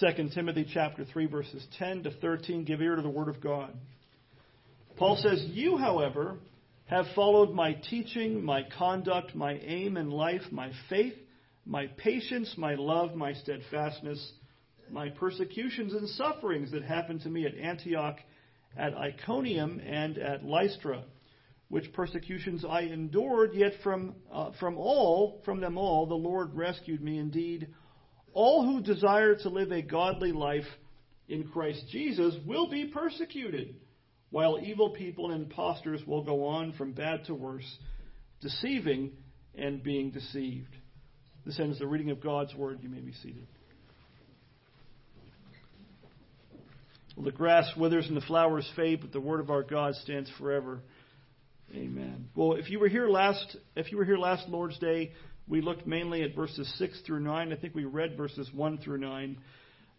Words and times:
2 0.00 0.30
Timothy 0.34 0.66
chapter 0.72 1.04
3 1.04 1.26
verses 1.26 1.64
10 1.78 2.04
to 2.04 2.10
13 2.10 2.64
give 2.64 2.80
ear 2.80 2.96
to 2.96 3.02
the 3.02 3.08
word 3.08 3.28
of 3.28 3.40
God. 3.40 3.72
Paul 4.96 5.16
says, 5.16 5.44
"You, 5.50 5.76
however, 5.76 6.38
have 6.86 7.06
followed 7.14 7.54
my 7.54 7.74
teaching, 7.74 8.44
my 8.44 8.62
conduct, 8.76 9.34
my 9.34 9.52
aim 9.52 9.96
in 9.96 10.10
life, 10.10 10.42
my 10.50 10.72
faith, 10.88 11.14
my 11.64 11.86
patience, 11.86 12.56
my 12.56 12.74
love, 12.74 13.14
my 13.14 13.34
steadfastness, 13.34 14.32
my 14.90 15.10
persecutions 15.10 15.94
and 15.94 16.08
sufferings 16.10 16.72
that 16.72 16.82
happened 16.82 17.22
to 17.22 17.30
me 17.30 17.46
at 17.46 17.54
Antioch, 17.54 18.18
at 18.76 18.94
Iconium, 18.94 19.80
and 19.80 20.18
at 20.18 20.44
Lystra, 20.44 21.04
which 21.68 21.92
persecutions 21.92 22.64
I 22.64 22.82
endured, 22.82 23.54
yet 23.54 23.72
from, 23.82 24.16
uh, 24.30 24.50
from 24.58 24.76
all, 24.76 25.40
from 25.44 25.60
them 25.60 25.78
all, 25.78 26.06
the 26.06 26.14
Lord 26.14 26.54
rescued 26.54 27.00
me. 27.00 27.18
Indeed, 27.18 27.68
all 28.34 28.66
who 28.66 28.82
desire 28.82 29.36
to 29.36 29.48
live 29.48 29.72
a 29.72 29.80
godly 29.80 30.32
life 30.32 30.66
in 31.28 31.44
Christ 31.44 31.84
Jesus 31.90 32.34
will 32.44 32.68
be 32.68 32.86
persecuted, 32.86 33.76
while 34.30 34.58
evil 34.62 34.90
people 34.90 35.30
and 35.30 35.44
impostors 35.44 36.04
will 36.06 36.22
go 36.22 36.46
on 36.46 36.72
from 36.72 36.92
bad 36.92 37.24
to 37.26 37.34
worse, 37.34 37.78
deceiving 38.40 39.12
and 39.56 39.82
being 39.82 40.10
deceived. 40.10 40.76
This 41.46 41.58
ends 41.60 41.78
the 41.78 41.86
reading 41.86 42.10
of 42.10 42.20
God's 42.20 42.54
word. 42.54 42.80
You 42.82 42.88
may 42.88 43.00
be 43.00 43.12
seated. 43.12 43.46
Well, 47.16 47.24
the 47.24 47.32
grass 47.32 47.70
withers 47.76 48.08
and 48.08 48.16
the 48.16 48.22
flowers 48.22 48.68
fade, 48.74 49.00
but 49.00 49.12
the 49.12 49.20
word 49.20 49.40
of 49.40 49.50
our 49.50 49.62
God 49.62 49.94
stands 49.96 50.30
forever. 50.38 50.80
Amen. 51.72 52.28
Well, 52.34 52.54
if 52.54 52.70
you 52.70 52.80
were 52.80 52.88
here 52.88 53.08
last, 53.08 53.56
if 53.76 53.92
you 53.92 53.98
were 53.98 54.04
here 54.04 54.16
last 54.16 54.48
Lord's 54.48 54.78
Day, 54.78 55.12
we 55.48 55.60
looked 55.60 55.86
mainly 55.86 56.22
at 56.22 56.34
verses 56.34 56.72
six 56.78 57.00
through 57.06 57.20
nine. 57.20 57.52
I 57.52 57.56
think 57.56 57.74
we 57.74 57.84
read 57.84 58.16
verses 58.16 58.50
one 58.52 58.78
through 58.78 58.98
nine. 58.98 59.38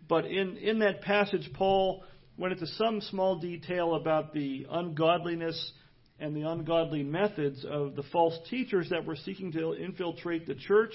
But 0.08 0.26
in, 0.26 0.58
in 0.58 0.80
that 0.80 1.02
passage, 1.02 1.49
Paul 1.54 2.04
went 2.37 2.54
into 2.54 2.68
some 2.68 3.02
small 3.02 3.40
detail 3.40 3.96
about 3.96 4.34
the 4.34 4.68
ungodliness 4.70 5.71
and 6.20 6.35
the 6.35 6.49
ungodly 6.49 7.04
methods 7.04 7.65
of 7.65 7.96
the 7.96 8.04
false 8.12 8.37
teachers 8.49 8.90
that 8.90 9.05
were 9.05 9.15
seeking 9.15 9.52
to 9.54 9.74
infiltrate 9.74 10.48
the 10.48 10.55
church. 10.55 10.93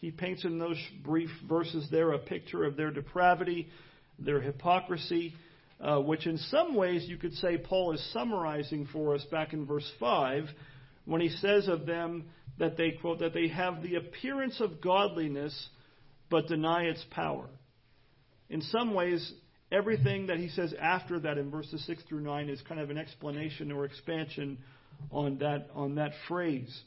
He 0.00 0.10
paints 0.10 0.44
in 0.44 0.58
those 0.58 0.78
brief 1.04 1.30
verses 1.48 1.88
there 1.90 2.12
a 2.12 2.18
picture 2.18 2.64
of 2.64 2.76
their 2.76 2.90
depravity 2.90 3.68
their 4.18 4.40
hypocrisy, 4.40 5.34
uh, 5.80 6.00
which 6.00 6.26
in 6.26 6.38
some 6.38 6.74
ways 6.74 7.04
you 7.06 7.16
could 7.16 7.34
say 7.34 7.58
Paul 7.58 7.92
is 7.92 8.12
summarizing 8.12 8.88
for 8.92 9.14
us 9.14 9.24
back 9.30 9.52
in 9.52 9.66
verse 9.66 9.90
5 10.00 10.44
when 11.04 11.20
he 11.20 11.28
says 11.28 11.68
of 11.68 11.86
them 11.86 12.24
that 12.58 12.76
they, 12.76 12.92
quote, 12.92 13.18
that 13.20 13.34
they 13.34 13.48
have 13.48 13.82
the 13.82 13.96
appearance 13.96 14.60
of 14.60 14.80
godliness 14.80 15.68
but 16.30 16.48
deny 16.48 16.84
its 16.84 17.04
power. 17.10 17.48
In 18.48 18.62
some 18.62 18.94
ways, 18.94 19.32
everything 19.70 20.28
that 20.28 20.38
he 20.38 20.48
says 20.48 20.74
after 20.80 21.20
that 21.20 21.38
in 21.38 21.50
verses 21.50 21.84
6 21.86 22.02
through 22.08 22.20
9 22.20 22.48
is 22.48 22.60
kind 22.62 22.80
of 22.80 22.90
an 22.90 22.98
explanation 22.98 23.72
or 23.72 23.84
expansion 23.84 24.58
on 25.10 25.38
that, 25.38 25.68
on 25.74 25.96
that 25.96 26.12
phrase. 26.28 26.82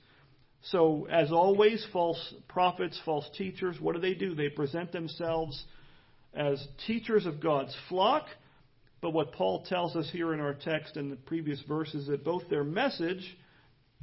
So, 0.63 1.07
as 1.09 1.31
always, 1.31 1.85
false 1.93 2.33
prophets, 2.47 2.99
false 3.05 3.29
teachers, 3.37 3.79
what 3.79 3.95
do 3.95 4.01
they 4.01 4.13
do? 4.13 4.35
They 4.35 4.49
present 4.49 4.91
themselves 4.91 5.63
as 6.33 6.65
teachers 6.85 7.25
of 7.25 7.41
God's 7.41 7.75
flock. 7.87 8.25
But 9.01 9.11
what 9.11 9.31
Paul 9.31 9.63
tells 9.63 9.95
us 9.95 10.09
here 10.11 10.33
in 10.33 10.41
our 10.41 10.53
text 10.53 10.97
and 10.97 11.09
the 11.09 11.15
previous 11.15 11.61
verses 11.67 12.03
is 12.03 12.07
that 12.07 12.25
both 12.25 12.49
their 12.49 12.65
message 12.65 13.37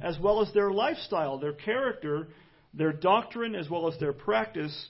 as 0.01 0.17
well 0.19 0.41
as 0.41 0.53
their 0.53 0.71
lifestyle, 0.71 1.39
their 1.39 1.53
character, 1.53 2.27
their 2.73 2.93
doctrine, 2.93 3.55
as 3.55 3.69
well 3.69 3.87
as 3.87 3.99
their 3.99 4.13
practice 4.13 4.89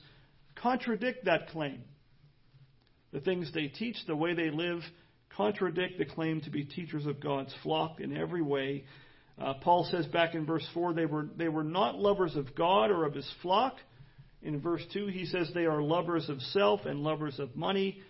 contradict 0.56 1.26
that 1.26 1.50
claim. 1.50 1.82
The 3.14 3.22
things 3.22 3.52
they 3.54 3.68
teach, 3.68 3.96
the 4.06 4.16
way 4.16 4.34
they 4.34 4.50
live, 4.50 4.82
contradict 5.36 5.98
the 5.98 6.06
claim 6.06 6.42
to 6.42 6.50
be 6.50 6.66
teachers 6.66 7.06
of 7.06 7.22
God's 7.22 7.54
flock 7.64 8.00
in 8.00 8.16
every 8.16 8.42
way. 8.42 8.86
Uh, 9.40 9.54
Paul 9.62 9.88
says 9.90 10.06
back 10.08 10.34
in 10.34 10.46
verse 10.46 10.67
4 10.73 10.94
they 10.94 11.06
were, 11.06 11.28
they 11.38 11.48
were 11.48 11.64
not 11.64 11.98
lovers 11.98 12.36
of 12.36 12.56
God 12.56 12.90
or 12.90 13.06
of 13.06 13.14
his 13.14 13.32
flock, 13.42 13.78
in 14.42 14.62
verse 14.62 14.84
2, 14.94 15.08
he 15.08 15.26
says 15.26 15.50
they 15.54 15.66
are 15.66 15.82
lovers 15.82 16.30
of 16.30 16.42
self 16.42 16.86
and 16.86 17.00
lovers 17.00 17.40
of 17.40 17.56
money. 17.56 18.02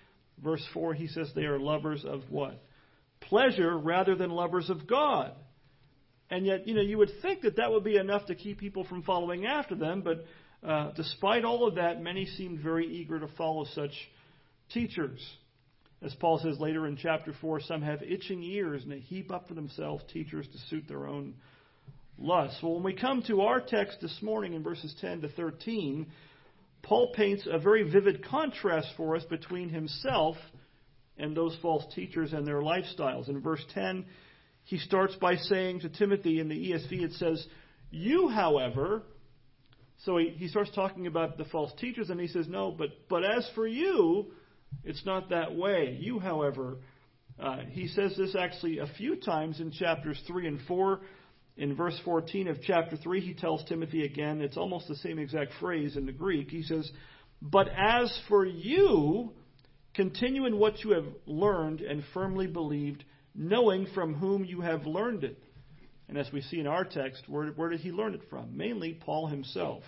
Verse 0.43 0.63
4, 0.73 0.93
he 0.93 1.07
says 1.07 1.31
they 1.33 1.45
are 1.45 1.59
lovers 1.59 2.03
of 2.05 2.21
what? 2.29 2.63
Pleasure 3.21 3.77
rather 3.77 4.15
than 4.15 4.29
lovers 4.29 4.69
of 4.69 4.87
God. 4.87 5.31
And 6.29 6.45
yet, 6.45 6.67
you 6.67 6.73
know, 6.73 6.81
you 6.81 6.97
would 6.97 7.11
think 7.21 7.41
that 7.41 7.55
that 7.57 7.71
would 7.71 7.83
be 7.83 7.97
enough 7.97 8.25
to 8.25 8.35
keep 8.35 8.59
people 8.59 8.83
from 8.83 9.03
following 9.03 9.45
after 9.45 9.75
them, 9.75 10.01
but 10.01 10.25
uh, 10.67 10.91
despite 10.91 11.45
all 11.45 11.67
of 11.67 11.75
that, 11.75 12.01
many 12.01 12.25
seemed 12.25 12.59
very 12.59 12.87
eager 12.87 13.19
to 13.19 13.27
follow 13.37 13.65
such 13.73 13.91
teachers. 14.73 15.19
As 16.01 16.13
Paul 16.15 16.39
says 16.39 16.59
later 16.59 16.85
in 16.85 16.97
chapter 16.97 17.33
4, 17.39 17.61
some 17.61 17.81
have 17.81 18.03
itching 18.03 18.43
ears 18.43 18.83
and 18.83 18.91
they 18.91 18.99
heap 18.99 19.31
up 19.31 19.47
for 19.47 19.53
themselves 19.53 20.03
teachers 20.11 20.47
to 20.47 20.57
suit 20.69 20.83
their 20.87 21.07
own 21.07 21.33
lusts. 22.19 22.61
Well, 22.61 22.75
when 22.75 22.83
we 22.83 22.93
come 22.93 23.23
to 23.27 23.41
our 23.41 23.61
text 23.61 23.97
this 24.01 24.19
morning 24.21 24.53
in 24.53 24.63
verses 24.63 24.93
10 25.01 25.21
to 25.21 25.29
13, 25.29 26.07
Paul 26.83 27.13
paints 27.15 27.47
a 27.49 27.57
very 27.57 27.89
vivid 27.89 28.23
contrast 28.25 28.89
for 28.95 29.15
us 29.15 29.23
between 29.23 29.69
himself 29.69 30.35
and 31.17 31.35
those 31.35 31.57
false 31.61 31.83
teachers 31.95 32.33
and 32.33 32.45
their 32.45 32.61
lifestyles. 32.61 33.27
In 33.27 33.41
verse 33.41 33.63
10, 33.73 34.05
he 34.67 34.79
starts 34.79 35.15
by 35.15 35.37
saying 35.37 35.79
to 35.79 35.89
Timothy 35.89 36.41
in 36.41 36.49
the 36.49 36.71
ESV, 36.71 37.01
it 37.01 37.13
says, 37.13 37.47
You, 37.89 38.27
however, 38.27 39.01
so 40.03 40.17
he, 40.17 40.31
he 40.31 40.49
starts 40.49 40.71
talking 40.75 41.07
about 41.07 41.37
the 41.37 41.45
false 41.45 41.71
teachers, 41.79 42.09
and 42.09 42.19
he 42.19 42.27
says, 42.27 42.49
No, 42.49 42.71
but, 42.77 42.89
but 43.09 43.23
as 43.23 43.49
for 43.55 43.65
you, 43.65 44.27
it's 44.83 45.05
not 45.05 45.29
that 45.29 45.55
way. 45.55 45.97
You, 45.97 46.19
however, 46.19 46.79
uh, 47.39 47.59
he 47.69 47.87
says 47.87 48.17
this 48.17 48.35
actually 48.35 48.79
a 48.79 48.87
few 48.97 49.15
times 49.15 49.61
in 49.61 49.71
chapters 49.71 50.21
3 50.27 50.47
and 50.47 50.59
4 50.67 50.99
in 51.55 51.73
verse 51.73 51.97
14 52.03 52.49
of 52.49 52.61
chapter 52.61 52.97
3, 52.97 53.21
he 53.21 53.33
tells 53.33 53.63
Timothy 53.69 54.03
again, 54.03 54.41
it's 54.41 54.57
almost 54.57 54.89
the 54.89 54.97
same 54.97 55.17
exact 55.17 55.53
phrase 55.61 55.95
in 55.95 56.05
the 56.05 56.11
Greek. 56.11 56.49
He 56.49 56.63
says, 56.63 56.91
But 57.41 57.69
as 57.69 58.13
for 58.27 58.45
you, 58.45 59.31
continue 59.95 60.45
in 60.45 60.59
what 60.59 60.83
you 60.83 60.91
have 60.91 61.07
learned 61.25 61.79
and 61.79 62.03
firmly 62.13 62.47
believed, 62.47 63.05
knowing 63.37 63.87
from 63.93 64.15
whom 64.15 64.43
you 64.43 64.61
have 64.61 64.85
learned 64.85 65.23
it. 65.23 65.37
And 66.09 66.17
as 66.17 66.27
we 66.33 66.41
see 66.41 66.59
in 66.59 66.67
our 66.67 66.83
text, 66.83 67.23
where, 67.27 67.47
where 67.49 67.69
did 67.69 67.81
he 67.81 67.91
learn 67.91 68.15
it 68.15 68.21
from? 68.29 68.57
Mainly 68.57 68.93
Paul 68.93 69.27
himself. 69.27 69.83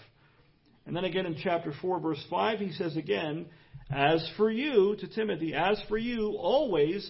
And 0.86 0.96
then 0.96 1.06
again 1.06 1.26
in 1.26 1.36
chapter 1.42 1.74
4, 1.82 2.00
verse 2.00 2.24
5, 2.30 2.60
he 2.60 2.72
says 2.74 2.96
again, 2.96 3.48
As 3.90 4.28
for 4.38 4.52
you, 4.52 4.96
to 5.00 5.08
Timothy, 5.08 5.54
as 5.54 5.82
for 5.90 5.98
you, 5.98 6.36
always 6.38 7.10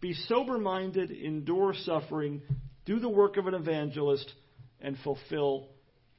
be 0.00 0.14
sober 0.14 0.58
minded, 0.58 1.10
endure 1.10 1.74
suffering, 1.84 2.40
do 2.86 3.00
the 3.00 3.08
work 3.08 3.36
of 3.36 3.46
an 3.46 3.54
evangelist 3.54 4.32
and 4.80 4.96
fulfill 5.04 5.68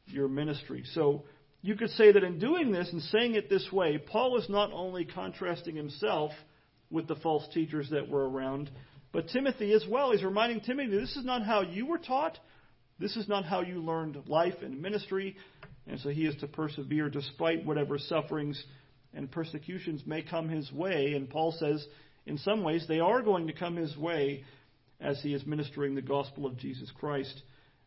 your 0.08 0.28
ministry. 0.28 0.84
So 0.94 1.24
you 1.62 1.76
could 1.76 1.90
say 1.92 2.12
that 2.12 2.24
in 2.24 2.40
doing 2.40 2.72
this 2.72 2.90
and 2.92 3.02
saying 3.04 3.36
it 3.36 3.50
this 3.50 3.72
way, 3.72 3.98
Paul 3.98 4.38
is 4.38 4.50
not 4.50 4.72
only 4.74 5.06
contrasting 5.06 5.76
himself 5.76 6.32
with 6.90 7.08
the 7.08 7.16
false 7.16 7.48
teachers 7.54 7.90
that 7.92 8.10
were 8.10 8.30
around, 8.30 8.70
but 9.12 9.30
Timothy 9.30 9.74
as 9.74 9.86
well. 9.90 10.12
He's 10.12 10.24
reminding 10.24 10.62
Timothy 10.62 10.98
this 10.98 11.16
is 11.16 11.26
not 11.26 11.44
how 11.44 11.62
you 11.62 11.86
were 11.86 11.98
taught. 11.98 12.38
This 13.00 13.16
is 13.18 13.28
not 13.28 13.46
how 13.46 13.62
you 13.62 13.82
learned 13.82 14.18
life 14.28 14.62
and 14.62 14.82
ministry. 14.82 15.36
And 15.88 16.00
so 16.00 16.10
he 16.10 16.26
is 16.26 16.36
to 16.38 16.48
persevere 16.48 17.10
despite 17.10 17.66
whatever 17.66 17.98
sufferings 17.98 18.64
and 19.14 19.30
persecutions 19.30 20.04
may 20.06 20.22
come 20.22 20.48
his 20.48 20.72
way. 20.72 21.14
And 21.16 21.30
Paul 21.30 21.54
says, 21.58 21.86
in 22.26 22.38
some 22.38 22.64
ways, 22.64 22.86
they 22.88 23.00
are 23.00 23.22
going 23.22 23.48
to 23.48 23.54
come 23.54 23.76
his 23.76 23.98
way 23.98 24.44
as 25.00 25.20
he 25.22 25.34
is 25.34 25.46
ministering 25.46 25.96
the 25.96 26.02
gospel 26.02 26.46
of 26.46 26.58
Jesus 26.58 26.92
Christ 27.00 27.42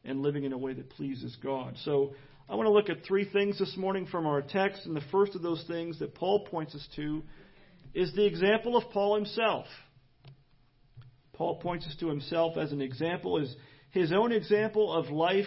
and 0.04 0.20
living 0.20 0.44
in 0.44 0.52
a 0.52 0.58
way 0.58 0.74
that 0.74 0.90
pleases 0.90 1.36
God. 1.42 1.76
So 1.84 2.14
I 2.48 2.56
want 2.56 2.66
to 2.66 2.72
look 2.72 2.90
at 2.90 3.06
three 3.06 3.26
things 3.30 3.58
this 3.58 3.76
morning 3.76 4.06
from 4.06 4.26
our 4.26 4.42
text, 4.42 4.84
and 4.84 4.94
the 4.94 5.00
first 5.12 5.34
of 5.34 5.42
those 5.42 5.64
things 5.66 6.00
that 6.00 6.14
Paul 6.14 6.46
points 6.46 6.74
us 6.74 6.86
to 6.96 7.22
is 7.94 8.12
the 8.14 8.26
example 8.26 8.76
of 8.76 8.90
Paul 8.90 9.14
himself. 9.14 9.66
Paul 11.34 11.56
points 11.60 11.86
us 11.86 11.96
to 12.00 12.08
himself 12.08 12.56
as 12.56 12.72
an 12.72 12.80
example, 12.80 13.40
as 13.40 13.54
his 13.90 14.12
own 14.12 14.32
example 14.32 14.92
of 14.92 15.10
life 15.10 15.46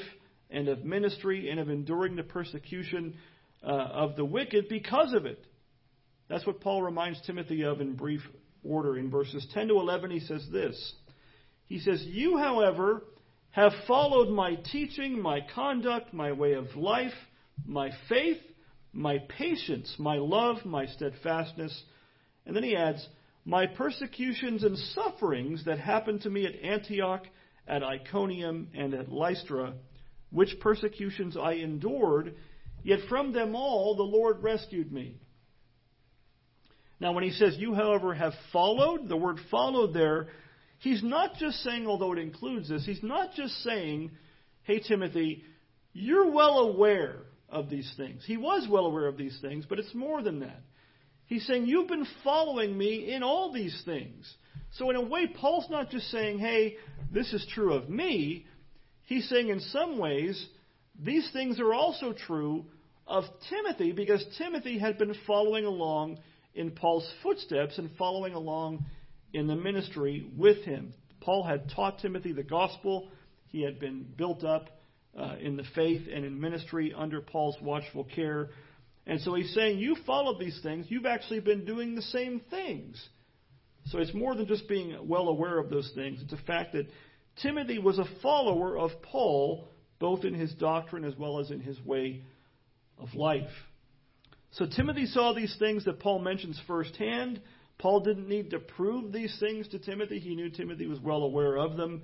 and 0.50 0.68
of 0.68 0.86
ministry 0.86 1.50
and 1.50 1.60
of 1.60 1.70
enduring 1.70 2.16
the 2.16 2.24
persecution 2.24 3.16
uh, 3.64 3.68
of 3.68 4.16
the 4.16 4.26
wicked 4.26 4.70
because 4.70 5.14
of 5.14 5.26
it. 5.26 5.44
That's 6.30 6.46
what 6.46 6.62
Paul 6.62 6.84
reminds 6.84 7.22
Timothy 7.26 7.64
of 7.64 7.82
in 7.82 7.96
brief 7.96 8.22
order. 8.64 8.98
In 8.98 9.10
verses 9.10 9.46
10 9.54 9.70
to 9.70 9.76
11, 9.76 10.12
he 10.12 10.20
says 10.20 10.46
this 10.52 10.94
he 11.68 11.80
says, 11.80 12.04
You, 12.06 12.38
however, 12.38 13.04
have 13.52 13.74
followed 13.88 14.30
my 14.30 14.56
teaching, 14.56 15.22
my 15.22 15.42
conduct, 15.54 16.14
my 16.14 16.32
way 16.32 16.54
of 16.54 16.76
life, 16.76 17.14
my 17.66 17.92
faith, 18.08 18.38
my 18.94 19.20
patience, 19.38 19.94
my 20.00 20.16
love, 20.16 20.66
my 20.66 20.86
steadfastness. 20.86 21.84
And 22.46 22.56
then 22.56 22.64
he 22.64 22.76
adds, 22.76 23.06
My 23.48 23.66
persecutions 23.66 24.66
and 24.66 24.78
sufferings 24.78 25.64
that 25.64 25.80
happened 25.80 26.24
to 26.24 26.30
me 26.30 26.46
at 26.46 26.62
Antioch, 26.62 27.24
at 27.66 27.82
Iconium, 27.82 28.68
and 28.76 28.94
at 28.94 29.10
Lystra, 29.10 29.74
which 30.32 30.60
persecutions 30.60 31.38
I 31.38 31.54
endured, 31.54 32.36
yet 32.84 33.00
from 33.08 33.32
them 33.32 33.56
all 33.56 33.96
the 33.96 34.04
Lord 34.04 34.44
rescued 34.44 34.92
me. 34.92 35.16
Now, 37.00 37.14
when 37.14 37.24
he 37.24 37.32
says, 37.32 37.56
You, 37.58 37.74
however, 37.74 38.14
have 38.14 38.34
followed, 38.52 39.08
the 39.08 39.16
word 39.16 39.38
followed 39.50 39.94
there, 39.94 40.28
he's 40.80 41.02
not 41.02 41.36
just 41.36 41.64
saying, 41.64 41.88
although 41.88 42.12
it 42.12 42.20
includes 42.20 42.68
this, 42.68 42.86
he's 42.86 43.02
not 43.02 43.32
just 43.34 43.54
saying, 43.64 44.12
Hey, 44.64 44.82
Timothy, 44.86 45.46
you're 45.94 46.30
well 46.30 46.60
aware 46.60 47.20
of 47.48 47.70
these 47.70 47.94
things. 47.96 48.26
He 48.26 48.36
was 48.36 48.68
well 48.70 48.88
aware 48.88 49.08
of 49.08 49.16
these 49.16 49.40
things, 49.40 49.66
but 49.70 49.80
it's 49.80 49.96
more 49.96 50.22
than 50.22 50.42
that. 50.42 50.64
He's 51.28 51.46
saying, 51.46 51.68
You've 51.68 51.88
been 51.88 52.08
following 52.24 52.78
me 52.78 53.14
in 53.14 53.24
all 53.24 53.54
these 53.54 53.80
things. 53.86 54.34
So, 54.74 54.90
in 54.90 54.96
a 54.96 55.02
way, 55.02 55.28
Paul's 55.28 55.70
not 55.70 55.90
just 55.90 56.10
saying, 56.10 56.40
Hey, 56.40 56.76
this 57.12 57.32
is 57.34 57.46
true 57.54 57.74
of 57.74 57.90
me. 57.90 58.46
He's 59.04 59.30
saying, 59.30 59.50
in 59.50 59.60
some 59.60 59.98
ways, 59.98 60.48
these 61.02 61.30
things 61.32 61.60
are 61.60 61.74
also 61.74 62.14
true 62.14 62.66
of 63.06 63.24
Timothy 63.50 63.94
because 63.94 64.24
Timothy 64.38 64.78
had 64.78 64.98
been 64.98 65.16
following 65.26 65.66
along 65.66 66.20
in 66.56 66.72
Paul's 66.72 67.10
footsteps 67.24 67.78
and 67.78 67.90
following 67.98 68.34
along 68.34 68.86
in 69.34 69.48
the 69.48 69.56
ministry 69.56 70.30
with 70.36 70.64
him. 70.64 70.94
Paul 71.22 71.44
had 71.44 71.70
taught 71.74 72.00
Timothy 72.00 72.34
the 72.34 72.44
gospel. 72.44 73.10
He 73.48 73.62
had 73.62 73.80
been 73.80 74.06
built 74.18 74.44
up 74.44 74.70
uh, 75.18 75.36
in 75.40 75.56
the 75.56 75.64
faith 75.76 76.08
and 76.14 76.26
in 76.26 76.40
ministry 76.40 76.94
under 76.96 77.22
Paul's 77.22 77.58
watchful 77.62 78.04
care. 78.04 78.50
And 79.08 79.22
so 79.22 79.34
he's 79.34 79.54
saying, 79.54 79.80
You 79.80 79.96
followed 80.06 80.40
these 80.40 80.60
things. 80.62 80.86
You've 80.90 81.06
actually 81.06 81.40
been 81.40 81.66
doing 81.66 81.96
the 81.96 82.02
same 82.02 82.42
things. 82.50 83.04
So 83.86 84.00
it's 84.00 84.14
more 84.14 84.36
than 84.36 84.48
just 84.48 84.68
being 84.68 84.96
well 85.08 85.30
aware 85.30 85.58
of 85.58 85.70
those 85.70 85.90
things. 85.96 86.20
It's 86.22 86.34
a 86.34 86.46
fact 86.46 86.74
that 86.74 86.88
Timothy 87.42 87.80
was 87.80 87.98
a 88.00 88.22
follower 88.22 88.78
of 88.78 88.92
Paul, 89.02 89.70
both 89.98 90.26
in 90.26 90.34
his 90.34 90.54
doctrine 90.56 91.06
as 91.06 91.16
well 91.16 91.40
as 91.40 91.52
in 91.52 91.62
his 91.62 91.80
way 91.86 92.22
of 93.00 93.14
life. 93.16 93.50
So 94.52 94.66
Timothy 94.66 95.06
saw 95.06 95.34
these 95.34 95.56
things 95.58 95.86
that 95.86 96.00
Paul 96.00 96.20
mentions 96.20 96.60
firsthand. 96.68 97.42
Paul 97.78 98.02
didn't 98.02 98.28
need 98.28 98.50
to 98.50 98.60
prove 98.60 99.14
these 99.14 99.38
things 99.40 99.70
to 99.70 99.80
Timothy. 99.80 100.20
He 100.20 100.36
knew 100.36 100.50
Timothy 100.50 100.88
was 100.88 101.00
well 101.00 101.24
aware 101.24 101.58
of 101.58 101.78
them. 101.78 102.02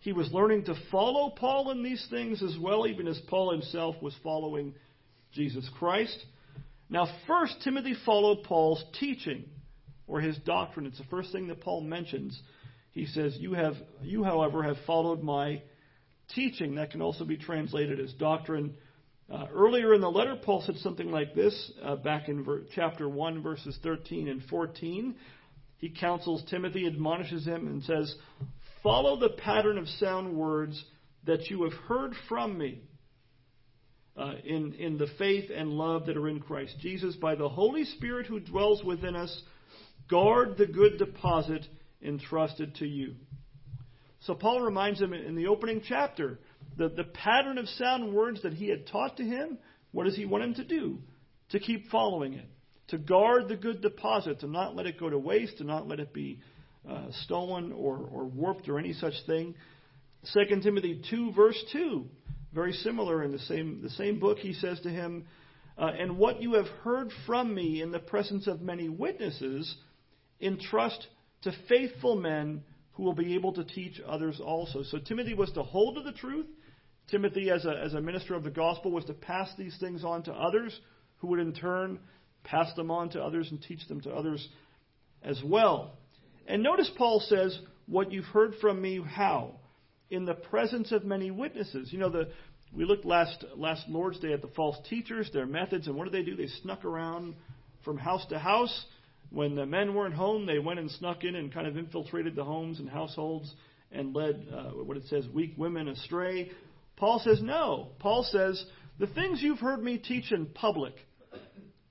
He 0.00 0.12
was 0.12 0.30
learning 0.30 0.64
to 0.64 0.74
follow 0.90 1.30
Paul 1.30 1.70
in 1.70 1.82
these 1.82 2.06
things 2.10 2.42
as 2.42 2.58
well, 2.60 2.86
even 2.86 3.08
as 3.08 3.18
Paul 3.28 3.52
himself 3.52 3.96
was 4.02 4.14
following 4.22 4.74
Jesus 5.32 5.66
Christ. 5.78 6.26
Now, 6.88 7.08
first, 7.26 7.56
Timothy 7.62 7.94
followed 8.04 8.44
Paul's 8.44 8.84
teaching 8.98 9.44
or 10.06 10.20
his 10.20 10.36
doctrine. 10.38 10.86
It's 10.86 10.98
the 10.98 11.04
first 11.04 11.32
thing 11.32 11.48
that 11.48 11.60
Paul 11.60 11.80
mentions. 11.80 12.40
He 12.92 13.06
says, 13.06 13.36
You, 13.38 13.54
have, 13.54 13.74
you 14.02 14.22
however, 14.22 14.62
have 14.62 14.76
followed 14.86 15.22
my 15.22 15.62
teaching. 16.34 16.76
That 16.76 16.90
can 16.90 17.02
also 17.02 17.24
be 17.24 17.36
translated 17.36 18.00
as 18.00 18.12
doctrine. 18.14 18.74
Uh, 19.32 19.46
earlier 19.52 19.94
in 19.94 20.02
the 20.02 20.10
letter, 20.10 20.36
Paul 20.36 20.62
said 20.66 20.76
something 20.76 21.10
like 21.10 21.34
this 21.34 21.72
uh, 21.82 21.96
back 21.96 22.28
in 22.28 22.44
ver- 22.44 22.64
chapter 22.74 23.08
1, 23.08 23.42
verses 23.42 23.78
13 23.82 24.28
and 24.28 24.42
14. 24.50 25.14
He 25.78 25.88
counsels 25.88 26.44
Timothy, 26.50 26.86
admonishes 26.86 27.46
him, 27.46 27.66
and 27.66 27.82
says, 27.82 28.14
Follow 28.82 29.18
the 29.18 29.30
pattern 29.30 29.78
of 29.78 29.88
sound 29.88 30.34
words 30.34 30.82
that 31.26 31.48
you 31.48 31.64
have 31.64 31.72
heard 31.72 32.12
from 32.28 32.58
me 32.58 32.82
uh, 34.16 34.34
in, 34.44 34.74
in 34.74 34.98
the 34.98 35.08
faith 35.18 35.50
and 35.54 35.70
love 35.70 36.06
that 36.06 36.16
are 36.16 36.28
in 36.28 36.40
Christ 36.40 36.76
Jesus. 36.80 37.16
By 37.16 37.34
the 37.34 37.48
Holy 37.48 37.84
Spirit 37.84 38.26
who 38.26 38.40
dwells 38.40 38.82
within 38.84 39.16
us, 39.16 39.42
guard 40.08 40.56
the 40.56 40.66
good 40.66 40.98
deposit 40.98 41.66
entrusted 42.02 42.76
to 42.76 42.86
you. 42.86 43.14
So 44.20 44.34
Paul 44.34 44.60
reminds 44.60 45.00
him 45.00 45.12
in 45.12 45.34
the 45.34 45.48
opening 45.48 45.82
chapter 45.86 46.38
the, 46.76 46.88
the 46.88 47.04
pattern 47.04 47.58
of 47.58 47.68
sound 47.68 48.14
words 48.14 48.42
that 48.42 48.54
he 48.54 48.68
had 48.68 48.86
taught 48.86 49.16
to 49.18 49.22
him. 49.22 49.58
What 49.92 50.04
does 50.04 50.16
he 50.16 50.24
want 50.24 50.44
him 50.44 50.54
to 50.54 50.64
do? 50.64 50.98
To 51.50 51.60
keep 51.60 51.90
following 51.90 52.34
it. 52.34 52.48
To 52.88 52.98
guard 52.98 53.48
the 53.48 53.56
good 53.56 53.80
deposit, 53.80 54.40
to 54.40 54.46
not 54.46 54.74
let 54.74 54.86
it 54.86 54.98
go 54.98 55.08
to 55.08 55.18
waste, 55.18 55.58
to 55.58 55.64
not 55.64 55.88
let 55.88 56.00
it 56.00 56.12
be 56.12 56.40
uh, 56.88 57.06
stolen 57.24 57.72
or, 57.72 57.96
or 57.96 58.24
warped 58.24 58.68
or 58.68 58.78
any 58.78 58.92
such 58.92 59.14
thing. 59.26 59.54
2 60.32 60.60
Timothy 60.62 61.02
2, 61.10 61.32
verse 61.32 61.62
2, 61.72 62.06
very 62.54 62.72
similar 62.72 63.22
in 63.22 63.32
the 63.32 63.38
same, 63.40 63.82
the 63.82 63.90
same 63.90 64.20
book, 64.20 64.38
he 64.38 64.52
says 64.54 64.80
to 64.80 64.88
him, 64.88 65.26
uh, 65.76 65.86
And 65.98 66.16
what 66.16 66.40
you 66.40 66.54
have 66.54 66.68
heard 66.82 67.10
from 67.26 67.54
me 67.54 67.82
in 67.82 67.90
the 67.90 67.98
presence 67.98 68.46
of 68.46 68.60
many 68.62 68.88
witnesses, 68.88 69.74
entrust 70.40 71.06
to 71.42 71.52
faithful 71.68 72.16
men 72.16 72.62
who 72.92 73.02
will 73.02 73.14
be 73.14 73.34
able 73.34 73.52
to 73.54 73.64
teach 73.64 74.00
others 74.06 74.40
also. 74.44 74.82
So 74.84 74.98
Timothy 74.98 75.34
was 75.34 75.50
to 75.52 75.62
hold 75.62 75.96
to 75.96 76.02
the 76.02 76.12
truth. 76.12 76.46
Timothy, 77.10 77.50
as 77.50 77.64
a, 77.64 77.76
as 77.76 77.94
a 77.94 78.00
minister 78.00 78.34
of 78.34 78.44
the 78.44 78.50
gospel, 78.50 78.90
was 78.90 79.04
to 79.06 79.14
pass 79.14 79.50
these 79.58 79.76
things 79.78 80.04
on 80.04 80.22
to 80.24 80.32
others, 80.32 80.78
who 81.18 81.28
would 81.28 81.40
in 81.40 81.52
turn 81.52 81.98
pass 82.44 82.72
them 82.74 82.90
on 82.90 83.10
to 83.10 83.22
others 83.22 83.48
and 83.50 83.60
teach 83.62 83.86
them 83.88 84.00
to 84.02 84.10
others 84.10 84.46
as 85.22 85.40
well. 85.44 85.98
And 86.46 86.62
notice 86.62 86.90
Paul 86.96 87.20
says, 87.20 87.58
What 87.86 88.12
you've 88.12 88.26
heard 88.26 88.54
from 88.60 88.80
me, 88.80 89.00
how? 89.02 89.56
In 90.10 90.24
the 90.24 90.34
presence 90.34 90.92
of 90.92 91.04
many 91.04 91.30
witnesses. 91.30 91.92
You 91.92 91.98
know, 91.98 92.10
the, 92.10 92.28
we 92.74 92.84
looked 92.84 93.04
last, 93.04 93.44
last 93.56 93.88
Lord's 93.88 94.18
Day 94.20 94.32
at 94.32 94.42
the 94.42 94.48
false 94.48 94.76
teachers, 94.88 95.30
their 95.32 95.46
methods, 95.46 95.86
and 95.86 95.96
what 95.96 96.04
did 96.04 96.12
they 96.12 96.28
do? 96.28 96.36
They 96.36 96.48
snuck 96.62 96.84
around 96.84 97.34
from 97.84 97.96
house 97.96 98.24
to 98.26 98.38
house. 98.38 98.86
When 99.30 99.54
the 99.54 99.66
men 99.66 99.94
weren't 99.94 100.14
home, 100.14 100.46
they 100.46 100.58
went 100.58 100.78
and 100.78 100.90
snuck 100.90 101.24
in 101.24 101.34
and 101.34 101.52
kind 101.52 101.66
of 101.66 101.76
infiltrated 101.76 102.36
the 102.36 102.44
homes 102.44 102.78
and 102.78 102.88
households 102.88 103.52
and 103.90 104.14
led, 104.14 104.46
uh, 104.52 104.70
what 104.70 104.96
it 104.96 105.04
says, 105.08 105.26
weak 105.32 105.54
women 105.56 105.88
astray. 105.88 106.50
Paul 106.96 107.20
says, 107.24 107.40
no. 107.42 107.88
Paul 107.98 108.24
says, 108.30 108.64
the 108.98 109.06
things 109.08 109.42
you've 109.42 109.58
heard 109.58 109.82
me 109.82 109.98
teach 109.98 110.30
in 110.30 110.46
public, 110.46 110.94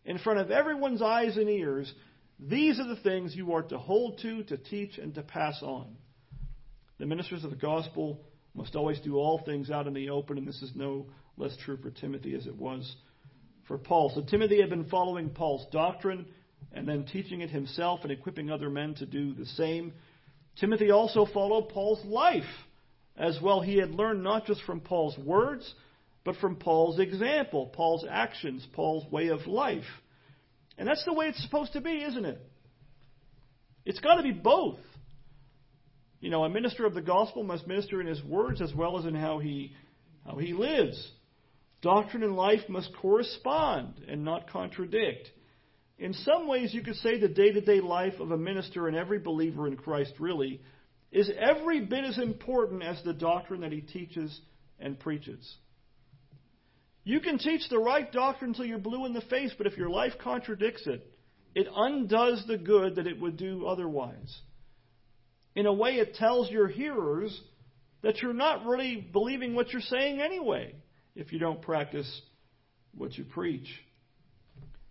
in 0.06 0.18
front 0.20 0.40
of 0.40 0.52
everyone's 0.52 1.02
eyes 1.02 1.36
and 1.38 1.50
ears, 1.50 1.92
these 2.40 2.80
are 2.80 2.88
the 2.88 3.02
things 3.02 3.36
you 3.36 3.54
are 3.54 3.64
to 3.64 3.78
hold 3.78 4.20
to, 4.22 4.44
to 4.44 4.58
teach, 4.58 4.98
and 4.98 5.14
to 5.16 5.22
pass 5.22 5.62
on. 5.62 5.96
The 7.00 7.06
ministers 7.06 7.44
of 7.44 7.50
the 7.50 7.56
gospel 7.56 8.20
must 8.56 8.76
always 8.76 9.00
do 9.00 9.18
all 9.18 9.42
things 9.46 9.72
out 9.72 9.88
in 9.88 9.94
the 9.94 10.10
open, 10.10 10.38
and 10.38 10.48
this 10.48 10.62
is 10.62 10.72
no 10.76 11.08
less 11.38 11.56
true 11.58 11.78
for 11.78 11.90
Timothy 11.90 12.36
as 12.36 12.46
it 12.46 12.56
was 12.56 12.96
for 13.68 13.78
Paul. 13.78 14.12
So 14.14 14.22
Timothy 14.22 14.60
had 14.60 14.70
been 14.70 14.86
following 14.86 15.30
Paul's 15.30 15.66
doctrine 15.72 16.26
and 16.72 16.88
then 16.88 17.06
teaching 17.06 17.42
it 17.42 17.50
himself 17.50 18.02
and 18.04 18.12
equipping 18.12 18.50
other 18.50 18.70
men 18.70 18.94
to 18.96 19.06
do 19.06 19.34
the 19.34 19.46
same. 19.46 19.94
Timothy 20.60 20.92
also 20.92 21.26
followed 21.26 21.70
Paul's 21.70 22.04
life 22.06 22.44
as 23.18 23.40
well. 23.42 23.62
He 23.62 23.78
had 23.78 23.92
learned 23.92 24.24
not 24.24 24.46
just 24.46 24.62
from 24.64 24.80
Paul's 24.80 25.18
words, 25.18 25.74
but 26.24 26.36
from 26.38 26.56
Paul's 26.56 27.00
example, 27.00 27.68
Paul's 27.68 28.06
actions, 28.10 28.66
Paul's 28.74 29.12
way 29.12 29.28
of 29.28 29.46
life. 29.48 29.84
And 30.78 30.88
that's 30.88 31.04
the 31.06 31.14
way 31.14 31.28
it's 31.28 31.44
supposed 31.44 31.74
to 31.74 31.82
be, 31.82 32.04
isn't 32.04 32.26
it? 32.26 32.40
It's 33.86 34.00
got 34.00 34.16
to 34.16 34.24
be 34.24 34.32
both. 34.32 34.78
You 36.24 36.30
know, 36.30 36.46
a 36.46 36.50
minister 36.50 36.86
of 36.86 36.94
the 36.94 37.02
gospel 37.02 37.44
must 37.44 37.68
minister 37.68 38.00
in 38.00 38.08
his 38.08 38.24
words 38.24 38.62
as 38.62 38.74
well 38.74 38.98
as 38.98 39.04
in 39.04 39.14
how 39.14 39.40
he 39.40 39.74
how 40.26 40.38
he 40.38 40.54
lives. 40.54 41.12
Doctrine 41.82 42.24
and 42.24 42.38
life 42.38 42.62
must 42.70 42.96
correspond 42.96 43.96
and 44.08 44.24
not 44.24 44.50
contradict. 44.50 45.30
In 46.00 46.14
some 46.14 46.48
ways, 46.48 46.74
you 46.74 46.82
could 46.82 46.96
say 46.96 47.20
the 47.20 47.28
day 47.28 47.52
to 47.52 47.60
day 47.60 47.82
life 47.82 48.22
of 48.22 48.32
a 48.32 48.38
minister 48.38 48.88
and 48.88 48.96
every 48.96 49.20
believer 49.20 49.68
in 49.68 49.76
Christ 49.76 50.14
really 50.18 50.62
is 51.12 51.30
every 51.38 51.82
bit 51.82 52.06
as 52.06 52.18
important 52.18 52.84
as 52.84 53.04
the 53.04 53.12
doctrine 53.12 53.60
that 53.60 53.74
he 53.74 53.82
teaches 53.82 54.40
and 54.80 54.98
preaches. 54.98 55.58
You 57.04 57.20
can 57.20 57.38
teach 57.38 57.68
the 57.70 57.80
right 57.80 58.10
doctrine 58.10 58.52
until 58.52 58.64
you're 58.64 58.78
blue 58.78 59.06
in 59.06 59.12
the 59.12 59.20
face, 59.20 59.54
but 59.58 59.68
if 59.68 59.76
your 59.76 59.90
life 59.90 60.14
contradicts 60.24 60.88
it, 60.88 61.06
it 61.54 61.68
undoes 61.76 62.46
the 62.48 62.58
good 62.58 62.96
that 62.96 63.08
it 63.08 63.20
would 63.20 63.36
do 63.36 63.66
otherwise. 63.68 64.40
In 65.56 65.66
a 65.66 65.74
way, 65.74 65.96
it 65.96 66.16
tells 66.16 66.50
your 66.50 66.68
hearers 66.68 67.40
that 68.02 68.22
you're 68.22 68.34
not 68.34 68.66
really 68.66 68.98
believing 68.98 69.56
what 69.56 69.72
you're 69.72 69.82
saying 69.82 70.22
anyway 70.22 70.76
if 71.16 71.32
you 71.32 71.40
don't 71.40 71.62
practice 71.62 72.22
what 72.96 73.18
you 73.18 73.24
preach. 73.24 73.68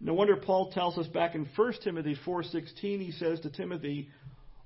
No 0.00 0.14
wonder 0.14 0.36
Paul 0.36 0.72
tells 0.72 0.98
us 0.98 1.06
back 1.06 1.34
in 1.34 1.46
1 1.54 1.72
Timothy 1.84 2.16
4:16 2.26 3.00
he 3.00 3.12
says 3.12 3.40
to 3.40 3.50
Timothy, 3.50 4.08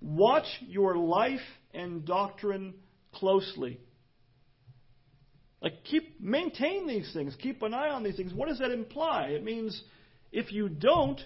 "Watch 0.01 0.47
your 0.63 0.97
life 0.97 1.45
and 1.75 2.07
doctrine 2.07 2.75
closely." 3.13 3.79
Like 5.61 5.85
keep 5.85 6.21
maintain 6.21 6.87
these 6.87 7.13
things, 7.13 7.35
keep 7.37 7.63
an 7.63 7.75
eye 7.75 7.91
on 7.91 8.03
these 8.03 8.17
things. 8.17 8.33
What 8.33 8.49
does 8.49 8.59
that 8.61 8.71
imply? 8.71 9.29
It 9.29 9.43
means 9.45 9.83
if 10.33 10.53
you 10.53 10.69
don't, 10.69 11.21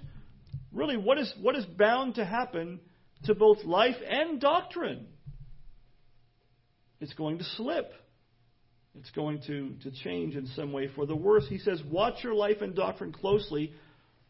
really 0.72 0.96
what 0.96 1.18
is 1.18 1.32
what 1.40 1.56
is 1.56 1.64
bound 1.66 2.16
to 2.16 2.24
happen 2.24 2.80
to 3.24 3.34
both 3.34 3.64
life 3.64 3.96
and 4.06 4.40
doctrine? 4.40 5.06
It's 7.00 7.14
going 7.14 7.38
to 7.38 7.44
slip. 7.44 7.92
It's 8.98 9.10
going 9.10 9.40
to, 9.46 9.74
to 9.82 9.90
change 10.02 10.34
in 10.34 10.46
some 10.48 10.72
way 10.72 10.88
for 10.94 11.06
the 11.06 11.16
worse. 11.16 11.46
He 11.48 11.58
says, 11.58 11.80
Watch 11.88 12.24
your 12.24 12.34
life 12.34 12.60
and 12.60 12.74
doctrine 12.74 13.12
closely, 13.12 13.72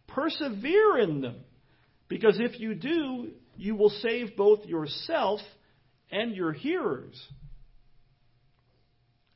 persevere 0.06 0.98
in 0.98 1.20
them. 1.20 1.36
Because 2.08 2.38
if 2.38 2.60
you 2.60 2.74
do, 2.74 3.30
you 3.56 3.74
will 3.76 3.90
save 3.90 4.36
both 4.36 4.66
yourself 4.66 5.40
and 6.10 6.34
your 6.34 6.52
hearers. 6.52 7.20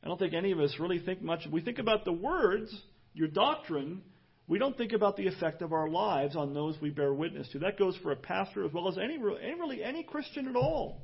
I 0.03 0.07
don't 0.07 0.19
think 0.19 0.33
any 0.33 0.51
of 0.51 0.59
us 0.59 0.75
really 0.79 0.99
think 0.99 1.21
much. 1.21 1.47
We 1.51 1.61
think 1.61 1.79
about 1.79 2.05
the 2.05 2.11
words, 2.11 2.75
your 3.13 3.27
doctrine, 3.27 4.03
we 4.47 4.59
don't 4.59 4.77
think 4.77 4.93
about 4.93 5.17
the 5.17 5.27
effect 5.27 5.61
of 5.61 5.73
our 5.73 5.89
lives 5.89 6.35
on 6.35 6.53
those 6.53 6.79
we 6.79 6.91
bear 6.91 7.13
witness 7.13 7.49
to. 7.49 7.59
That 7.59 7.79
goes 7.79 7.97
for 8.03 8.11
a 8.11 8.15
pastor 8.15 8.63
as 8.63 8.71
well 8.71 8.87
as 8.87 8.97
any 8.97 9.17
really 9.17 9.83
any 9.83 10.03
Christian 10.03 10.47
at 10.47 10.55
all. 10.55 11.01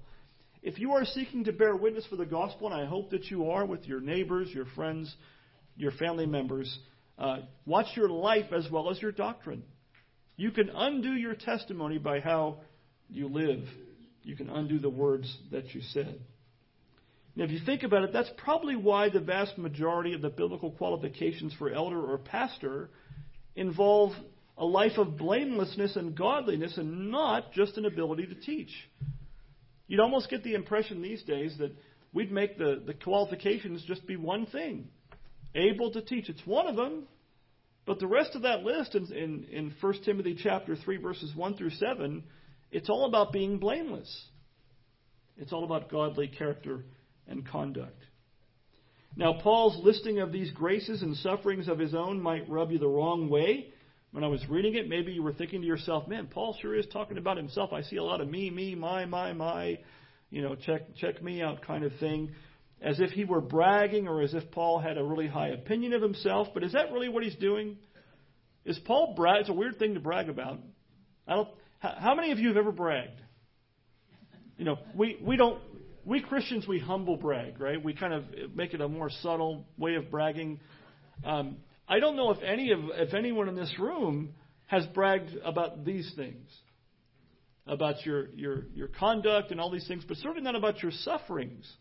If 0.62 0.78
you 0.78 0.92
are 0.94 1.06
seeking 1.06 1.46
to 1.46 1.52
bear 1.52 1.76
witness 1.76 2.06
for 2.08 2.18
the 2.18 2.26
gospel, 2.26 2.72
and 2.72 2.80
I 2.80 2.86
hope 2.86 3.10
that 3.12 3.32
you 3.32 3.50
are 3.50 3.66
with 3.66 3.88
your 3.88 4.00
neighbors, 4.00 4.50
your 4.54 4.68
friends, 4.76 5.14
your 5.76 5.92
family 5.94 6.28
members, 6.28 6.80
uh, 7.18 7.40
watch 7.66 7.88
your 7.96 8.10
life 8.10 8.54
as 8.54 8.70
well 8.70 8.92
as 8.92 9.02
your 9.02 9.12
doctrine. 9.12 9.64
You 10.36 10.52
can 10.52 10.70
undo 10.70 11.14
your 11.14 11.34
testimony 11.34 11.98
by 11.98 12.20
how 12.20 12.60
you 13.10 13.28
live. 13.28 13.64
You 14.22 14.36
can 14.36 14.50
undo 14.50 14.78
the 14.78 14.90
words 14.90 15.36
that 15.52 15.74
you 15.74 15.82
said. 15.94 16.20
Now, 17.36 17.46
if 17.46 17.52
you 17.52 17.60
think 17.66 17.82
about 17.82 18.04
it, 18.04 18.14
that's 18.14 18.30
probably 18.38 18.76
why 18.76 19.10
the 19.10 19.20
vast 19.20 19.58
majority 19.58 20.14
of 20.14 20.22
the 20.22 20.30
biblical 20.30 20.72
qualifications 20.72 21.54
for 21.58 21.72
elder 21.72 22.00
or 22.00 22.18
pastor 22.20 22.90
involve 23.56 24.12
a 24.58 24.66
life 24.66 24.98
of 24.98 25.18
blamelessness 25.18 25.96
and 25.96 26.16
godliness 26.16 26.78
and 26.78 27.12
not 27.12 27.52
just 27.54 27.78
an 27.78 27.86
ability 27.86 28.28
to 28.28 28.36
teach. 28.36 28.72
You'd 29.88 30.00
almost 30.00 30.30
get 30.30 30.44
the 30.44 30.54
impression 30.54 31.02
these 31.02 31.24
days 31.24 31.56
that 31.60 31.76
we'd 32.14 32.32
make 32.32 32.58
the, 32.58 32.82
the 32.86 32.94
qualifications 32.94 33.84
just 33.88 34.06
be 34.08 34.16
one 34.16 34.46
thing 34.46 34.88
able 35.56 35.92
to 35.92 36.02
teach. 36.02 36.30
It's 36.30 36.46
one 36.46 36.68
of 36.68 36.76
them, 36.76 37.04
but 37.86 38.00
the 38.00 38.08
rest 38.08 38.36
of 38.36 38.44
that 38.44 38.64
list 38.64 38.96
in, 38.96 39.12
in, 39.12 39.46
in 39.52 39.74
1 39.82 39.94
Timothy 40.06 40.38
chapter 40.42 40.76
3, 40.76 40.98
verses 40.98 41.36
1 41.36 41.58
through 41.58 41.72
7, 41.72 42.24
it's 42.72 42.90
all 42.90 43.06
about 43.06 43.34
being 43.34 43.58
blameless. 43.58 44.26
It's 45.38 45.52
all 45.52 45.64
about 45.64 45.90
godly 45.92 46.28
character 46.28 46.86
and 47.28 47.48
conduct. 47.48 48.02
Now, 49.16 49.34
Paul's 49.34 49.84
listing 49.84 50.20
of 50.20 50.32
these 50.32 50.52
graces 50.52 51.02
and 51.02 51.16
sufferings 51.18 51.68
of 51.68 51.78
his 51.78 51.94
own 51.94 52.22
might 52.22 52.50
rub 52.50 52.72
you 52.72 52.80
the 52.80 52.88
wrong 52.88 53.30
way. 53.30 53.68
When 54.12 54.24
I 54.24 54.28
was 54.28 54.42
reading 54.50 54.76
it, 54.76 54.88
maybe 54.90 55.12
you 55.12 55.24
were 55.24 55.34
thinking 55.34 55.62
to 55.62 55.68
yourself, 55.68 56.08
man, 56.08 56.28
Paul 56.28 56.58
sure 56.62 56.76
is 56.76 56.86
talking 56.92 57.18
about 57.18 57.38
himself. 57.38 57.72
I 57.74 57.82
see 57.82 57.98
a 57.98 58.04
lot 58.04 58.22
of 58.22 58.30
me, 58.30 58.50
me, 58.50 58.76
my, 58.76 59.06
my, 59.06 59.34
my, 59.34 59.80
you 60.30 60.42
know, 60.42 60.56
check, 60.56 60.96
check 60.96 61.22
me 61.22 61.42
out 61.42 61.62
kind 61.62 61.84
of 61.84 61.92
thing. 62.00 62.32
As 62.82 63.00
if 63.00 63.12
he 63.12 63.26
were 63.26 63.42
bragging 63.42 64.08
or 64.08 64.22
as 64.22 64.34
if 64.34 64.50
Paul 64.52 64.80
had 64.80 64.98
a 64.98 65.04
really 65.04 65.28
high 65.28 65.50
opinion 65.50 65.94
of 65.94 66.02
himself. 66.02 66.48
But 66.54 66.64
is 66.64 66.74
that 66.74 66.92
really 66.92 67.10
what 67.10 67.24
he's 67.24 67.36
doing? 67.36 67.78
Is 68.66 68.80
Paul 68.80 69.14
brag? 69.16 69.42
It's 69.42 69.50
a 69.50 69.54
weird 69.54 69.78
thing 69.78 69.94
to 69.94 70.00
brag 70.00 70.30
about. 70.30 70.60
I 71.28 71.36
don't, 71.36 71.50
how 71.80 72.16
many 72.16 72.32
of 72.32 72.40
you 72.40 72.50
have 72.50 72.58
ever 72.58 72.72
bragged? 72.72 73.20
You 74.58 74.66
know, 74.66 74.78
we, 74.96 75.18
we 75.22 75.38
don't 75.38 75.60
we 76.06 76.22
Christians, 76.22 76.68
we 76.68 76.80
humble 76.80 77.18
brag, 77.18 77.60
right? 77.60 77.82
We 77.82 77.94
kind 77.94 78.14
of 78.14 78.24
make 78.56 78.74
it 78.74 78.82
a 78.82 78.88
more 78.88 79.10
subtle 79.22 79.68
way 79.78 79.96
of 79.96 80.10
bragging. 80.10 80.60
Um, 81.24 81.58
I 81.88 82.00
don't 82.00 82.16
know 82.16 82.32
if 82.32 82.42
any 82.42 82.72
of 82.72 82.80
if 82.94 83.14
anyone 83.14 83.50
in 83.50 83.56
this 83.56 83.74
room 83.80 84.34
has 84.66 84.86
bragged 84.88 85.36
about 85.44 85.86
these 85.86 86.12
things, 86.16 86.50
about 87.68 88.06
your 88.06 88.30
your 88.30 88.66
your 88.74 88.88
conduct 88.88 89.52
and 89.52 89.60
all 89.60 89.70
these 89.70 89.88
things, 89.88 90.04
but 90.08 90.18
certainly 90.18 90.42
not 90.42 90.56
about 90.56 90.82
your 90.82 90.92
sufferings 90.92 91.72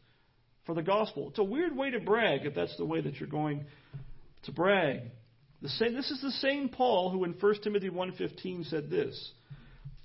for 0.67 0.75
the 0.75 0.83
gospel. 0.83 1.29
It's 1.31 1.39
a 1.39 1.45
weird 1.45 1.77
way 1.77 1.91
to 1.91 2.01
brag 2.01 2.45
if 2.45 2.55
that's 2.55 2.77
the 2.77 2.85
way 2.85 3.01
that 3.01 3.17
you're 3.17 3.29
going 3.29 3.65
to 4.45 4.53
brag. 4.53 5.03
The 5.63 5.69
same, 5.69 5.95
this 5.95 6.11
is 6.11 6.21
the 6.23 6.31
same 6.31 6.69
Paul 6.71 7.11
who 7.11 7.25
in 7.25 7.33
1 7.33 7.55
Timothy 7.63 7.91
1:15 7.91 8.69
said 8.69 8.91
this. 8.91 9.33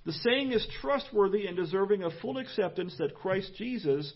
The 0.05 0.13
saying 0.13 0.51
is 0.51 0.65
trustworthy 0.81 1.47
and 1.47 1.57
deserving 1.57 2.03
of 2.03 2.11
full 2.21 2.37
acceptance 2.37 2.95
that 2.99 3.15
Christ 3.15 3.51
Jesus 3.57 4.13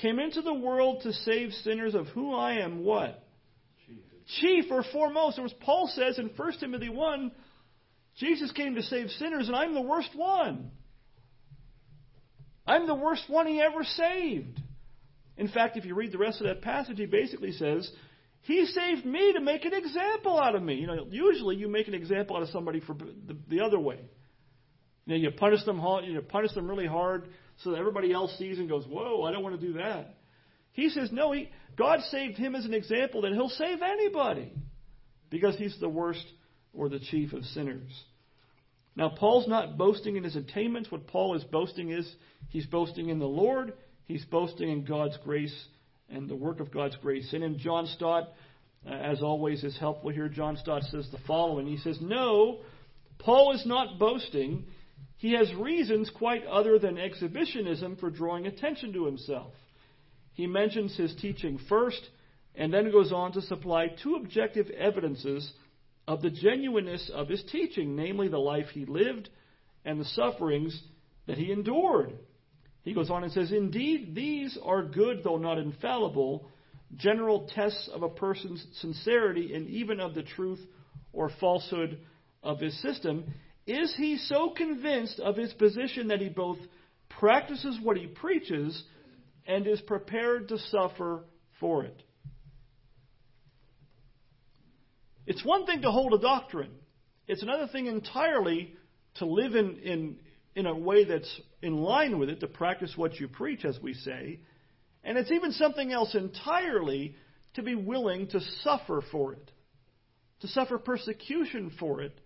came 0.00 0.18
into 0.18 0.40
the 0.40 0.54
world 0.54 1.02
to 1.02 1.12
save 1.12 1.52
sinners 1.52 1.94
of 1.94 2.06
who 2.08 2.34
I 2.34 2.60
am 2.60 2.82
what? 2.84 3.24
Chief, 3.86 3.98
Chief 4.40 4.64
or 4.70 4.82
foremost. 4.90 5.38
As 5.38 5.52
Paul 5.60 5.90
says 5.94 6.18
in 6.18 6.30
1 6.34 6.52
Timothy 6.60 6.88
1, 6.88 7.30
Jesus 8.16 8.50
came 8.52 8.74
to 8.74 8.82
save 8.82 9.10
sinners, 9.10 9.48
and 9.48 9.56
I'm 9.56 9.74
the 9.74 9.82
worst 9.82 10.10
one. 10.14 10.70
I'm 12.66 12.86
the 12.86 12.94
worst 12.94 13.24
one 13.28 13.46
he 13.46 13.60
ever 13.60 13.84
saved. 13.84 14.60
In 15.36 15.48
fact, 15.48 15.76
if 15.76 15.84
you 15.84 15.94
read 15.94 16.12
the 16.12 16.18
rest 16.18 16.40
of 16.40 16.46
that 16.46 16.62
passage, 16.62 16.98
he 16.98 17.06
basically 17.06 17.52
says, 17.52 17.88
He 18.42 18.66
saved 18.66 19.04
me 19.04 19.34
to 19.34 19.40
make 19.40 19.64
an 19.64 19.74
example 19.74 20.38
out 20.38 20.54
of 20.54 20.62
me. 20.62 20.74
You 20.74 20.86
know, 20.86 21.06
usually 21.10 21.56
you 21.56 21.68
make 21.68 21.86
an 21.86 21.94
example 21.94 22.36
out 22.36 22.42
of 22.42 22.48
somebody 22.48 22.80
for 22.80 22.94
the, 22.94 23.36
the 23.48 23.60
other 23.60 23.78
way. 23.78 24.00
You, 25.08 25.14
know, 25.14 25.20
you 25.22 25.30
punish 25.30 25.64
them 25.64 25.78
hard, 25.78 26.04
you 26.04 26.20
punish 26.20 26.52
them 26.52 26.68
really 26.68 26.86
hard 26.86 27.28
so 27.64 27.70
that 27.70 27.78
everybody 27.78 28.12
else 28.12 28.36
sees 28.36 28.58
and 28.58 28.68
goes, 28.68 28.84
"Whoa, 28.86 29.22
I 29.22 29.32
don't 29.32 29.42
want 29.42 29.58
to 29.58 29.66
do 29.66 29.72
that." 29.74 30.16
He 30.72 30.90
says, 30.90 31.10
"No, 31.10 31.32
he, 31.32 31.48
God 31.76 32.00
saved 32.10 32.36
him 32.36 32.54
as 32.54 32.66
an 32.66 32.74
example 32.74 33.22
that 33.22 33.32
he'll 33.32 33.48
save 33.48 33.80
anybody 33.80 34.52
because 35.30 35.56
he's 35.56 35.78
the 35.80 35.88
worst 35.88 36.26
or 36.74 36.90
the 36.90 37.00
chief 37.00 37.32
of 37.32 37.42
sinners." 37.46 37.90
Now, 38.96 39.08
Paul's 39.08 39.48
not 39.48 39.78
boasting 39.78 40.16
in 40.16 40.24
his 40.24 40.36
attainments. 40.36 40.90
What 40.92 41.06
Paul 41.06 41.36
is 41.36 41.44
boasting 41.44 41.90
is 41.90 42.06
he's 42.50 42.66
boasting 42.66 43.08
in 43.08 43.18
the 43.18 43.26
Lord. 43.26 43.72
He's 44.04 44.26
boasting 44.26 44.68
in 44.68 44.84
God's 44.84 45.16
grace 45.24 45.56
and 46.10 46.28
the 46.28 46.36
work 46.36 46.60
of 46.60 46.70
God's 46.70 46.96
grace. 46.96 47.32
And 47.32 47.42
in 47.42 47.58
John 47.58 47.86
Stott, 47.86 48.34
uh, 48.86 48.90
as 48.90 49.22
always, 49.22 49.64
is 49.64 49.78
helpful 49.78 50.10
here. 50.10 50.28
John 50.28 50.58
Stott 50.58 50.82
says 50.82 51.08
the 51.10 51.18
following. 51.26 51.66
He 51.66 51.78
says, 51.78 51.98
"No, 51.98 52.58
Paul 53.18 53.52
is 53.52 53.64
not 53.64 53.98
boasting." 53.98 54.66
He 55.18 55.32
has 55.32 55.52
reasons 55.54 56.10
quite 56.10 56.46
other 56.46 56.78
than 56.78 56.96
exhibitionism 56.96 57.96
for 57.96 58.08
drawing 58.08 58.46
attention 58.46 58.92
to 58.92 59.04
himself. 59.04 59.52
He 60.34 60.46
mentions 60.46 60.96
his 60.96 61.14
teaching 61.16 61.58
first 61.68 62.00
and 62.54 62.72
then 62.72 62.92
goes 62.92 63.12
on 63.12 63.32
to 63.32 63.42
supply 63.42 63.88
two 63.88 64.14
objective 64.14 64.70
evidences 64.70 65.52
of 66.06 66.22
the 66.22 66.30
genuineness 66.30 67.10
of 67.12 67.28
his 67.28 67.42
teaching, 67.50 67.96
namely 67.96 68.28
the 68.28 68.38
life 68.38 68.68
he 68.72 68.84
lived 68.84 69.28
and 69.84 70.00
the 70.00 70.04
sufferings 70.04 70.80
that 71.26 71.36
he 71.36 71.50
endured. 71.50 72.12
He 72.82 72.94
goes 72.94 73.10
on 73.10 73.24
and 73.24 73.32
says, 73.32 73.52
Indeed, 73.52 74.14
these 74.14 74.56
are 74.62 74.82
good, 74.82 75.22
though 75.24 75.36
not 75.36 75.58
infallible, 75.58 76.48
general 76.96 77.48
tests 77.54 77.88
of 77.92 78.02
a 78.02 78.08
person's 78.08 78.64
sincerity 78.80 79.54
and 79.54 79.68
even 79.68 80.00
of 80.00 80.14
the 80.14 80.22
truth 80.22 80.60
or 81.12 81.30
falsehood 81.40 81.98
of 82.42 82.60
his 82.60 82.80
system. 82.80 83.24
Is 83.68 83.94
he 83.98 84.16
so 84.16 84.48
convinced 84.48 85.20
of 85.20 85.36
his 85.36 85.52
position 85.52 86.08
that 86.08 86.22
he 86.22 86.30
both 86.30 86.56
practices 87.10 87.78
what 87.82 87.98
he 87.98 88.06
preaches 88.06 88.82
and 89.46 89.66
is 89.66 89.82
prepared 89.82 90.48
to 90.48 90.58
suffer 90.58 91.24
for 91.60 91.84
it? 91.84 92.02
It's 95.26 95.44
one 95.44 95.66
thing 95.66 95.82
to 95.82 95.90
hold 95.90 96.14
a 96.14 96.18
doctrine, 96.18 96.70
it's 97.26 97.42
another 97.42 97.66
thing 97.66 97.88
entirely 97.88 98.74
to 99.16 99.26
live 99.26 99.54
in, 99.54 99.76
in, 99.80 100.16
in 100.54 100.64
a 100.64 100.74
way 100.74 101.04
that's 101.04 101.40
in 101.60 101.76
line 101.76 102.18
with 102.18 102.30
it, 102.30 102.40
to 102.40 102.46
practice 102.46 102.94
what 102.96 103.20
you 103.20 103.28
preach, 103.28 103.66
as 103.66 103.78
we 103.82 103.92
say. 103.92 104.40
And 105.04 105.18
it's 105.18 105.30
even 105.30 105.52
something 105.52 105.92
else 105.92 106.14
entirely 106.14 107.16
to 107.52 107.62
be 107.62 107.74
willing 107.74 108.28
to 108.28 108.40
suffer 108.62 109.02
for 109.12 109.34
it, 109.34 109.50
to 110.40 110.48
suffer 110.48 110.78
persecution 110.78 111.70
for 111.78 112.00
it 112.00 112.18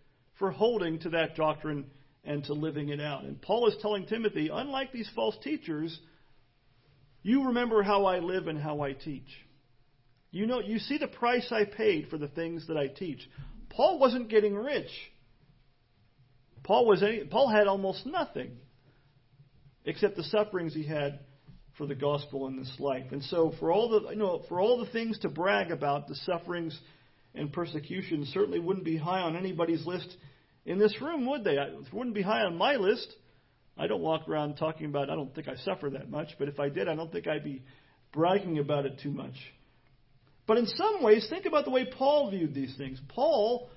for 0.42 0.50
holding 0.50 0.98
to 0.98 1.10
that 1.10 1.36
doctrine 1.36 1.84
and 2.24 2.42
to 2.42 2.52
living 2.52 2.88
it 2.88 3.00
out. 3.00 3.22
And 3.22 3.40
Paul 3.40 3.68
is 3.68 3.76
telling 3.80 4.06
Timothy, 4.06 4.50
unlike 4.52 4.90
these 4.90 5.08
false 5.14 5.36
teachers, 5.44 5.96
you 7.22 7.46
remember 7.46 7.84
how 7.84 8.06
I 8.06 8.18
live 8.18 8.48
and 8.48 8.60
how 8.60 8.80
I 8.80 8.92
teach. 8.92 9.28
You 10.32 10.46
know, 10.46 10.58
you 10.58 10.80
see 10.80 10.98
the 10.98 11.06
price 11.06 11.52
I 11.52 11.64
paid 11.64 12.08
for 12.08 12.18
the 12.18 12.26
things 12.26 12.66
that 12.66 12.76
I 12.76 12.88
teach. 12.88 13.20
Paul 13.70 14.00
wasn't 14.00 14.30
getting 14.30 14.56
rich. 14.56 14.90
Paul 16.64 16.88
was 16.88 17.04
any, 17.04 17.20
Paul 17.20 17.48
had 17.48 17.68
almost 17.68 18.04
nothing 18.04 18.56
except 19.84 20.16
the 20.16 20.24
sufferings 20.24 20.74
he 20.74 20.82
had 20.82 21.20
for 21.78 21.86
the 21.86 21.94
gospel 21.94 22.48
in 22.48 22.56
this 22.56 22.74
life. 22.80 23.12
And 23.12 23.22
so 23.22 23.54
for 23.60 23.70
all 23.70 23.90
the 23.90 24.10
you 24.10 24.16
know 24.16 24.42
for 24.48 24.60
all 24.60 24.84
the 24.84 24.90
things 24.90 25.20
to 25.20 25.28
brag 25.28 25.70
about, 25.70 26.08
the 26.08 26.16
sufferings 26.16 26.76
and 27.32 27.52
persecution 27.52 28.26
certainly 28.32 28.58
wouldn't 28.58 28.84
be 28.84 28.96
high 28.96 29.20
on 29.20 29.36
anybody's 29.36 29.86
list 29.86 30.16
in 30.64 30.78
this 30.78 31.00
room, 31.00 31.26
would 31.26 31.44
they? 31.44 31.56
It 31.56 31.92
wouldn't 31.92 32.14
be 32.14 32.22
high 32.22 32.42
on 32.42 32.56
my 32.56 32.76
list. 32.76 33.14
I 33.76 33.86
don't 33.86 34.02
walk 34.02 34.28
around 34.28 34.56
talking 34.56 34.86
about, 34.86 35.10
I 35.10 35.14
don't 35.14 35.34
think 35.34 35.48
I 35.48 35.56
suffer 35.56 35.90
that 35.90 36.10
much, 36.10 36.28
but 36.38 36.48
if 36.48 36.60
I 36.60 36.68
did, 36.68 36.88
I 36.88 36.94
don't 36.94 37.10
think 37.10 37.26
I'd 37.26 37.44
be 37.44 37.62
bragging 38.12 38.58
about 38.58 38.86
it 38.86 39.00
too 39.02 39.10
much. 39.10 39.34
But 40.46 40.58
in 40.58 40.66
some 40.66 41.02
ways, 41.02 41.26
think 41.30 41.46
about 41.46 41.64
the 41.64 41.70
way 41.70 41.86
Paul 41.86 42.30
viewed 42.30 42.54
these 42.54 42.76
things. 42.76 43.00
Paul, 43.08 43.70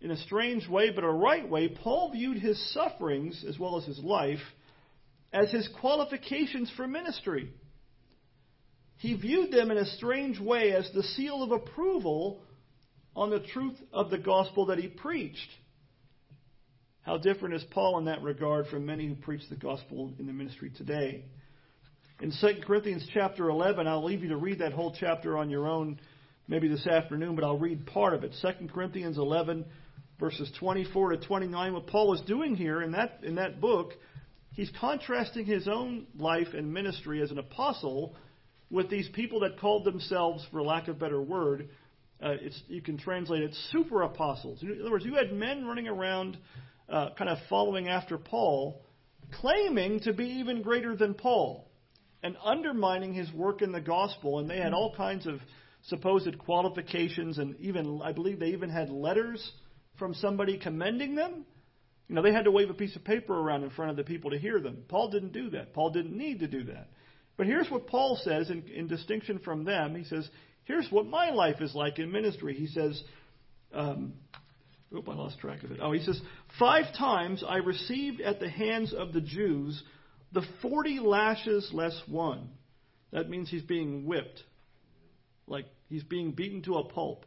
in 0.00 0.10
a 0.10 0.16
strange 0.16 0.68
way, 0.68 0.90
but 0.90 1.02
a 1.02 1.10
right 1.10 1.48
way, 1.48 1.68
Paul 1.68 2.12
viewed 2.12 2.38
his 2.38 2.72
sufferings, 2.72 3.44
as 3.48 3.58
well 3.58 3.76
as 3.76 3.84
his 3.84 3.98
life, 3.98 4.40
as 5.32 5.50
his 5.50 5.68
qualifications 5.80 6.70
for 6.76 6.86
ministry. 6.86 7.52
He 8.98 9.14
viewed 9.14 9.50
them 9.50 9.70
in 9.70 9.78
a 9.78 9.86
strange 9.96 10.38
way 10.38 10.72
as 10.72 10.90
the 10.92 11.02
seal 11.02 11.42
of 11.42 11.52
approval 11.52 12.42
on 13.16 13.30
the 13.30 13.40
truth 13.40 13.76
of 13.92 14.10
the 14.10 14.18
gospel 14.18 14.66
that 14.66 14.78
he 14.78 14.88
preached. 14.88 15.48
How 17.02 17.16
different 17.16 17.54
is 17.54 17.64
Paul 17.70 17.98
in 17.98 18.04
that 18.04 18.22
regard 18.22 18.66
from 18.66 18.84
many 18.84 19.08
who 19.08 19.14
preach 19.14 19.42
the 19.48 19.56
gospel 19.56 20.12
in 20.18 20.26
the 20.26 20.32
ministry 20.32 20.70
today? 20.76 21.24
In 22.20 22.30
2 22.30 22.60
Corinthians 22.66 23.06
chapter 23.14 23.48
11, 23.48 23.86
I'll 23.86 24.04
leave 24.04 24.22
you 24.22 24.28
to 24.28 24.36
read 24.36 24.58
that 24.58 24.74
whole 24.74 24.94
chapter 24.98 25.38
on 25.38 25.48
your 25.48 25.66
own 25.66 25.98
maybe 26.46 26.68
this 26.68 26.86
afternoon, 26.86 27.36
but 27.36 27.44
I'll 27.44 27.58
read 27.58 27.86
part 27.86 28.12
of 28.12 28.22
it. 28.22 28.34
2 28.42 28.68
Corinthians 28.68 29.16
11, 29.16 29.64
verses 30.18 30.52
24 30.60 31.12
to 31.12 31.16
29. 31.16 31.72
What 31.72 31.86
Paul 31.86 32.12
is 32.12 32.20
doing 32.22 32.54
here 32.54 32.82
in 32.82 32.92
that, 32.92 33.20
in 33.22 33.36
that 33.36 33.62
book, 33.62 33.92
he's 34.52 34.70
contrasting 34.78 35.46
his 35.46 35.68
own 35.68 36.06
life 36.18 36.48
and 36.52 36.70
ministry 36.70 37.22
as 37.22 37.30
an 37.30 37.38
apostle 37.38 38.14
with 38.70 38.90
these 38.90 39.08
people 39.14 39.40
that 39.40 39.58
called 39.58 39.86
themselves, 39.86 40.46
for 40.50 40.62
lack 40.62 40.88
of 40.88 40.96
a 40.96 40.98
better 40.98 41.22
word, 41.22 41.70
uh, 42.22 42.34
you 42.68 42.82
can 42.82 42.98
translate 42.98 43.42
it 43.42 43.54
super 43.70 44.02
apostles. 44.02 44.62
In 44.62 44.78
other 44.82 44.90
words, 44.90 45.06
you 45.06 45.14
had 45.14 45.32
men 45.32 45.64
running 45.64 45.88
around 45.88 46.36
uh, 46.90 47.10
kind 47.16 47.30
of 47.30 47.38
following 47.48 47.88
after 47.88 48.18
Paul, 48.18 48.82
claiming 49.40 50.00
to 50.00 50.12
be 50.12 50.26
even 50.40 50.62
greater 50.62 50.96
than 50.96 51.14
Paul 51.14 51.70
and 52.22 52.36
undermining 52.44 53.14
his 53.14 53.32
work 53.32 53.62
in 53.62 53.72
the 53.72 53.80
gospel. 53.80 54.38
And 54.38 54.50
they 54.50 54.58
had 54.58 54.72
all 54.72 54.94
kinds 54.94 55.26
of 55.26 55.40
supposed 55.84 56.38
qualifications, 56.38 57.38
and 57.38 57.56
even, 57.60 58.00
I 58.02 58.12
believe, 58.12 58.38
they 58.38 58.48
even 58.48 58.70
had 58.70 58.90
letters 58.90 59.50
from 59.98 60.14
somebody 60.14 60.58
commending 60.58 61.14
them. 61.14 61.44
You 62.08 62.16
know, 62.16 62.22
they 62.22 62.32
had 62.32 62.44
to 62.44 62.50
wave 62.50 62.70
a 62.70 62.74
piece 62.74 62.96
of 62.96 63.04
paper 63.04 63.38
around 63.38 63.62
in 63.62 63.70
front 63.70 63.92
of 63.92 63.96
the 63.96 64.04
people 64.04 64.32
to 64.32 64.38
hear 64.38 64.60
them. 64.60 64.84
Paul 64.88 65.10
didn't 65.10 65.32
do 65.32 65.50
that. 65.50 65.72
Paul 65.72 65.90
didn't 65.90 66.16
need 66.16 66.40
to 66.40 66.48
do 66.48 66.64
that. 66.64 66.88
But 67.36 67.46
here's 67.46 67.70
what 67.70 67.86
Paul 67.86 68.20
says 68.22 68.50
in, 68.50 68.64
in 68.68 68.88
distinction 68.88 69.38
from 69.38 69.64
them. 69.64 69.94
He 69.94 70.04
says, 70.04 70.28
Here's 70.64 70.90
what 70.90 71.06
my 71.06 71.30
life 71.30 71.60
is 71.60 71.74
like 71.74 71.98
in 71.98 72.12
ministry. 72.12 72.54
He 72.54 72.66
says, 72.66 73.02
um, 73.72 74.14
Oop, 74.94 75.08
I 75.08 75.14
lost 75.14 75.38
track 75.38 75.62
of 75.62 75.70
it. 75.70 75.78
Oh, 75.80 75.92
he 75.92 76.00
says, 76.00 76.20
Five 76.58 76.94
times 76.96 77.44
I 77.46 77.56
received 77.56 78.20
at 78.20 78.40
the 78.40 78.48
hands 78.48 78.92
of 78.92 79.12
the 79.12 79.20
Jews 79.20 79.82
the 80.32 80.42
40 80.62 81.00
lashes 81.00 81.70
less 81.72 82.00
one. 82.06 82.50
That 83.12 83.28
means 83.28 83.50
he's 83.50 83.62
being 83.62 84.06
whipped. 84.06 84.42
Like 85.46 85.66
he's 85.88 86.04
being 86.04 86.32
beaten 86.32 86.62
to 86.62 86.74
a 86.74 86.84
pulp. 86.84 87.26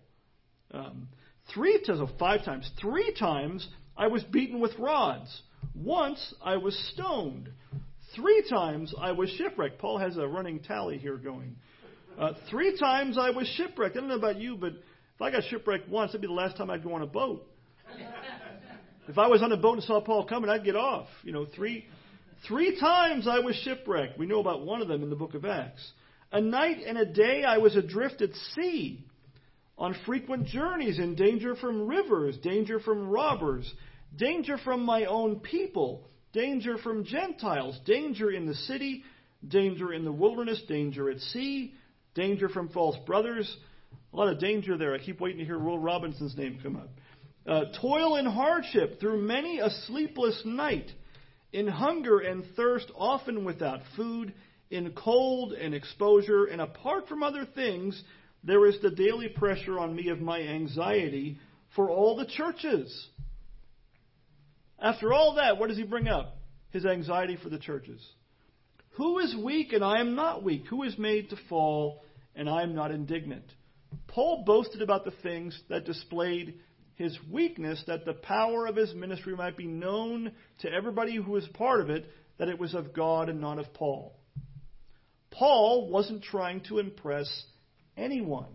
Um, 0.72 1.10
three 1.54 1.84
times, 1.86 2.00
oh, 2.02 2.10
five 2.18 2.46
times. 2.46 2.70
Three 2.82 3.14
times 3.14 3.68
I 3.98 4.08
was 4.08 4.24
beaten 4.24 4.60
with 4.60 4.72
rods. 4.80 5.42
Once 5.76 6.34
I 6.44 6.58
was 6.58 6.78
stoned. 6.94 7.50
Three 8.16 8.46
times 8.50 8.94
I 9.00 9.12
was 9.12 9.30
shipwrecked. 9.32 9.80
Paul 9.80 9.98
has 9.98 10.18
a 10.18 10.28
running 10.28 10.60
tally 10.60 10.98
here 10.98 11.18
going. 11.18 11.56
Uh, 12.18 12.34
three 12.50 12.78
times 12.78 13.18
I 13.18 13.32
was 13.32 13.48
shipwrecked. 13.58 13.98
I 13.98 14.00
don't 14.00 14.10
know 14.10 14.16
about 14.16 14.38
you, 14.38 14.56
but 14.56 14.74
if 14.74 15.22
I 15.22 15.32
got 15.32 15.44
shipwrecked 15.50 15.90
once, 15.90 16.12
it'd 16.12 16.22
be 16.22 16.28
the 16.28 16.34
last 16.34 16.56
time 16.58 16.70
I'd 16.70 16.84
go 16.84 16.94
on 16.94 17.02
a 17.02 17.08
boat. 17.08 17.48
If 19.08 19.18
I 19.18 19.28
was 19.28 19.42
on 19.42 19.52
a 19.52 19.58
boat 19.58 19.76
and 19.76 19.84
saw 19.84 20.00
Paul 20.00 20.26
coming, 20.26 20.50
I'd 20.50 20.64
get 20.64 20.76
off. 20.76 21.08
You 21.24 21.34
know, 21.34 21.46
three 21.56 21.86
three 22.48 22.80
times 22.80 23.28
I 23.28 23.40
was 23.40 23.56
shipwrecked. 23.58 24.18
We 24.18 24.26
know 24.26 24.40
about 24.40 24.66
one 24.66 24.82
of 24.82 24.88
them 24.88 25.04
in 25.04 25.10
the 25.10 25.16
book 25.16 25.34
of 25.34 25.46
Acts. 25.46 25.92
A 26.32 26.42
night 26.42 26.78
and 26.86 26.98
a 26.98 27.06
day 27.06 27.44
I 27.44 27.58
was 27.58 27.76
adrift 27.76 28.22
at 28.22 28.34
sea, 28.56 29.06
on 29.78 29.96
frequent 30.06 30.48
journeys, 30.48 31.00
in 31.00 31.16
danger 31.16 31.56
from 31.56 31.88
rivers, 31.88 32.38
danger 32.38 32.80
from 32.80 33.10
robbers, 33.10 33.72
danger 34.18 34.58
from 34.58 34.84
my 34.84 35.06
own 35.06 35.40
people, 35.40 36.08
danger 36.32 36.78
from 36.78 37.06
Gentiles, 37.06 37.80
danger 37.86 38.32
in 38.32 38.46
the 38.46 38.56
city, 38.56 39.04
danger 39.48 39.94
in 39.94 40.06
the 40.06 40.12
wilderness, 40.12 40.62
danger 40.68 41.10
at 41.10 41.20
sea, 41.20 41.74
danger 42.16 42.50
from 42.50 42.70
false 42.70 42.98
brothers. 43.06 43.56
A 44.14 44.18
lot 44.18 44.30
of 44.30 44.40
danger 44.40 44.78
there. 44.78 44.94
I 44.94 45.00
keep 45.00 45.20
waiting 45.20 45.40
to 45.40 45.46
hear 45.46 45.60
Will 45.60 45.80
Robinson's 45.80 46.38
name 46.38 46.60
come 46.62 46.76
up. 46.76 46.90
Uh, 47.46 47.66
toil 47.82 48.16
and 48.16 48.28
hardship 48.28 49.00
through 49.00 49.22
many 49.22 49.60
a 49.60 49.70
sleepless 49.88 50.42
night, 50.46 50.90
in 51.52 51.68
hunger 51.68 52.20
and 52.20 52.46
thirst, 52.56 52.90
often 52.96 53.44
without 53.44 53.82
food, 53.96 54.34
in 54.72 54.92
cold 54.94 55.54
and 55.54 55.74
exposure, 55.74 56.46
and 56.46 56.62
apart 56.62 57.08
from 57.08 57.22
other 57.22 57.46
things, 57.46 58.02
there 58.44 58.66
is 58.66 58.78
the 58.82 58.90
daily 58.90 59.30
pressure 59.30 59.78
on 59.78 59.96
me 59.96 60.10
of 60.10 60.20
my 60.20 60.42
anxiety 60.42 61.38
for 61.76 61.90
all 61.90 62.16
the 62.16 62.26
churches. 62.26 63.08
After 64.80 65.14
all 65.14 65.36
that, 65.36 65.58
what 65.58 65.70
does 65.70 65.78
he 65.78 65.84
bring 65.84 66.08
up? 66.08 66.38
His 66.72 66.86
anxiety 66.86 67.38
for 67.42 67.50
the 67.50 67.60
churches. 67.60 68.02
Who 68.92 69.20
is 69.20 69.36
weak 69.36 69.74
and 69.74 69.84
I 69.84 70.00
am 70.00 70.16
not 70.16 70.44
weak? 70.44 70.66
Who 70.70 70.84
is 70.84 70.98
made 70.98 71.30
to 71.30 71.38
fall 71.50 72.04
and 72.36 72.50
I 72.50 72.64
am 72.64 72.76
not 72.76 72.92
indignant? 72.92 73.46
Paul 74.08 74.44
boasted 74.46 74.82
about 74.82 75.06
the 75.06 75.14
things 75.24 75.60
that 75.70 75.86
displayed 75.86 76.60
his 76.96 77.18
weakness, 77.32 77.84
that 77.88 78.06
the 78.06 78.14
power 78.14 78.68
of 78.68 78.76
his 78.76 78.94
ministry 78.94 79.36
might 79.36 79.58
be 79.58 79.68
known 79.68 80.32
to 80.60 80.72
everybody 80.72 81.16
who 81.16 81.32
was 81.32 81.48
part 81.54 81.82
of 81.82 81.90
it, 81.90 82.06
that 82.38 82.50
it 82.50 82.60
was 82.60 82.74
of 82.74 82.94
God 82.94 83.30
and 83.30 83.42
not 83.42 83.60
of 83.60 83.74
Paul. 83.74 84.16
Paul 85.32 85.90
wasn't 85.90 86.24
trying 86.24 86.62
to 86.66 86.80
impress 86.80 87.28
anyone. 87.98 88.54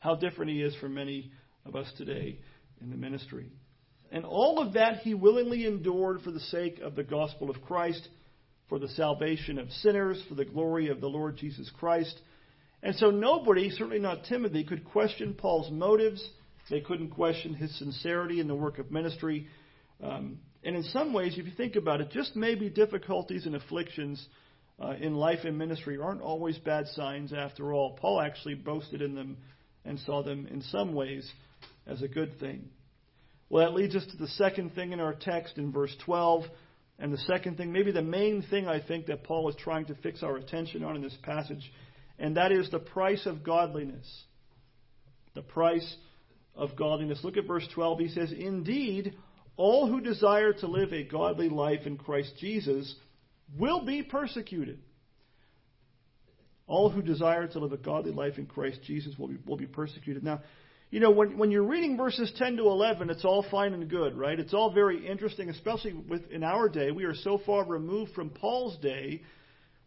How 0.00 0.16
different 0.16 0.50
he 0.50 0.62
is 0.62 0.74
from 0.76 0.94
many 0.94 1.32
of 1.64 1.76
us 1.76 1.90
today 1.96 2.40
in 2.80 2.90
the 2.90 2.96
ministry. 2.96 3.52
And 4.10 4.24
all 4.26 4.58
of 4.58 4.74
that 4.74 4.98
he 4.98 5.14
willingly 5.14 5.64
endured 5.64 6.20
for 6.20 6.30
the 6.30 6.40
sake 6.40 6.80
of 6.80 6.96
the 6.96 7.04
gospel 7.04 7.48
of 7.48 7.62
Christ, 7.62 8.06
for 8.68 8.78
the 8.78 8.88
salvation 8.88 9.58
of 9.58 9.70
sinners, 9.70 10.22
for 10.28 10.34
the 10.34 10.44
glory 10.44 10.88
of 10.88 11.00
the 11.00 11.08
Lord 11.08 11.36
Jesus 11.36 11.70
Christ. 11.78 12.20
And 12.82 12.94
so 12.96 13.10
nobody, 13.10 13.70
certainly 13.70 14.00
not 14.00 14.24
Timothy, 14.24 14.64
could 14.64 14.84
question 14.84 15.34
Paul's 15.34 15.70
motives 15.70 16.22
they 16.70 16.80
couldn't 16.80 17.10
question 17.10 17.54
his 17.54 17.76
sincerity 17.78 18.40
in 18.40 18.48
the 18.48 18.54
work 18.54 18.78
of 18.78 18.90
ministry. 18.90 19.46
Um, 20.02 20.38
and 20.64 20.76
in 20.76 20.82
some 20.84 21.12
ways, 21.12 21.34
if 21.36 21.46
you 21.46 21.52
think 21.56 21.76
about 21.76 22.00
it, 22.00 22.10
just 22.10 22.36
maybe 22.36 22.70
difficulties 22.70 23.46
and 23.46 23.56
afflictions 23.56 24.24
uh, 24.80 24.94
in 25.00 25.14
life 25.14 25.40
and 25.44 25.58
ministry 25.58 25.98
aren't 25.98 26.22
always 26.22 26.58
bad 26.58 26.86
signs 26.88 27.32
after 27.32 27.72
all. 27.72 27.96
Paul 28.00 28.20
actually 28.20 28.54
boasted 28.54 29.02
in 29.02 29.14
them 29.14 29.36
and 29.84 29.98
saw 30.00 30.22
them 30.22 30.46
in 30.50 30.62
some 30.62 30.94
ways 30.94 31.30
as 31.86 32.02
a 32.02 32.08
good 32.08 32.38
thing. 32.38 32.68
Well, 33.48 33.66
that 33.66 33.74
leads 33.76 33.94
us 33.94 34.06
to 34.10 34.16
the 34.16 34.28
second 34.28 34.74
thing 34.74 34.92
in 34.92 35.00
our 35.00 35.14
text 35.14 35.58
in 35.58 35.72
verse 35.72 35.94
12. 36.04 36.44
And 36.98 37.12
the 37.12 37.18
second 37.18 37.56
thing, 37.56 37.72
maybe 37.72 37.90
the 37.90 38.02
main 38.02 38.42
thing 38.42 38.68
I 38.68 38.80
think 38.80 39.06
that 39.06 39.24
Paul 39.24 39.48
is 39.48 39.56
trying 39.56 39.86
to 39.86 39.94
fix 39.96 40.22
our 40.22 40.36
attention 40.36 40.84
on 40.84 40.94
in 40.94 41.02
this 41.02 41.16
passage, 41.22 41.72
and 42.18 42.36
that 42.36 42.52
is 42.52 42.70
the 42.70 42.78
price 42.78 43.26
of 43.26 43.42
godliness. 43.42 44.06
The 45.34 45.42
price 45.42 45.96
of 46.54 46.76
godliness. 46.76 47.20
Look 47.22 47.36
at 47.36 47.46
verse 47.46 47.66
12. 47.74 47.98
He 47.98 48.08
says, 48.08 48.32
Indeed, 48.32 49.14
all 49.56 49.86
who 49.86 50.00
desire 50.00 50.52
to 50.54 50.66
live 50.66 50.92
a 50.92 51.04
godly 51.04 51.48
life 51.48 51.86
in 51.86 51.96
Christ 51.96 52.32
Jesus 52.38 52.94
will 53.58 53.84
be 53.84 54.02
persecuted. 54.02 54.80
All 56.66 56.90
who 56.90 57.02
desire 57.02 57.46
to 57.48 57.58
live 57.58 57.72
a 57.72 57.76
godly 57.76 58.12
life 58.12 58.38
in 58.38 58.46
Christ 58.46 58.80
Jesus 58.84 59.18
will 59.18 59.28
be, 59.28 59.36
will 59.46 59.56
be 59.56 59.66
persecuted. 59.66 60.22
Now, 60.22 60.40
you 60.90 61.00
know, 61.00 61.10
when, 61.10 61.38
when 61.38 61.50
you're 61.50 61.62
reading 61.62 61.96
verses 61.96 62.30
10 62.36 62.58
to 62.58 62.64
11, 62.64 63.08
it's 63.08 63.24
all 63.24 63.44
fine 63.50 63.72
and 63.72 63.88
good, 63.88 64.16
right? 64.16 64.38
It's 64.38 64.52
all 64.52 64.72
very 64.72 65.06
interesting, 65.06 65.48
especially 65.48 65.94
with, 65.94 66.30
in 66.30 66.44
our 66.44 66.68
day. 66.68 66.90
We 66.90 67.04
are 67.04 67.14
so 67.14 67.40
far 67.44 67.64
removed 67.64 68.12
from 68.12 68.28
Paul's 68.28 68.76
day. 68.78 69.22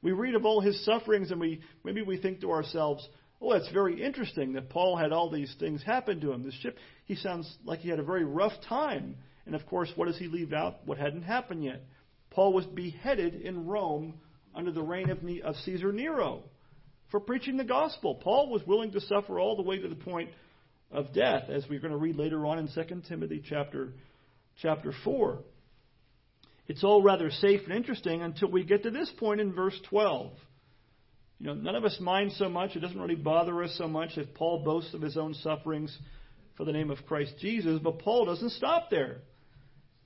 We 0.02 0.14
read 0.14 0.34
of 0.34 0.46
all 0.46 0.62
his 0.62 0.84
sufferings 0.84 1.30
and 1.30 1.40
we 1.40 1.62
maybe 1.84 2.02
we 2.02 2.18
think 2.18 2.42
to 2.42 2.52
ourselves, 2.52 3.08
Oh, 3.46 3.52
it's 3.52 3.72
very 3.72 4.04
interesting 4.04 4.54
that 4.54 4.70
Paul 4.70 4.98
had 4.98 5.12
all 5.12 5.30
these 5.30 5.54
things 5.60 5.84
happen 5.84 6.20
to 6.22 6.32
him. 6.32 6.42
The 6.42 6.52
ship, 6.52 6.78
he 7.06 7.14
sounds 7.14 7.56
like 7.64 7.80
he 7.80 7.90
had 7.90 8.00
a 8.00 8.04
very 8.04 8.24
rough 8.24 8.54
time. 8.68 9.18
And 9.46 9.54
of 9.54 9.68
course, 9.68 9.92
what 9.96 10.08
does 10.08 10.18
he 10.18 10.28
leave 10.28 10.52
out? 10.52 10.78
What 10.86 10.98
hadn't 10.98 11.22
happened 11.22 11.64
yet? 11.64 11.84
Paul 12.32 12.54
was 12.54 12.66
beheaded 12.66 13.36
in 13.36 13.68
Rome 13.68 14.16
under 14.56 14.72
the 14.72 14.82
reign 14.82 15.12
of, 15.12 15.20
of 15.44 15.56
Caesar 15.58 15.94
Nero 15.94 16.42
for 17.12 17.20
preaching 17.20 17.56
the 17.56 17.64
gospel. 17.64 18.16
Paul 18.16 18.50
was 18.50 18.66
willing 18.66 18.92
to 18.94 19.02
suffer 19.02 19.40
all 19.40 19.56
the 19.56 19.62
way 19.62 19.78
to 19.78 19.88
the 19.90 19.96
point 19.96 20.32
of 20.92 21.14
death, 21.14 21.44
as 21.48 21.66
we're 21.70 21.80
going 21.80 21.92
to 21.92 22.00
read 22.00 22.16
later 22.16 22.48
on 22.48 22.58
in 22.58 22.68
2 22.68 23.02
Timothy 23.08 23.44
chapter, 23.48 23.94
chapter 24.60 24.92
4. 25.04 25.38
It's 26.68 26.84
all 26.84 27.04
rather 27.04 27.30
safe 27.30 27.62
and 27.66 27.76
interesting 27.76 28.24
until 28.24 28.50
we 28.50 28.64
get 28.64 28.82
to 28.84 28.90
this 28.90 29.12
point 29.20 29.40
in 29.40 29.54
verse 29.54 29.80
12. 29.90 30.32
You 31.40 31.48
know, 31.48 31.54
none 31.54 31.76
of 31.76 31.84
us 31.84 31.98
mind 32.00 32.32
so 32.34 32.48
much. 32.48 32.76
It 32.76 32.80
doesn't 32.80 33.00
really 33.00 33.16
bother 33.16 33.62
us 33.64 33.76
so 33.78 33.88
much 33.88 34.12
if 34.18 34.34
Paul 34.34 34.64
boasts 34.64 34.94
of 34.94 35.02
his 35.02 35.18
own 35.18 35.34
sufferings 35.34 35.96
for 36.56 36.66
the 36.66 36.72
name 36.72 36.90
of 36.90 37.06
Christ 37.06 37.34
Jesus, 37.40 37.80
but 37.84 38.00
Paul 38.00 38.26
doesn't 38.26 38.52
stop 38.52 38.90
there. 38.90 39.18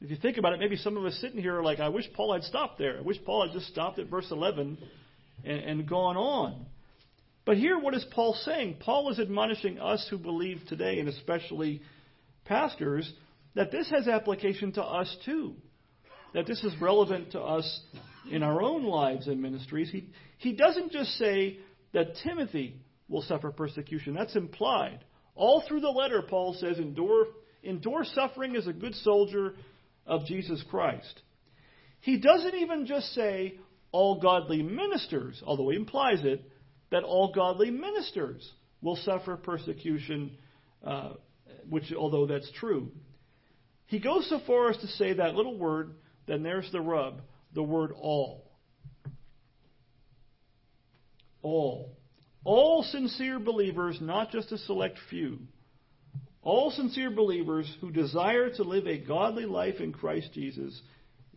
If 0.02 0.10
you 0.10 0.16
think 0.16 0.38
about 0.38 0.54
it, 0.54 0.60
maybe 0.60 0.78
some 0.78 0.98
of 0.98 1.06
us 1.06 1.16
sitting 1.22 1.42
here 1.42 1.60
are 1.60 1.64
like, 1.64 1.80
I 1.80 1.90
wish 1.90 2.06
Paul 2.14 2.34
had 2.34 2.44
stopped 2.44 2.80
there. 2.80 2.98
I 2.98 3.02
wish 3.02 3.18
Paul 3.26 3.46
had 3.46 3.54
just 3.54 3.68
stopped 3.68 4.00
at 4.00 4.08
verse 4.08 4.28
11 4.32 4.78
and, 5.44 5.60
and 5.60 5.88
gone 5.88 6.18
on. 6.18 6.66
But 7.46 7.58
here, 7.58 7.78
what 7.78 7.94
is 7.94 8.06
Paul 8.12 8.34
saying? 8.46 8.78
Paul 8.80 9.12
is 9.12 9.20
admonishing 9.20 9.80
us 9.80 10.06
who 10.10 10.18
believe 10.18 10.62
today, 10.68 11.00
and 11.00 11.10
especially 11.10 11.82
pastors, 12.46 13.12
that 13.56 13.72
this 13.72 13.90
has 13.90 14.08
application 14.08 14.72
to 14.74 14.84
us 14.84 15.16
too. 15.26 15.56
That 16.34 16.48
this 16.48 16.64
is 16.64 16.74
relevant 16.80 17.32
to 17.32 17.42
us 17.42 17.82
in 18.30 18.44
our 18.44 18.62
own 18.62 18.84
lives 18.84 19.28
and 19.28 19.42
ministries. 19.42 19.90
He, 19.92 20.10
he 20.38 20.54
doesn't 20.54 20.92
just 20.92 21.12
say 21.18 21.60
that 21.94 22.16
Timothy 22.24 22.80
will 23.08 23.22
suffer 23.22 23.52
persecution. 23.52 24.14
That's 24.14 24.36
implied. 24.36 25.04
All 25.36 25.64
through 25.68 25.82
the 25.82 25.90
letter, 25.90 26.22
Paul 26.22 26.56
says, 26.60 26.78
endure, 26.78 27.28
endure 27.64 28.04
suffering 28.04 28.56
as 28.56 28.68
a 28.68 28.74
good 28.74 28.96
soldier 28.96 29.56
of 30.06 30.26
Jesus 30.26 30.64
Christ. 30.70 31.22
He 32.02 32.20
doesn't 32.20 32.56
even 32.56 32.86
just 32.86 33.14
say 33.14 33.58
all 33.92 34.22
godly 34.22 34.62
ministers, 34.62 35.42
although 35.46 35.70
he 35.70 35.78
implies 35.78 36.24
it, 36.24 36.44
that 36.92 37.04
all 37.04 37.32
godly 37.34 37.72
ministers 37.72 38.50
will 38.82 38.96
suffer 38.98 39.36
persecution 39.36 40.38
uh, 40.84 41.14
which, 41.70 41.92
although 41.94 42.26
that's 42.26 42.50
true. 42.54 42.92
He 43.86 44.00
goes 44.00 44.28
so 44.30 44.40
far 44.46 44.70
as 44.70 44.78
to 44.78 44.88
say 44.88 45.14
that 45.14 45.36
little 45.36 45.58
word, 45.58 45.96
then 46.28 46.44
there's 46.44 46.72
the 46.72 46.82
rub, 46.82 47.22
the 47.54 47.64
word 47.64 47.92
all. 47.92 48.52
All. 51.42 51.98
All 52.44 52.84
sincere 52.84 53.40
believers, 53.40 53.98
not 54.02 54.32
just 54.32 54.52
a 54.52 54.58
select 54.58 54.98
few. 55.10 55.40
All 56.42 56.72
sincere 56.72 57.12
believers 57.12 57.72
who 57.82 57.92
desire 57.92 58.50
to 58.50 58.64
live 58.64 58.88
a 58.88 58.98
godly 58.98 59.46
life 59.46 59.80
in 59.80 59.92
Christ 59.92 60.30
Jesus 60.34 60.82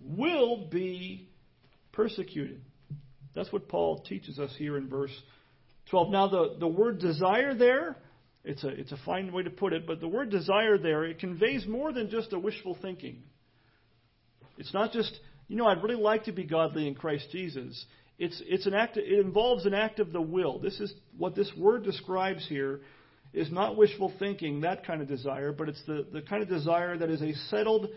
will 0.01 0.68
be 0.68 1.29
persecuted. 1.92 2.62
That's 3.35 3.53
what 3.53 3.68
Paul 3.68 4.01
teaches 4.01 4.38
us 4.38 4.55
here 4.57 4.77
in 4.77 4.88
verse 4.88 5.12
12. 5.90 6.11
Now, 6.11 6.29
the, 6.29 6.57
the 6.61 6.68
word 6.68 7.01
desire 7.01 7.55
there, 7.55 7.96
it's 8.44 8.62
a, 8.64 8.68
it's 8.68 8.92
a 8.92 8.98
fine 9.05 9.33
way 9.33 9.42
to 9.42 9.51
put 9.51 9.72
it, 9.72 9.87
but 9.87 10.01
the 10.01 10.09
word 10.09 10.31
desire 10.31 10.79
there, 10.79 11.05
it 11.05 11.18
conveys 11.18 11.66
more 11.66 11.92
than 11.92 12.11
just 12.11 12.33
a 12.33 12.38
wishful 12.38 12.77
thinking. 12.81 13.22
It's 14.59 14.75
not 14.75 14.92
just, 14.92 15.18
you 15.52 15.58
know, 15.58 15.66
I'd 15.66 15.82
really 15.82 16.00
like 16.00 16.24
to 16.24 16.32
be 16.32 16.44
godly 16.44 16.88
in 16.88 16.94
Christ 16.94 17.28
Jesus. 17.30 17.84
It's, 18.18 18.40
it's 18.46 18.64
an 18.64 18.72
act, 18.72 18.96
it 18.96 19.20
involves 19.20 19.66
an 19.66 19.74
act 19.74 20.00
of 20.00 20.10
the 20.10 20.20
will. 20.20 20.58
This 20.58 20.80
is 20.80 20.94
what 21.18 21.36
this 21.36 21.52
word 21.58 21.84
describes 21.84 22.46
here 22.48 22.80
is 23.34 23.52
not 23.52 23.76
wishful 23.76 24.10
thinking, 24.18 24.62
that 24.62 24.86
kind 24.86 25.02
of 25.02 25.08
desire, 25.08 25.52
but 25.52 25.68
it's 25.68 25.82
the, 25.86 26.06
the 26.10 26.22
kind 26.22 26.42
of 26.42 26.48
desire 26.48 26.96
that 26.96 27.10
is 27.10 27.20
a 27.20 27.34
settled 27.50 27.88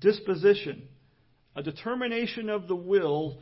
disposition, 0.00 0.88
a 1.54 1.62
determination 1.62 2.48
of 2.48 2.66
the 2.66 2.74
will 2.74 3.40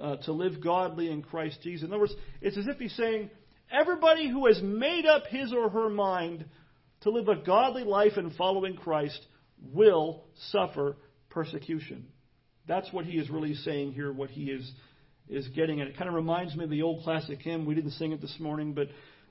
uh, 0.00 0.16
to 0.16 0.32
live 0.32 0.64
godly 0.64 1.10
in 1.10 1.20
Christ 1.20 1.58
Jesus. 1.62 1.86
In 1.86 1.92
other 1.92 2.00
words, 2.00 2.14
it's 2.40 2.56
as 2.56 2.68
if 2.68 2.78
he's 2.78 2.96
saying, 2.96 3.28
everybody 3.70 4.30
who 4.30 4.46
has 4.46 4.62
made 4.62 5.04
up 5.04 5.26
his 5.26 5.52
or 5.52 5.68
her 5.68 5.90
mind 5.90 6.46
to 7.02 7.10
live 7.10 7.28
a 7.28 7.36
godly 7.36 7.84
life 7.84 8.16
in 8.16 8.30
following 8.30 8.76
Christ 8.76 9.20
will 9.74 10.24
suffer 10.50 10.96
persecution. 11.28 12.06
That's 12.70 12.92
what 12.92 13.04
he 13.04 13.18
is 13.18 13.28
really 13.28 13.54
saying 13.54 13.94
here, 13.94 14.12
what 14.12 14.30
he 14.30 14.44
is, 14.44 14.70
is 15.28 15.48
getting 15.48 15.80
at. 15.80 15.88
It 15.88 15.96
kind 15.98 16.08
of 16.08 16.14
reminds 16.14 16.54
me 16.54 16.62
of 16.62 16.70
the 16.70 16.82
old 16.82 17.02
classic 17.02 17.40
hymn. 17.40 17.66
We 17.66 17.74
didn't 17.74 17.90
sing 17.90 18.12
it 18.12 18.20
this 18.20 18.36
morning, 18.38 18.74
but 18.74 18.86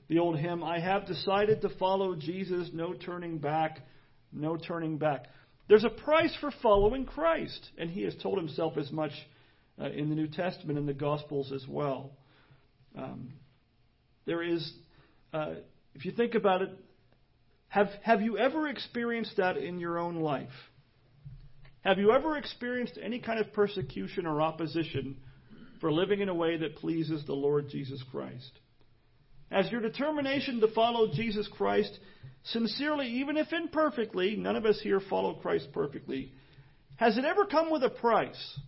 the 0.08 0.18
old 0.18 0.38
hymn, 0.38 0.62
I 0.62 0.78
have 0.78 1.06
decided 1.06 1.62
to 1.62 1.70
follow 1.78 2.14
Jesus, 2.14 2.68
no 2.74 2.92
turning 2.92 3.38
back, 3.38 3.78
no 4.30 4.58
turning 4.58 4.98
back. 4.98 5.24
There's 5.70 5.84
a 5.84 5.88
price 5.88 6.36
for 6.38 6.52
following 6.62 7.06
Christ, 7.06 7.66
and 7.78 7.88
he 7.88 8.02
has 8.02 8.14
told 8.22 8.36
himself 8.36 8.76
as 8.76 8.92
much 8.92 9.12
uh, 9.80 9.86
in 9.86 10.10
the 10.10 10.14
New 10.14 10.28
Testament 10.28 10.78
and 10.78 10.86
the 10.86 10.92
Gospels 10.92 11.50
as 11.50 11.64
well. 11.66 12.10
Um, 12.94 13.32
there 14.26 14.42
is, 14.42 14.70
uh, 15.32 15.54
if 15.94 16.04
you 16.04 16.12
think 16.12 16.34
about 16.34 16.60
it, 16.60 16.70
have, 17.68 17.88
have 18.02 18.20
you 18.20 18.36
ever 18.36 18.68
experienced 18.68 19.38
that 19.38 19.56
in 19.56 19.78
your 19.78 19.98
own 19.98 20.16
life? 20.16 20.50
Have 21.84 21.98
you 21.98 22.12
ever 22.12 22.36
experienced 22.36 22.98
any 23.02 23.20
kind 23.20 23.40
of 23.40 23.52
persecution 23.52 24.26
or 24.26 24.42
opposition 24.42 25.16
for 25.80 25.90
living 25.90 26.20
in 26.20 26.28
a 26.28 26.34
way 26.34 26.58
that 26.58 26.76
pleases 26.76 27.24
the 27.24 27.32
Lord 27.32 27.68
Jesus 27.70 28.02
Christ? 28.10 28.52
as 29.50 29.70
your 29.70 29.80
determination 29.80 30.60
to 30.60 30.68
follow 30.68 31.12
Jesus 31.12 31.48
Christ 31.48 31.98
sincerely, 32.44 33.06
even 33.06 33.36
if 33.36 33.52
imperfectly, 33.52 34.36
none 34.36 34.56
of 34.56 34.64
us 34.64 34.80
here 34.80 35.00
follow 35.00 35.34
Christ 35.34 35.68
perfectly, 35.72 36.32
has 36.96 37.18
it 37.18 37.24
ever 37.24 37.46
come 37.46 37.70
with 37.70 37.82
a 37.82 37.90
price? 37.90 38.58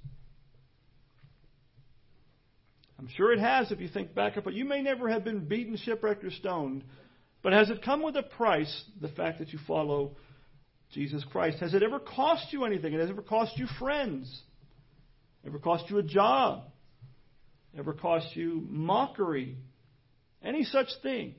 I'm 2.98 3.08
sure 3.16 3.32
it 3.32 3.40
has 3.40 3.70
if 3.70 3.80
you 3.80 3.88
think 3.88 4.14
back 4.14 4.36
up, 4.36 4.44
but 4.44 4.54
you 4.54 4.64
may 4.64 4.82
never 4.82 5.08
have 5.08 5.24
been 5.24 5.46
beaten, 5.46 5.76
shipwrecked, 5.76 6.24
or 6.24 6.30
stoned. 6.30 6.84
But 7.42 7.52
has 7.52 7.68
it 7.68 7.82
come 7.82 8.02
with 8.02 8.16
a 8.16 8.22
price, 8.22 8.84
the 9.00 9.08
fact 9.08 9.40
that 9.40 9.52
you 9.52 9.58
follow 9.66 10.16
Jesus 10.92 11.24
Christ? 11.30 11.58
Has 11.60 11.74
it 11.74 11.82
ever 11.82 11.98
cost 11.98 12.52
you 12.52 12.64
anything? 12.64 12.92
It 12.92 13.00
has 13.00 13.10
ever 13.10 13.22
cost 13.22 13.56
you 13.56 13.66
friends? 13.78 14.42
Ever 15.46 15.58
cost 15.58 15.90
you 15.90 15.98
a 15.98 16.02
job? 16.02 16.64
Ever 17.76 17.92
cost 17.94 18.36
you 18.36 18.64
mockery? 18.68 19.56
any 20.44 20.64
such 20.64 20.88
thing. 21.02 21.34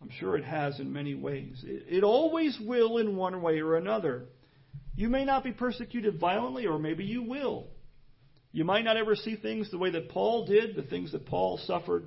I'm 0.00 0.10
sure 0.18 0.36
it 0.36 0.44
has 0.44 0.78
in 0.78 0.92
many 0.92 1.14
ways. 1.14 1.62
It, 1.64 1.98
it 1.98 2.04
always 2.04 2.56
will 2.60 2.98
in 2.98 3.16
one 3.16 3.42
way 3.42 3.58
or 3.58 3.76
another. 3.76 4.26
You 4.94 5.08
may 5.08 5.24
not 5.24 5.44
be 5.44 5.52
persecuted 5.52 6.20
violently, 6.20 6.66
or 6.66 6.78
maybe 6.78 7.04
you 7.04 7.22
will. 7.22 7.66
You 8.52 8.64
might 8.64 8.84
not 8.84 8.96
ever 8.96 9.14
see 9.14 9.36
things 9.36 9.70
the 9.70 9.78
way 9.78 9.90
that 9.90 10.08
Paul 10.08 10.46
did, 10.46 10.76
the 10.76 10.82
things 10.82 11.12
that 11.12 11.26
Paul 11.26 11.60
suffered. 11.66 12.06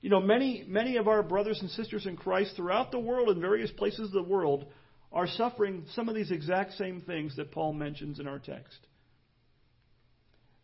You 0.00 0.10
know, 0.10 0.20
many, 0.20 0.64
many 0.66 0.96
of 0.96 1.08
our 1.08 1.22
brothers 1.22 1.58
and 1.60 1.70
sisters 1.70 2.06
in 2.06 2.16
Christ 2.16 2.56
throughout 2.56 2.90
the 2.90 2.98
world, 2.98 3.28
in 3.30 3.40
various 3.40 3.70
places 3.70 4.06
of 4.06 4.12
the 4.12 4.22
world, 4.22 4.66
are 5.12 5.26
suffering 5.26 5.84
some 5.94 6.08
of 6.08 6.14
these 6.14 6.30
exact 6.30 6.74
same 6.74 7.02
things 7.02 7.36
that 7.36 7.52
Paul 7.52 7.72
mentions 7.72 8.18
in 8.18 8.26
our 8.26 8.38
text. 8.38 8.78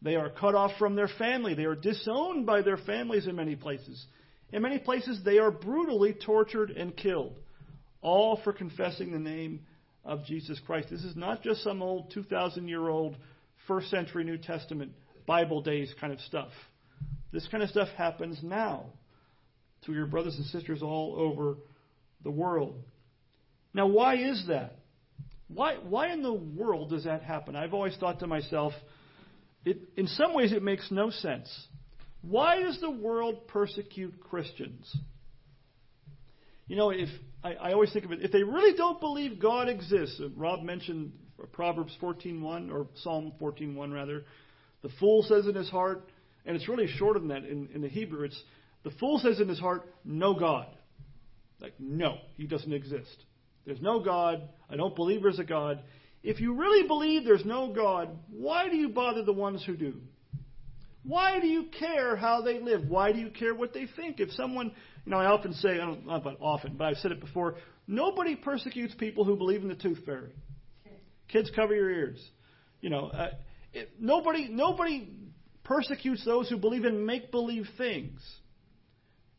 They 0.00 0.14
are 0.16 0.30
cut 0.30 0.54
off 0.54 0.72
from 0.78 0.94
their 0.94 1.08
family. 1.08 1.54
They 1.54 1.64
are 1.64 1.74
disowned 1.74 2.46
by 2.46 2.62
their 2.62 2.76
families 2.76 3.26
in 3.26 3.36
many 3.36 3.56
places. 3.56 4.04
In 4.52 4.62
many 4.62 4.78
places, 4.78 5.20
they 5.24 5.38
are 5.38 5.50
brutally 5.50 6.14
tortured 6.14 6.70
and 6.70 6.96
killed, 6.96 7.34
all 8.00 8.40
for 8.42 8.52
confessing 8.52 9.12
the 9.12 9.18
name 9.18 9.60
of 10.04 10.24
Jesus 10.24 10.58
Christ. 10.64 10.88
This 10.90 11.04
is 11.04 11.16
not 11.16 11.42
just 11.42 11.62
some 11.62 11.82
old 11.82 12.12
2,000 12.12 12.68
year 12.68 12.88
old 12.88 13.16
first 13.66 13.90
century 13.90 14.24
New 14.24 14.38
Testament 14.38 14.92
Bible 15.26 15.60
days 15.60 15.92
kind 16.00 16.12
of 16.12 16.20
stuff. 16.20 16.50
This 17.32 17.46
kind 17.48 17.62
of 17.62 17.68
stuff 17.68 17.88
happens 17.98 18.38
now 18.42 18.86
to 19.84 19.92
your 19.92 20.06
brothers 20.06 20.36
and 20.36 20.46
sisters 20.46 20.82
all 20.82 21.16
over 21.18 21.56
the 22.24 22.30
world. 22.30 22.82
Now, 23.78 23.86
why 23.86 24.16
is 24.16 24.46
that? 24.48 24.80
Why, 25.46 25.76
why 25.76 26.12
in 26.12 26.24
the 26.24 26.32
world 26.32 26.90
does 26.90 27.04
that 27.04 27.22
happen? 27.22 27.54
I've 27.54 27.74
always 27.74 27.96
thought 27.96 28.18
to 28.18 28.26
myself, 28.26 28.72
it, 29.64 29.78
in 29.96 30.08
some 30.08 30.34
ways, 30.34 30.50
it 30.50 30.64
makes 30.64 30.90
no 30.90 31.10
sense. 31.10 31.48
Why 32.20 32.60
does 32.60 32.80
the 32.80 32.90
world 32.90 33.46
persecute 33.46 34.18
Christians? 34.18 34.92
You 36.66 36.74
know, 36.74 36.90
if 36.90 37.08
I, 37.44 37.52
I 37.52 37.72
always 37.72 37.92
think 37.92 38.04
of 38.04 38.10
it, 38.10 38.18
if 38.20 38.32
they 38.32 38.42
really 38.42 38.76
don't 38.76 38.98
believe 38.98 39.38
God 39.38 39.68
exists, 39.68 40.20
Rob 40.34 40.64
mentioned 40.64 41.12
Proverbs 41.52 41.96
14:1 42.02 42.72
or 42.72 42.88
Psalm 43.04 43.32
14:1 43.40 43.94
rather. 43.94 44.24
The 44.82 44.90
fool 44.98 45.22
says 45.22 45.46
in 45.46 45.54
his 45.54 45.70
heart, 45.70 46.10
and 46.44 46.56
it's 46.56 46.68
really 46.68 46.88
shorter 46.88 47.20
than 47.20 47.28
that 47.28 47.44
in, 47.44 47.68
in 47.72 47.80
the 47.80 47.88
Hebrew. 47.88 48.24
It's 48.24 48.42
the 48.82 48.90
fool 48.98 49.20
says 49.20 49.38
in 49.38 49.48
his 49.48 49.60
heart, 49.60 49.88
"No 50.04 50.34
God." 50.34 50.66
Like, 51.60 51.74
no, 51.78 52.18
he 52.36 52.48
doesn't 52.48 52.72
exist. 52.72 53.24
There's 53.68 53.82
no 53.82 54.00
God. 54.00 54.48
I 54.70 54.76
don't 54.76 54.96
believe 54.96 55.22
there's 55.22 55.38
a 55.38 55.44
God. 55.44 55.82
If 56.22 56.40
you 56.40 56.54
really 56.54 56.88
believe 56.88 57.26
there's 57.26 57.44
no 57.44 57.70
God, 57.70 58.08
why 58.30 58.70
do 58.70 58.76
you 58.76 58.88
bother 58.88 59.22
the 59.22 59.32
ones 59.34 59.62
who 59.62 59.76
do? 59.76 60.00
Why 61.02 61.38
do 61.38 61.46
you 61.46 61.66
care 61.78 62.16
how 62.16 62.40
they 62.40 62.60
live? 62.60 62.88
Why 62.88 63.12
do 63.12 63.18
you 63.18 63.28
care 63.28 63.54
what 63.54 63.74
they 63.74 63.86
think? 63.94 64.20
If 64.20 64.30
someone, 64.32 64.72
you 65.04 65.12
know, 65.12 65.18
I 65.18 65.26
often 65.26 65.52
say, 65.52 65.74
I 65.74 65.84
don't, 65.84 66.06
not 66.06 66.24
often, 66.40 66.76
but 66.78 66.86
I've 66.86 66.96
said 66.96 67.12
it 67.12 67.20
before, 67.20 67.56
nobody 67.86 68.36
persecutes 68.36 68.94
people 68.94 69.26
who 69.26 69.36
believe 69.36 69.60
in 69.60 69.68
the 69.68 69.74
tooth 69.74 69.98
fairy. 70.06 70.32
Kids, 71.28 71.50
cover 71.54 71.74
your 71.74 71.90
ears. 71.90 72.18
You 72.80 72.88
know, 72.88 73.08
uh, 73.08 73.32
it, 73.74 73.90
nobody, 74.00 74.48
nobody 74.48 75.10
persecutes 75.62 76.24
those 76.24 76.48
who 76.48 76.56
believe 76.56 76.86
in 76.86 77.04
make 77.04 77.30
believe 77.30 77.66
things. 77.76 78.22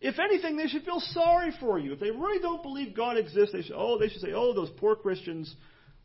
If 0.01 0.17
anything, 0.17 0.55
they 0.55 0.67
should 0.67 0.85
feel 0.85 1.01
sorry 1.01 1.51
for 1.59 1.77
you. 1.77 1.93
If 1.93 1.99
they 1.99 2.11
really 2.11 2.41
don't 2.41 2.63
believe 2.63 2.95
God 2.95 3.17
exists, 3.17 3.51
they 3.53 3.63
should, 3.63 3.75
oh, 3.75 3.97
they 3.99 4.07
should 4.07 4.21
say, 4.21 4.31
oh, 4.33 4.53
those 4.53 4.71
poor 4.77 4.95
Christians, 4.95 5.53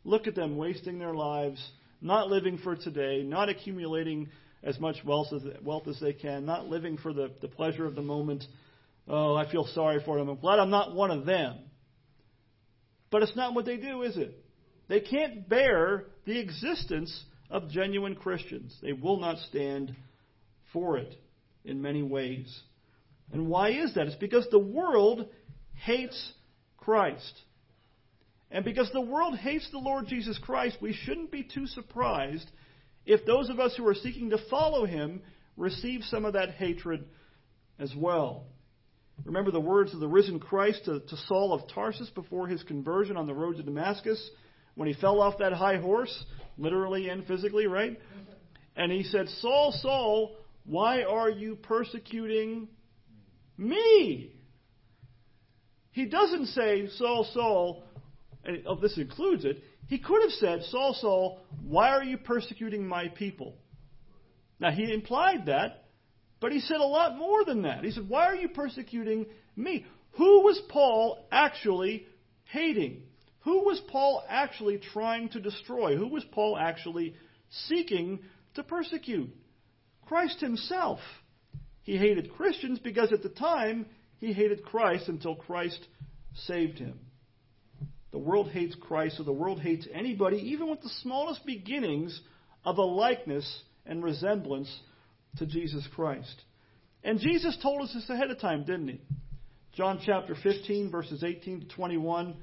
look 0.03 0.27
at 0.27 0.35
them 0.35 0.57
wasting 0.57 0.99
their 0.99 1.13
lives, 1.13 1.65
not 2.01 2.29
living 2.29 2.57
for 2.57 2.75
today, 2.75 3.23
not 3.23 3.47
accumulating 3.47 4.29
as 4.63 4.79
much 4.79 4.97
wealth 5.05 5.27
as, 5.33 5.43
wealth 5.63 5.87
as 5.87 5.99
they 6.01 6.11
can, 6.11 6.45
not 6.45 6.67
living 6.67 6.97
for 6.97 7.13
the, 7.13 7.31
the 7.41 7.47
pleasure 7.47 7.85
of 7.85 7.95
the 7.95 8.01
moment. 8.01 8.43
Oh, 9.07 9.35
I 9.35 9.49
feel 9.49 9.65
sorry 9.73 10.01
for 10.03 10.17
them. 10.17 10.27
I'm 10.27 10.39
glad 10.39 10.59
I'm 10.59 10.71
not 10.71 10.93
one 10.93 11.11
of 11.11 11.25
them. 11.25 11.59
But 13.11 13.23
it's 13.23 13.35
not 13.35 13.53
what 13.53 13.65
they 13.65 13.77
do, 13.77 14.01
is 14.01 14.17
it? 14.17 14.43
They 14.89 14.99
can't 14.99 15.47
bear 15.47 16.05
the 16.25 16.37
existence 16.39 17.23
of 17.49 17.69
genuine 17.69 18.15
Christians. 18.15 18.75
They 18.81 18.93
will 18.93 19.19
not 19.19 19.37
stand 19.37 19.95
for 20.73 20.97
it 20.97 21.15
in 21.63 21.81
many 21.81 22.03
ways. 22.03 22.59
And 23.31 23.47
why 23.47 23.71
is 23.71 23.93
that? 23.95 24.07
It's 24.07 24.15
because 24.15 24.47
the 24.51 24.59
world 24.59 25.27
hates 25.73 26.33
Christ. 26.77 27.41
And 28.51 28.63
because 28.63 28.89
the 28.93 29.01
world 29.01 29.37
hates 29.37 29.69
the 29.71 29.79
Lord 29.79 30.07
Jesus 30.07 30.37
Christ, 30.37 30.77
we 30.81 30.93
shouldn't 30.93 31.31
be 31.31 31.43
too 31.43 31.67
surprised 31.67 32.49
if 33.05 33.25
those 33.25 33.49
of 33.49 33.59
us 33.59 33.75
who 33.75 33.87
are 33.87 33.95
seeking 33.95 34.29
to 34.29 34.37
follow 34.49 34.85
him 34.85 35.21
receive 35.57 36.01
some 36.03 36.25
of 36.25 36.33
that 36.33 36.51
hatred 36.51 37.05
as 37.79 37.93
well. 37.95 38.45
Remember 39.23 39.51
the 39.51 39.59
words 39.59 39.93
of 39.93 39.99
the 39.99 40.07
risen 40.07 40.39
Christ 40.39 40.85
to, 40.85 40.99
to, 40.99 41.17
Saul 41.27 41.53
of 41.53 41.67
Tarsus 41.73 42.09
before 42.09 42.47
his 42.47 42.61
conversion 42.63 43.15
on 43.15 43.27
the 43.27 43.33
road 43.33 43.57
to 43.57 43.63
Damascus 43.63 44.29
when 44.75 44.87
he 44.87 44.93
fell 44.93 45.21
off 45.21 45.37
that 45.39 45.53
high 45.53 45.77
horse, 45.77 46.25
literally 46.57 47.09
and 47.09 47.25
physically, 47.25 47.65
right? 47.65 47.97
And 48.75 48.91
he 48.91 49.03
said, 49.03 49.29
Saul, 49.39 49.73
Saul, 49.81 50.35
why 50.65 51.03
are 51.03 51.29
you 51.29 51.55
persecuting 51.55 52.67
me? 53.57 54.31
He 55.91 56.05
doesn't 56.05 56.47
say, 56.47 56.87
Saul, 56.97 57.27
Saul, 57.33 57.83
and 58.43 58.63
oh, 58.67 58.75
this 58.75 58.97
includes 58.97 59.45
it, 59.45 59.63
he 59.87 59.99
could 59.99 60.21
have 60.23 60.31
said, 60.31 60.63
Saul, 60.63 60.95
Saul, 60.99 61.39
why 61.63 61.89
are 61.89 62.03
you 62.03 62.17
persecuting 62.17 62.87
my 62.87 63.07
people? 63.09 63.55
Now, 64.59 64.71
he 64.71 64.91
implied 64.91 65.45
that, 65.45 65.85
but 66.39 66.51
he 66.51 66.59
said 66.59 66.77
a 66.77 66.85
lot 66.85 67.17
more 67.17 67.45
than 67.45 67.63
that. 67.63 67.83
He 67.83 67.91
said, 67.91 68.09
Why 68.09 68.25
are 68.25 68.35
you 68.35 68.49
persecuting 68.49 69.25
me? 69.55 69.85
Who 70.17 70.41
was 70.41 70.61
Paul 70.69 71.25
actually 71.31 72.05
hating? 72.45 73.03
Who 73.41 73.63
was 73.63 73.81
Paul 73.89 74.23
actually 74.27 74.79
trying 74.93 75.29
to 75.29 75.39
destroy? 75.39 75.97
Who 75.97 76.07
was 76.07 76.25
Paul 76.31 76.57
actually 76.57 77.15
seeking 77.67 78.19
to 78.55 78.63
persecute? 78.63 79.29
Christ 80.07 80.39
himself. 80.39 80.99
He 81.85 81.97
hated 81.97 82.33
Christians 82.33 82.79
because 82.79 83.13
at 83.13 83.21
the 83.23 83.29
time 83.29 83.85
he 84.17 84.33
hated 84.33 84.65
Christ 84.65 85.07
until 85.07 85.35
Christ 85.35 85.79
saved 86.47 86.79
him. 86.79 86.99
The 88.11 88.17
world 88.17 88.49
hates 88.49 88.75
Christ, 88.75 89.17
so 89.17 89.23
the 89.23 89.31
world 89.31 89.61
hates 89.61 89.87
anybody, 89.93 90.37
even 90.37 90.69
with 90.69 90.81
the 90.81 90.91
smallest 91.01 91.45
beginnings 91.45 92.19
of 92.65 92.79
a 92.79 92.81
likeness 92.81 93.61
and 93.85 94.03
resemblance 94.03 94.73
to 95.37 95.45
Jesus 95.45 95.87
Christ. 95.93 96.41
And 97.03 97.19
Jesus 97.19 97.55
told 97.61 97.83
us 97.83 97.93
this 97.93 98.09
ahead 98.09 98.31
of 98.31 98.39
time, 98.39 98.63
didn't 98.63 98.87
he? 98.87 99.01
John 99.73 99.99
chapter 100.03 100.35
15, 100.41 100.89
verses 100.89 101.23
18 101.23 101.61
to 101.61 101.67
21, 101.67 102.35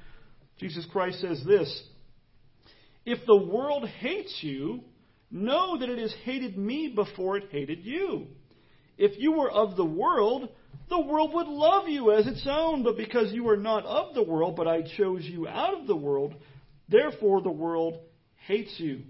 Jesus 0.60 0.86
Christ 0.92 1.20
says 1.20 1.42
this 1.44 1.82
If 3.04 3.18
the 3.26 3.44
world 3.44 3.88
hates 3.88 4.38
you, 4.42 4.84
know 5.32 5.78
that 5.78 5.88
it 5.88 5.98
has 5.98 6.14
hated 6.22 6.56
me 6.56 6.92
before 6.94 7.38
it 7.38 7.48
hated 7.50 7.84
you. 7.84 8.28
If 8.98 9.18
you 9.18 9.32
were 9.32 9.50
of 9.50 9.76
the 9.76 9.84
world, 9.84 10.48
the 10.88 11.00
world 11.00 11.32
would 11.34 11.48
love 11.48 11.88
you 11.88 12.12
as 12.12 12.26
its 12.26 12.46
own, 12.48 12.82
but 12.82 12.96
because 12.96 13.32
you 13.32 13.48
are 13.48 13.56
not 13.56 13.84
of 13.84 14.14
the 14.14 14.22
world, 14.22 14.56
but 14.56 14.68
I 14.68 14.82
chose 14.82 15.24
you 15.24 15.48
out 15.48 15.80
of 15.80 15.86
the 15.86 15.96
world, 15.96 16.34
therefore 16.88 17.40
the 17.40 17.50
world 17.50 17.98
hates 18.46 18.74
you. 18.78 19.02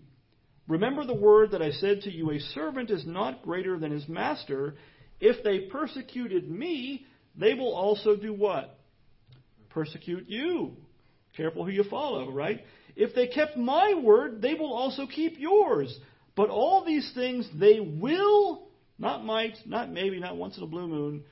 Remember 0.68 1.04
the 1.04 1.14
word 1.14 1.50
that 1.50 1.62
I 1.62 1.70
said 1.72 2.02
to 2.02 2.10
you 2.10 2.30
a 2.30 2.38
servant 2.38 2.90
is 2.90 3.04
not 3.04 3.42
greater 3.42 3.78
than 3.78 3.90
his 3.90 4.08
master. 4.08 4.76
If 5.20 5.42
they 5.42 5.60
persecuted 5.70 6.48
me, 6.48 7.04
they 7.36 7.54
will 7.54 7.74
also 7.74 8.16
do 8.16 8.32
what? 8.32 8.78
Persecute 9.70 10.28
you. 10.28 10.76
Careful 11.36 11.64
who 11.64 11.70
you 11.70 11.84
follow, 11.84 12.30
right? 12.30 12.60
If 12.94 13.14
they 13.14 13.26
kept 13.26 13.56
my 13.56 13.94
word, 14.02 14.42
they 14.42 14.54
will 14.54 14.72
also 14.72 15.06
keep 15.06 15.38
yours. 15.38 15.98
But 16.36 16.50
all 16.50 16.84
these 16.84 17.10
things 17.14 17.48
they 17.58 17.80
will, 17.80 18.61
not 19.02 19.24
might, 19.24 19.58
not 19.66 19.90
maybe, 19.90 20.20
not 20.20 20.36
once 20.36 20.56
in 20.56 20.62
a 20.62 20.66
blue 20.66 20.86
moon, 20.86 21.24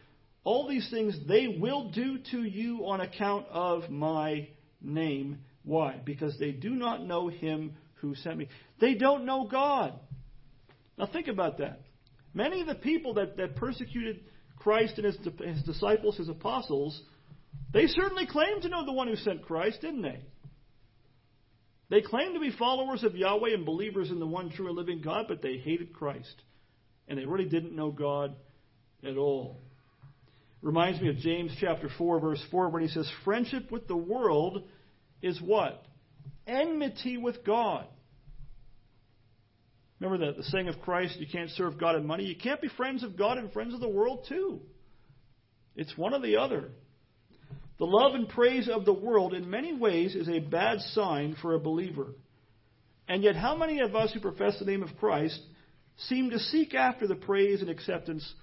all 0.42 0.68
these 0.68 0.90
things 0.90 1.16
they 1.28 1.46
will 1.46 1.90
do 1.90 2.18
to 2.32 2.42
you 2.42 2.84
on 2.84 3.00
account 3.00 3.46
of 3.48 3.88
my 3.88 4.48
name. 4.82 5.38
Why? 5.62 6.00
Because 6.04 6.36
they 6.38 6.50
do 6.50 6.70
not 6.70 7.06
know 7.06 7.28
him 7.28 7.74
who 8.00 8.16
sent 8.16 8.38
me. 8.38 8.48
They 8.80 8.94
don't 8.94 9.24
know 9.24 9.46
God. 9.46 9.94
Now 10.98 11.06
think 11.06 11.28
about 11.28 11.58
that. 11.58 11.82
Many 12.34 12.60
of 12.60 12.66
the 12.66 12.74
people 12.74 13.14
that, 13.14 13.36
that 13.36 13.54
persecuted 13.54 14.20
Christ 14.56 14.98
and 14.98 15.06
his, 15.06 15.16
his 15.38 15.62
disciples, 15.62 16.16
his 16.16 16.28
apostles, 16.28 17.00
they 17.72 17.86
certainly 17.86 18.26
claimed 18.26 18.62
to 18.62 18.68
know 18.68 18.84
the 18.84 18.92
one 18.92 19.06
who 19.06 19.16
sent 19.16 19.42
Christ, 19.46 19.80
didn't 19.80 20.02
they? 20.02 20.20
They 21.88 22.00
claimed 22.02 22.34
to 22.34 22.40
be 22.40 22.50
followers 22.50 23.04
of 23.04 23.14
Yahweh 23.14 23.54
and 23.54 23.64
believers 23.64 24.10
in 24.10 24.18
the 24.18 24.26
one 24.26 24.50
true 24.50 24.66
and 24.66 24.76
living 24.76 25.02
God, 25.02 25.26
but 25.28 25.40
they 25.40 25.58
hated 25.58 25.92
Christ. 25.92 26.34
And 27.10 27.18
they 27.18 27.26
really 27.26 27.48
didn't 27.48 27.74
know 27.74 27.90
God 27.90 28.36
at 29.04 29.16
all. 29.16 29.58
Reminds 30.62 31.00
me 31.00 31.08
of 31.08 31.16
James 31.16 31.50
chapter 31.60 31.90
4, 31.98 32.20
verse 32.20 32.42
4, 32.52 32.68
when 32.68 32.82
he 32.82 32.88
says, 32.88 33.10
Friendship 33.24 33.72
with 33.72 33.88
the 33.88 33.96
world 33.96 34.62
is 35.20 35.40
what? 35.42 35.84
Enmity 36.46 37.16
with 37.16 37.44
God. 37.44 37.86
Remember 39.98 40.24
the, 40.24 40.36
the 40.36 40.44
saying 40.44 40.68
of 40.68 40.80
Christ, 40.82 41.18
you 41.18 41.26
can't 41.30 41.50
serve 41.50 41.78
God 41.78 41.96
and 41.96 42.06
money. 42.06 42.24
You 42.24 42.36
can't 42.36 42.60
be 42.60 42.68
friends 42.68 43.02
of 43.02 43.16
God 43.16 43.38
and 43.38 43.52
friends 43.52 43.74
of 43.74 43.80
the 43.80 43.88
world, 43.88 44.26
too. 44.28 44.60
It's 45.74 45.98
one 45.98 46.14
or 46.14 46.20
the 46.20 46.36
other. 46.36 46.68
The 47.78 47.86
love 47.86 48.14
and 48.14 48.28
praise 48.28 48.68
of 48.68 48.84
the 48.84 48.92
world, 48.92 49.34
in 49.34 49.50
many 49.50 49.74
ways, 49.74 50.14
is 50.14 50.28
a 50.28 50.38
bad 50.38 50.78
sign 50.92 51.34
for 51.42 51.54
a 51.54 51.58
believer. 51.58 52.14
And 53.08 53.24
yet, 53.24 53.34
how 53.34 53.56
many 53.56 53.80
of 53.80 53.96
us 53.96 54.12
who 54.12 54.20
profess 54.20 54.58
the 54.60 54.64
name 54.64 54.84
of 54.84 54.96
Christ 54.98 55.40
seem 56.08 56.30
to 56.30 56.38
seek 56.38 56.74
after 56.74 57.06
the 57.06 57.14
praise 57.14 57.60
and 57.60 57.70
acceptance 57.70 58.34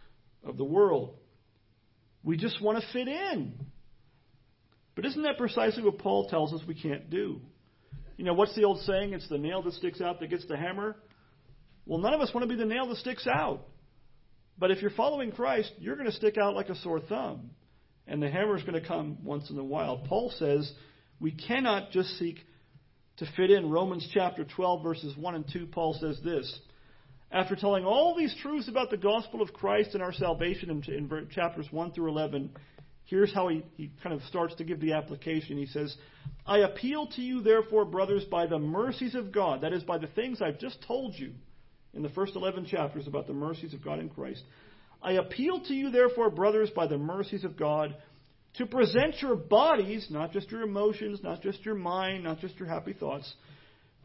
of 0.44 0.58
the 0.58 0.64
world? 0.64 1.16
We 2.24 2.38
just 2.38 2.62
want 2.62 2.82
to 2.82 2.94
fit 2.94 3.08
in. 3.08 3.54
But 4.96 5.06
isn't 5.06 5.22
that 5.24 5.38
precisely 5.38 5.84
what 5.84 6.00
Paul 6.00 6.28
tells 6.28 6.54
us 6.54 6.62
we 6.68 6.76
can't 6.76 7.10
do? 7.10 7.40
You 8.18 8.26
know, 8.26 8.34
what's 8.34 8.56
the 8.56 8.64
old 8.64 8.80
saying? 8.82 9.14
It's 9.14 9.30
the 9.30 9.38
nail 9.38 9.62
that 9.62 9.74
sticks 9.74 10.02
out 10.02 10.20
that 10.20 10.30
gets 10.30 10.46
the 10.48 10.58
hammer. 10.58 10.96
Well, 11.86 12.00
none 12.00 12.14
of 12.14 12.22
us 12.22 12.34
want 12.34 12.50
to 12.50 12.54
be 12.54 12.60
the 12.60 12.68
nail 12.68 12.88
that 12.88 12.98
sticks 12.98 13.28
out. 13.28 13.62
But 14.58 14.72
if 14.72 14.82
you're 14.82 14.92
following 14.92 15.32
Christ, 15.32 15.72
you're 15.78 15.96
going 15.96 16.10
to 16.10 16.16
stick 16.16 16.38
out 16.38 16.56
like 16.56 16.70
a 16.70 16.76
sore 16.76 17.00
thumb. 17.00 17.52
And 18.08 18.22
the 18.22 18.30
hammer 18.30 18.58
is 18.58 18.64
going 18.64 18.82
to 18.82 18.88
come 18.88 19.20
once 19.24 19.50
in 19.50 19.58
a 19.58 19.64
while. 19.64 20.04
Paul 20.08 20.34
says 20.38 20.72
we 21.20 21.32
cannot 21.32 21.92
just 21.92 22.18
seek 22.18 22.40
to 23.18 23.28
fit 23.38 23.52
in. 23.52 23.70
Romans 23.70 24.08
chapter 24.14 24.46
12, 24.46 24.84
verses 24.84 25.16
1 25.16 25.36
and 25.36 25.46
2, 25.52 25.68
Paul 25.68 25.96
says 26.00 26.20
this. 26.24 26.60
After 27.32 27.56
telling 27.56 27.86
all 27.86 28.16
these 28.16 28.36
truths 28.42 28.70
about 28.70 28.90
the 28.90 28.98
gospel 28.98 29.42
of 29.42 29.54
Christ 29.54 29.94
and 29.94 30.02
our 30.02 30.14
salvation 30.14 30.70
in, 30.70 30.94
in 30.94 31.28
chapters 31.30 31.68
1 31.72 31.92
through 31.92 32.10
11, 32.10 32.52
here's 33.06 33.34
how 33.34 33.50
he, 33.50 33.66
he 33.76 33.92
kind 34.02 34.16
of 34.16 34.22
starts 34.24 34.56
to 34.56 34.64
give 34.64 34.80
the 34.80 34.94
application. 34.94 35.58
He 35.58 35.66
says, 35.66 35.96
I 36.46 36.60
appeal 36.60 37.08
to 37.16 37.22
you, 37.22 37.42
therefore, 37.42 37.84
brothers, 37.84 38.24
by 38.26 38.48
the 38.48 38.60
mercies 38.60 39.14
of 39.14 39.34
God, 39.34 39.62
that 39.62 39.74
is, 39.74 39.84
by 39.84 39.98
the 39.98 40.08
things 40.08 40.42
I've 40.42 40.60
just 40.60 40.78
told 40.88 41.16
you 41.16 41.34
in 41.94 42.02
the 42.02 42.10
first 42.10 42.36
11 42.36 42.66
chapters 42.66 43.08
about 43.08 43.28
the 43.28 43.34
mercies 43.34 43.74
of 43.74 43.84
God 43.84 44.00
in 44.00 44.08
Christ. 44.08 44.44
I 45.02 45.14
appeal 45.14 45.60
to 45.66 45.74
you, 45.74 45.92
therefore, 45.92 46.30
brothers, 46.30 46.70
by 46.70 46.88
the 46.88 46.98
mercies 46.98 47.44
of 47.44 47.58
God, 47.58 47.96
to 48.56 48.66
present 48.66 49.16
your 49.22 49.36
bodies, 49.36 50.08
not 50.10 50.32
just 50.32 50.50
your 50.50 50.62
emotions, 50.62 51.20
not 51.22 51.42
just 51.42 51.66
your 51.66 51.76
mind, 51.76 52.24
not 52.24 52.40
just 52.40 52.58
your 52.58 52.68
happy 52.68 52.94
thoughts, 52.94 53.32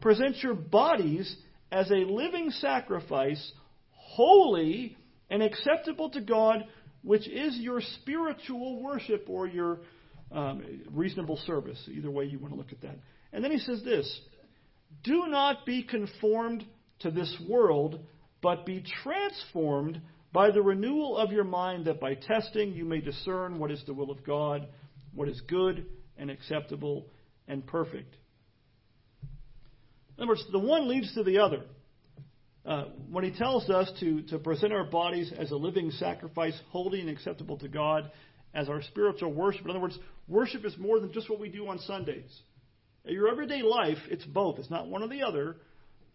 present 0.01 0.37
your 0.43 0.53
bodies 0.53 1.35
as 1.73 1.89
a 1.89 2.05
living 2.05 2.51
sacrifice, 2.51 3.51
holy 3.89 4.95
and 5.29 5.41
acceptable 5.41 6.11
to 6.11 6.21
God, 6.21 6.65
which 7.01 7.27
is 7.27 7.57
your 7.57 7.81
spiritual 7.81 8.81
worship 8.81 9.25
or 9.27 9.47
your 9.47 9.79
um, 10.31 10.63
reasonable 10.91 11.37
service. 11.47 11.89
Either 11.91 12.11
way 12.11 12.25
you 12.25 12.37
want 12.37 12.53
to 12.53 12.57
look 12.57 12.71
at 12.71 12.81
that. 12.81 12.97
And 13.33 13.43
then 13.43 13.51
he 13.51 13.57
says 13.57 13.81
this 13.83 14.21
Do 15.03 15.25
not 15.27 15.65
be 15.65 15.81
conformed 15.83 16.63
to 16.99 17.09
this 17.09 17.35
world, 17.49 17.99
but 18.41 18.67
be 18.67 18.83
transformed 19.03 19.99
by 20.31 20.51
the 20.51 20.61
renewal 20.61 21.17
of 21.17 21.31
your 21.31 21.43
mind, 21.43 21.85
that 21.85 21.99
by 21.99 22.13
testing 22.13 22.73
you 22.73 22.85
may 22.85 23.01
discern 23.01 23.57
what 23.57 23.71
is 23.71 23.83
the 23.87 23.93
will 23.93 24.11
of 24.11 24.23
God, 24.23 24.67
what 25.13 25.27
is 25.27 25.41
good 25.47 25.87
and 26.17 26.29
acceptable 26.29 27.07
and 27.47 27.65
perfect. 27.65 28.15
In 30.17 30.23
other 30.23 30.29
words, 30.29 30.45
the 30.51 30.59
one 30.59 30.87
leads 30.87 31.13
to 31.15 31.23
the 31.23 31.39
other. 31.39 31.63
Uh, 32.65 32.85
when 33.09 33.23
he 33.23 33.31
tells 33.31 33.69
us 33.69 33.91
to, 33.99 34.21
to 34.23 34.39
present 34.39 34.71
our 34.71 34.85
bodies 34.85 35.33
as 35.37 35.51
a 35.51 35.55
living 35.55 35.91
sacrifice, 35.91 36.57
holy 36.69 37.01
and 37.01 37.09
acceptable 37.09 37.57
to 37.57 37.67
God, 37.67 38.09
as 38.53 38.69
our 38.69 38.81
spiritual 38.83 39.33
worship. 39.33 39.65
In 39.65 39.71
other 39.71 39.79
words, 39.79 39.97
worship 40.27 40.63
is 40.63 40.77
more 40.77 40.99
than 40.99 41.11
just 41.11 41.29
what 41.29 41.39
we 41.39 41.49
do 41.49 41.67
on 41.67 41.79
Sundays. 41.79 42.31
In 43.05 43.13
your 43.13 43.29
everyday 43.29 43.61
life, 43.63 43.97
it's 44.09 44.23
both. 44.25 44.59
It's 44.59 44.69
not 44.69 44.87
one 44.87 45.03
or 45.03 45.09
the 45.09 45.23
other. 45.23 45.57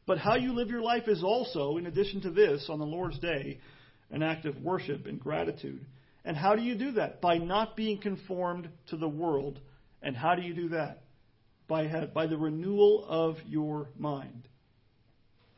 But 0.07 0.19
how 0.19 0.37
you 0.37 0.55
live 0.55 0.71
your 0.71 0.81
life 0.81 1.07
is 1.07 1.23
also, 1.23 1.77
in 1.77 1.87
addition 1.87 2.23
to 2.23 2.31
this, 2.31 2.67
on 2.71 2.79
the 2.79 2.87
Lord's 2.87 3.19
Day, 3.19 3.61
an 4.11 4.23
act 4.23 4.47
of 4.47 4.57
worship 4.63 5.05
and 5.05 5.21
gratitude. 5.21 5.85
And 6.25 6.35
how 6.37 6.57
do 6.57 6.63
you 6.63 6.77
do 6.77 6.93
that? 6.93 7.21
By 7.21 7.37
not 7.37 7.77
being 7.77 8.01
conformed 8.01 8.71
to 8.89 8.97
the 8.97 9.09
world. 9.09 9.61
And 10.01 10.17
how 10.17 10.35
do 10.35 10.43
you 10.43 10.55
do 10.55 10.69
that? 10.71 11.03
By, 11.69 12.07
by 12.15 12.27
the 12.27 12.37
renewal 12.37 13.05
of 13.07 13.37
your 13.47 13.91
mind 13.99 14.49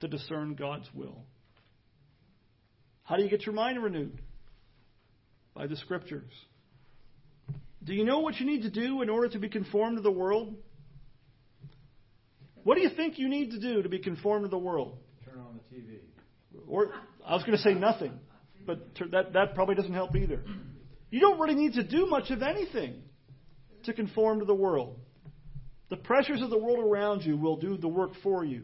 to 0.00 0.08
discern 0.08 0.54
God's 0.54 0.88
will. 0.92 1.24
How 3.04 3.16
do 3.16 3.22
you 3.22 3.30
get 3.30 3.46
your 3.46 3.54
mind 3.54 3.82
renewed? 3.82 4.20
By 5.54 5.66
the 5.66 5.76
Scriptures. 5.76 6.32
Do 7.82 7.94
you 7.94 8.04
know 8.04 8.18
what 8.20 8.38
you 8.38 8.46
need 8.46 8.62
to 8.62 8.70
do 8.70 9.02
in 9.02 9.08
order 9.08 9.28
to 9.30 9.38
be 9.38 9.48
conformed 9.48 9.96
to 9.96 10.02
the 10.02 10.10
world? 10.10 10.54
What 12.62 12.74
do 12.74 12.82
you 12.82 12.90
think 12.90 13.18
you 13.18 13.28
need 13.28 13.52
to 13.52 13.58
do 13.58 13.82
to 13.82 13.88
be 13.88 13.98
conformed 13.98 14.44
to 14.44 14.50
the 14.50 14.58
world? 14.58 14.98
Turn 15.24 15.38
on 15.38 15.58
the 15.58 15.76
TV. 15.76 15.98
Or 16.68 16.92
I 17.26 17.34
was 17.34 17.42
going 17.42 17.56
to 17.56 17.62
say 17.62 17.74
nothing, 17.74 18.12
but 18.66 18.86
that 19.12 19.32
that 19.32 19.54
probably 19.54 19.74
doesn't 19.76 19.94
help 19.94 20.14
either. 20.14 20.44
You 21.10 21.20
don't 21.20 21.40
really 21.40 21.54
need 21.54 21.74
to 21.74 21.82
do 21.82 22.06
much 22.06 22.30
of 22.30 22.42
anything 22.42 23.02
to 23.84 23.92
conform 23.92 24.40
to 24.40 24.44
the 24.44 24.54
world. 24.54 24.98
The 25.90 25.96
pressures 25.96 26.40
of 26.40 26.50
the 26.50 26.59
world 26.59 26.79
around 26.79 27.22
you 27.22 27.37
will 27.37 27.57
do 27.57 27.76
the 27.76 27.88
work 27.88 28.12
for 28.22 28.44
you. 28.44 28.62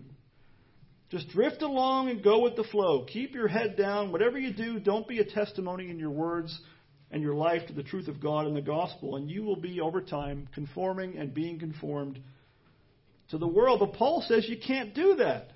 Just 1.10 1.28
drift 1.28 1.60
along 1.62 2.08
and 2.08 2.22
go 2.22 2.40
with 2.40 2.56
the 2.56 2.64
flow. 2.64 3.04
Keep 3.04 3.34
your 3.34 3.48
head 3.48 3.76
down. 3.76 4.12
Whatever 4.12 4.38
you 4.38 4.52
do, 4.52 4.78
don't 4.78 5.06
be 5.06 5.18
a 5.18 5.24
testimony 5.24 5.90
in 5.90 5.98
your 5.98 6.10
words 6.10 6.56
and 7.10 7.22
your 7.22 7.34
life 7.34 7.66
to 7.66 7.72
the 7.72 7.82
truth 7.82 8.08
of 8.08 8.20
God 8.20 8.46
and 8.46 8.56
the 8.56 8.60
gospel, 8.60 9.16
and 9.16 9.30
you 9.30 9.42
will 9.42 9.60
be 9.60 9.80
over 9.80 10.00
time 10.00 10.48
conforming 10.54 11.16
and 11.18 11.34
being 11.34 11.58
conformed 11.58 12.20
to 13.30 13.38
the 13.38 13.46
world. 13.46 13.80
But 13.80 13.94
Paul 13.94 14.24
says 14.26 14.48
you 14.48 14.58
can't 14.64 14.94
do 14.94 15.16
that. 15.16 15.50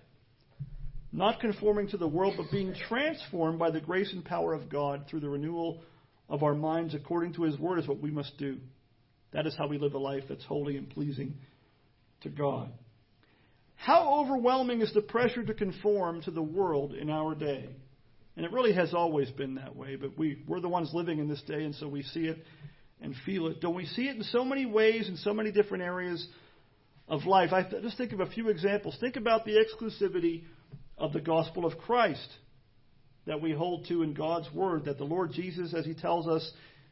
Not 1.12 1.40
conforming 1.40 1.88
to 1.88 1.96
the 1.96 2.06
world, 2.06 2.34
but 2.36 2.52
being 2.52 2.74
transformed 2.88 3.58
by 3.58 3.72
the 3.72 3.80
grace 3.80 4.12
and 4.12 4.24
power 4.24 4.54
of 4.54 4.68
God 4.68 5.06
through 5.08 5.20
the 5.20 5.28
renewal 5.28 5.82
of 6.28 6.44
our 6.44 6.54
minds 6.54 6.94
according 6.94 7.34
to 7.34 7.42
his 7.42 7.58
word 7.58 7.80
is 7.80 7.88
what 7.88 8.00
we 8.00 8.12
must 8.12 8.38
do. 8.38 8.58
That 9.32 9.46
is 9.46 9.54
how 9.58 9.66
we 9.66 9.78
live 9.78 9.94
a 9.94 9.98
life 9.98 10.24
that's 10.28 10.44
holy 10.44 10.76
and 10.76 10.88
pleasing 10.88 11.34
to 12.22 12.28
God. 12.28 12.70
How 13.76 14.20
overwhelming 14.20 14.82
is 14.82 14.92
the 14.92 15.00
pressure 15.00 15.42
to 15.42 15.54
conform 15.54 16.22
to 16.22 16.30
the 16.30 16.42
world 16.42 16.92
in 16.92 17.08
our 17.08 17.34
day? 17.34 17.70
And 18.36 18.44
it 18.44 18.52
really 18.52 18.72
has 18.74 18.94
always 18.94 19.30
been 19.30 19.56
that 19.56 19.74
way, 19.74 19.96
but 19.96 20.16
we, 20.18 20.42
we're 20.46 20.60
the 20.60 20.68
ones 20.68 20.90
living 20.92 21.18
in 21.18 21.28
this 21.28 21.42
day, 21.42 21.64
and 21.64 21.74
so 21.74 21.88
we 21.88 22.02
see 22.02 22.26
it 22.26 22.38
and 23.00 23.14
feel 23.24 23.48
it. 23.48 23.60
Don't 23.60 23.74
we 23.74 23.86
see 23.86 24.08
it 24.08 24.16
in 24.16 24.22
so 24.22 24.44
many 24.44 24.66
ways, 24.66 25.08
in 25.08 25.16
so 25.16 25.32
many 25.32 25.50
different 25.50 25.82
areas 25.82 26.26
of 27.08 27.24
life? 27.24 27.52
I 27.52 27.62
th- 27.62 27.82
just 27.82 27.96
think 27.96 28.12
of 28.12 28.20
a 28.20 28.26
few 28.26 28.48
examples. 28.48 28.96
Think 29.00 29.16
about 29.16 29.44
the 29.44 29.56
exclusivity 29.56 30.44
of 30.96 31.12
the 31.12 31.20
gospel 31.20 31.64
of 31.64 31.78
Christ 31.78 32.28
that 33.26 33.40
we 33.40 33.52
hold 33.52 33.86
to 33.88 34.02
in 34.02 34.14
God's 34.14 34.52
Word, 34.54 34.84
that 34.84 34.98
the 34.98 35.04
Lord 35.04 35.32
Jesus, 35.32 35.74
as 35.74 35.84
He 35.84 35.94
tells 35.94 36.28
us, 36.28 36.50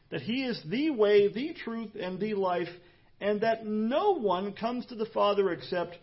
that 0.09 0.21
He 0.21 0.43
is 0.43 0.59
the 0.69 0.89
way, 0.89 1.31
the 1.31 1.53
truth, 1.53 1.91
and 1.99 2.19
the 2.19 2.33
life, 2.33 2.69
and 3.21 3.41
that 3.41 3.65
no 3.65 4.13
one 4.13 4.53
comes 4.53 4.85
to 4.87 4.95
the 4.95 5.05
Father 5.07 5.51
except 5.51 5.97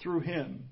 through 0.00 0.20
Him. 0.20 0.64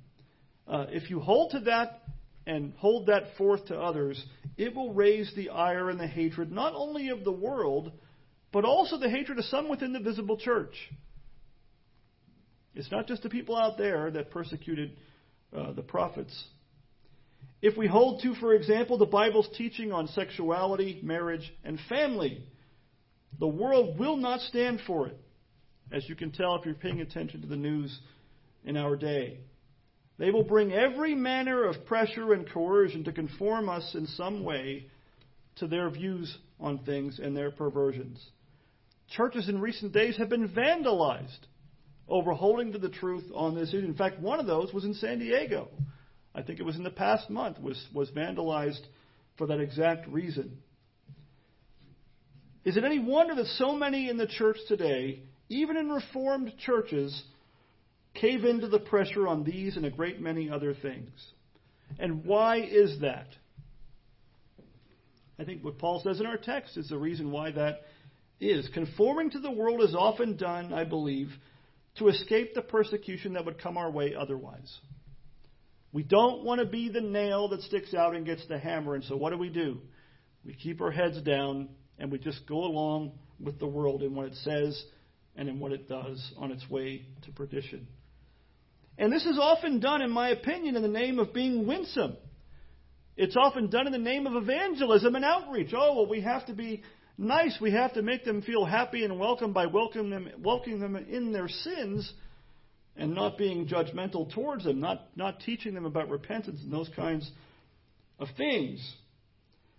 Uh, 0.66 0.86
if 0.88 1.10
you 1.10 1.20
hold 1.20 1.52
to 1.52 1.60
that 1.60 2.02
and 2.46 2.72
hold 2.78 3.06
that 3.06 3.36
forth 3.36 3.66
to 3.66 3.78
others, 3.78 4.24
it 4.56 4.74
will 4.74 4.94
raise 4.94 5.32
the 5.34 5.50
ire 5.50 5.90
and 5.90 6.00
the 6.00 6.06
hatred 6.06 6.50
not 6.50 6.74
only 6.74 7.08
of 7.08 7.24
the 7.24 7.32
world, 7.32 7.92
but 8.52 8.64
also 8.64 8.98
the 8.98 9.10
hatred 9.10 9.38
of 9.38 9.44
some 9.46 9.68
within 9.68 9.92
the 9.92 10.00
visible 10.00 10.36
church. 10.36 10.74
It's 12.74 12.90
not 12.90 13.06
just 13.06 13.22
the 13.22 13.28
people 13.28 13.56
out 13.56 13.78
there 13.78 14.10
that 14.10 14.30
persecuted 14.30 14.96
uh, 15.56 15.72
the 15.72 15.82
prophets. 15.82 16.44
If 17.62 17.76
we 17.76 17.86
hold 17.86 18.22
to, 18.22 18.34
for 18.36 18.54
example, 18.54 18.96
the 18.96 19.06
Bible's 19.06 19.48
teaching 19.56 19.92
on 19.92 20.08
sexuality, 20.08 21.00
marriage, 21.02 21.52
and 21.62 21.78
family, 21.88 22.42
the 23.38 23.48
world 23.48 23.98
will 23.98 24.16
not 24.16 24.40
stand 24.40 24.80
for 24.86 25.08
it, 25.08 25.16
as 25.92 26.08
you 26.08 26.14
can 26.14 26.30
tell 26.30 26.56
if 26.56 26.64
you're 26.64 26.74
paying 26.74 27.00
attention 27.00 27.40
to 27.40 27.46
the 27.46 27.56
news 27.56 27.98
in 28.64 28.76
our 28.76 28.96
day. 28.96 29.38
They 30.18 30.30
will 30.30 30.44
bring 30.44 30.72
every 30.72 31.14
manner 31.14 31.64
of 31.64 31.86
pressure 31.86 32.32
and 32.34 32.48
coercion 32.48 33.04
to 33.04 33.12
conform 33.12 33.68
us 33.68 33.94
in 33.94 34.06
some 34.06 34.44
way 34.44 34.86
to 35.56 35.66
their 35.66 35.88
views 35.90 36.36
on 36.58 36.78
things 36.80 37.18
and 37.18 37.36
their 37.36 37.50
perversions. 37.50 38.22
Churches 39.10 39.48
in 39.48 39.60
recent 39.60 39.92
days 39.92 40.16
have 40.18 40.28
been 40.28 40.48
vandalized 40.48 41.46
over 42.06 42.32
holding 42.32 42.72
to 42.72 42.78
the 42.78 42.88
truth 42.88 43.24
on 43.34 43.54
this 43.54 43.70
issue. 43.70 43.78
In 43.78 43.94
fact, 43.94 44.20
one 44.20 44.40
of 44.40 44.46
those 44.46 44.72
was 44.72 44.84
in 44.84 44.94
San 44.94 45.18
Diego. 45.18 45.68
I 46.34 46.42
think 46.42 46.60
it 46.60 46.64
was 46.64 46.76
in 46.76 46.84
the 46.84 46.90
past 46.90 47.30
month, 47.30 47.58
was, 47.58 47.82
was 47.94 48.10
vandalized 48.10 48.82
for 49.38 49.46
that 49.46 49.58
exact 49.58 50.06
reason. 50.08 50.58
Is 52.64 52.76
it 52.76 52.84
any 52.84 52.98
wonder 52.98 53.34
that 53.36 53.46
so 53.46 53.74
many 53.74 54.08
in 54.08 54.16
the 54.16 54.26
church 54.26 54.58
today, 54.68 55.22
even 55.50 55.76
in 55.76 55.90
Reformed 55.90 56.54
churches, 56.64 57.22
cave 58.14 58.44
into 58.44 58.68
the 58.68 58.78
pressure 58.78 59.28
on 59.28 59.44
these 59.44 59.76
and 59.76 59.84
a 59.84 59.90
great 59.90 60.20
many 60.20 60.48
other 60.48 60.72
things? 60.72 61.10
And 61.98 62.24
why 62.24 62.60
is 62.60 63.00
that? 63.00 63.26
I 65.38 65.44
think 65.44 65.64
what 65.64 65.78
Paul 65.78 66.00
says 66.04 66.20
in 66.20 66.26
our 66.26 66.36
text 66.36 66.76
is 66.76 66.88
the 66.88 66.98
reason 66.98 67.32
why 67.32 67.50
that 67.50 67.82
is. 68.40 68.68
Conforming 68.72 69.30
to 69.30 69.40
the 69.40 69.50
world 69.50 69.82
is 69.82 69.94
often 69.94 70.36
done, 70.36 70.72
I 70.72 70.84
believe, 70.84 71.30
to 71.98 72.08
escape 72.08 72.54
the 72.54 72.62
persecution 72.62 73.32
that 73.32 73.44
would 73.44 73.60
come 73.60 73.76
our 73.76 73.90
way 73.90 74.14
otherwise. 74.14 74.78
We 75.92 76.04
don't 76.04 76.44
want 76.44 76.60
to 76.60 76.66
be 76.66 76.88
the 76.88 77.00
nail 77.00 77.48
that 77.48 77.62
sticks 77.62 77.92
out 77.92 78.14
and 78.14 78.24
gets 78.24 78.46
the 78.46 78.58
hammer, 78.58 78.94
and 78.94 79.02
so 79.02 79.16
what 79.16 79.30
do 79.30 79.38
we 79.38 79.48
do? 79.48 79.78
We 80.44 80.54
keep 80.54 80.80
our 80.80 80.92
heads 80.92 81.20
down 81.22 81.70
and 81.98 82.12
we 82.12 82.18
just 82.18 82.46
go 82.46 82.64
along 82.64 83.12
with 83.40 83.58
the 83.58 83.66
world 83.66 84.02
and 84.02 84.14
what 84.14 84.26
it 84.26 84.36
says 84.36 84.84
and 85.36 85.48
in 85.48 85.58
what 85.58 85.72
it 85.72 85.88
does 85.88 86.32
on 86.36 86.50
its 86.50 86.68
way 86.68 87.06
to 87.22 87.32
perdition. 87.32 87.86
And 88.98 89.12
this 89.12 89.24
is 89.24 89.38
often 89.40 89.80
done, 89.80 90.02
in 90.02 90.10
my 90.10 90.30
opinion, 90.30 90.76
in 90.76 90.82
the 90.82 90.88
name 90.88 91.18
of 91.18 91.32
being 91.32 91.66
winsome. 91.66 92.16
It's 93.16 93.36
often 93.36 93.70
done 93.70 93.86
in 93.86 93.92
the 93.92 93.98
name 93.98 94.26
of 94.26 94.34
evangelism 94.34 95.14
and 95.14 95.24
outreach. 95.24 95.70
Oh, 95.74 95.96
well, 95.96 96.06
we 96.06 96.20
have 96.20 96.46
to 96.46 96.52
be 96.52 96.82
nice. 97.16 97.56
We 97.60 97.72
have 97.72 97.94
to 97.94 98.02
make 98.02 98.24
them 98.24 98.42
feel 98.42 98.64
happy 98.64 99.04
and 99.04 99.18
welcome 99.18 99.52
by 99.52 99.66
welcoming 99.66 100.10
them, 100.10 100.28
welcoming 100.42 100.80
them 100.80 100.96
in 100.96 101.32
their 101.32 101.48
sins 101.48 102.12
and 102.96 103.14
not 103.14 103.38
being 103.38 103.66
judgmental 103.66 104.32
towards 104.32 104.64
them, 104.64 104.80
not, 104.80 105.08
not 105.16 105.40
teaching 105.40 105.74
them 105.74 105.86
about 105.86 106.10
repentance 106.10 106.60
and 106.62 106.72
those 106.72 106.90
kinds 106.94 107.30
of 108.18 108.28
things. 108.36 108.94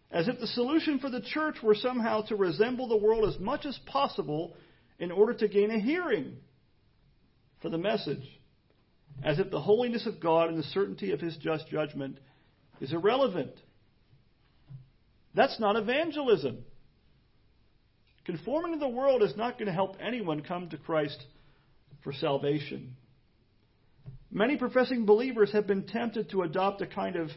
As 0.10 0.28
if 0.28 0.40
the 0.40 0.48
solution 0.48 1.00
for 1.00 1.10
the 1.10 1.22
church 1.22 1.58
were 1.62 1.76
somehow 1.76 2.22
to 2.24 2.36
resemble 2.36 2.88
the 2.88 2.98
world 2.98 3.32
as 3.34 3.40
much 3.40 3.66
as 3.66 3.78
possible 3.86 4.56
in 5.02 5.12
order 5.12 5.34
to 5.34 5.48
gain 5.48 5.72
a 5.72 5.80
hearing 5.80 6.38
for 7.62 7.70
the 7.70 7.78
message. 7.78 8.24
As 9.24 9.40
if 9.40 9.50
the 9.50 9.60
holiness 9.60 10.06
of 10.06 10.22
God 10.22 10.50
and 10.50 10.58
the 10.58 10.64
certainty 10.64 11.12
of 11.12 11.20
his 11.20 11.36
just 11.38 11.68
judgment 11.68 12.20
is 12.80 12.94
irrelevant. 12.94 13.52
That's 15.34 15.60
not 15.60 15.76
evangelism. 15.76 16.60
Conforming 18.26 18.74
to 18.74 18.80
the 18.80 18.88
world 18.88 19.24
is 19.24 19.36
not 19.36 19.58
going 19.58 19.66
to 19.66 19.74
help 19.74 19.98
anyone 20.00 20.42
come 20.42 20.70
to 20.70 20.78
Christ 20.78 21.18
for 22.04 22.14
salvation. 22.14 22.96
Many 24.32 24.56
professing 24.56 25.06
believers 25.06 25.52
have 25.52 25.66
been 25.66 25.88
tempted 25.88 26.30
to 26.30 26.44
adopt 26.44 26.82
a 26.82 26.88
kind 26.88 27.16
of, 27.16 27.30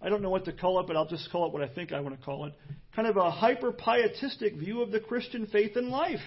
I 0.00 0.08
don't 0.08 0.22
know 0.22 0.30
what 0.30 0.44
to 0.46 0.52
call 0.52 0.80
it, 0.80 0.88
but 0.88 0.96
I'll 0.96 1.08
just 1.08 1.30
call 1.30 1.46
it 1.46 1.52
what 1.52 1.62
I 1.62 1.68
think 1.68 1.92
I 1.92 2.00
want 2.00 2.18
to 2.18 2.24
call 2.24 2.46
it, 2.46 2.54
kind 2.96 3.06
of 3.06 3.16
a 3.16 3.30
hyper 3.30 3.70
pietistic 3.70 4.56
view 4.56 4.82
of 4.82 4.90
the 4.90 5.00
Christian 5.00 5.46
faith 5.46 5.76
and 5.76 5.88
life. 5.88 6.20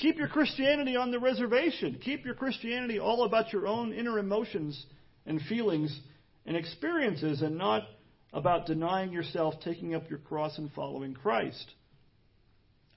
Keep 0.00 0.18
your 0.18 0.28
Christianity 0.28 0.94
on 0.94 1.10
the 1.10 1.18
reservation. 1.18 1.98
Keep 2.04 2.24
your 2.26 2.34
Christianity 2.34 2.98
all 2.98 3.24
about 3.24 3.52
your 3.52 3.66
own 3.66 3.92
inner 3.92 4.18
emotions 4.18 4.84
and 5.24 5.40
feelings 5.42 5.98
and 6.44 6.56
experiences 6.56 7.40
and 7.40 7.56
not 7.56 7.84
about 8.32 8.66
denying 8.66 9.12
yourself, 9.12 9.54
taking 9.64 9.94
up 9.94 10.10
your 10.10 10.18
cross, 10.18 10.58
and 10.58 10.70
following 10.72 11.14
Christ. 11.14 11.72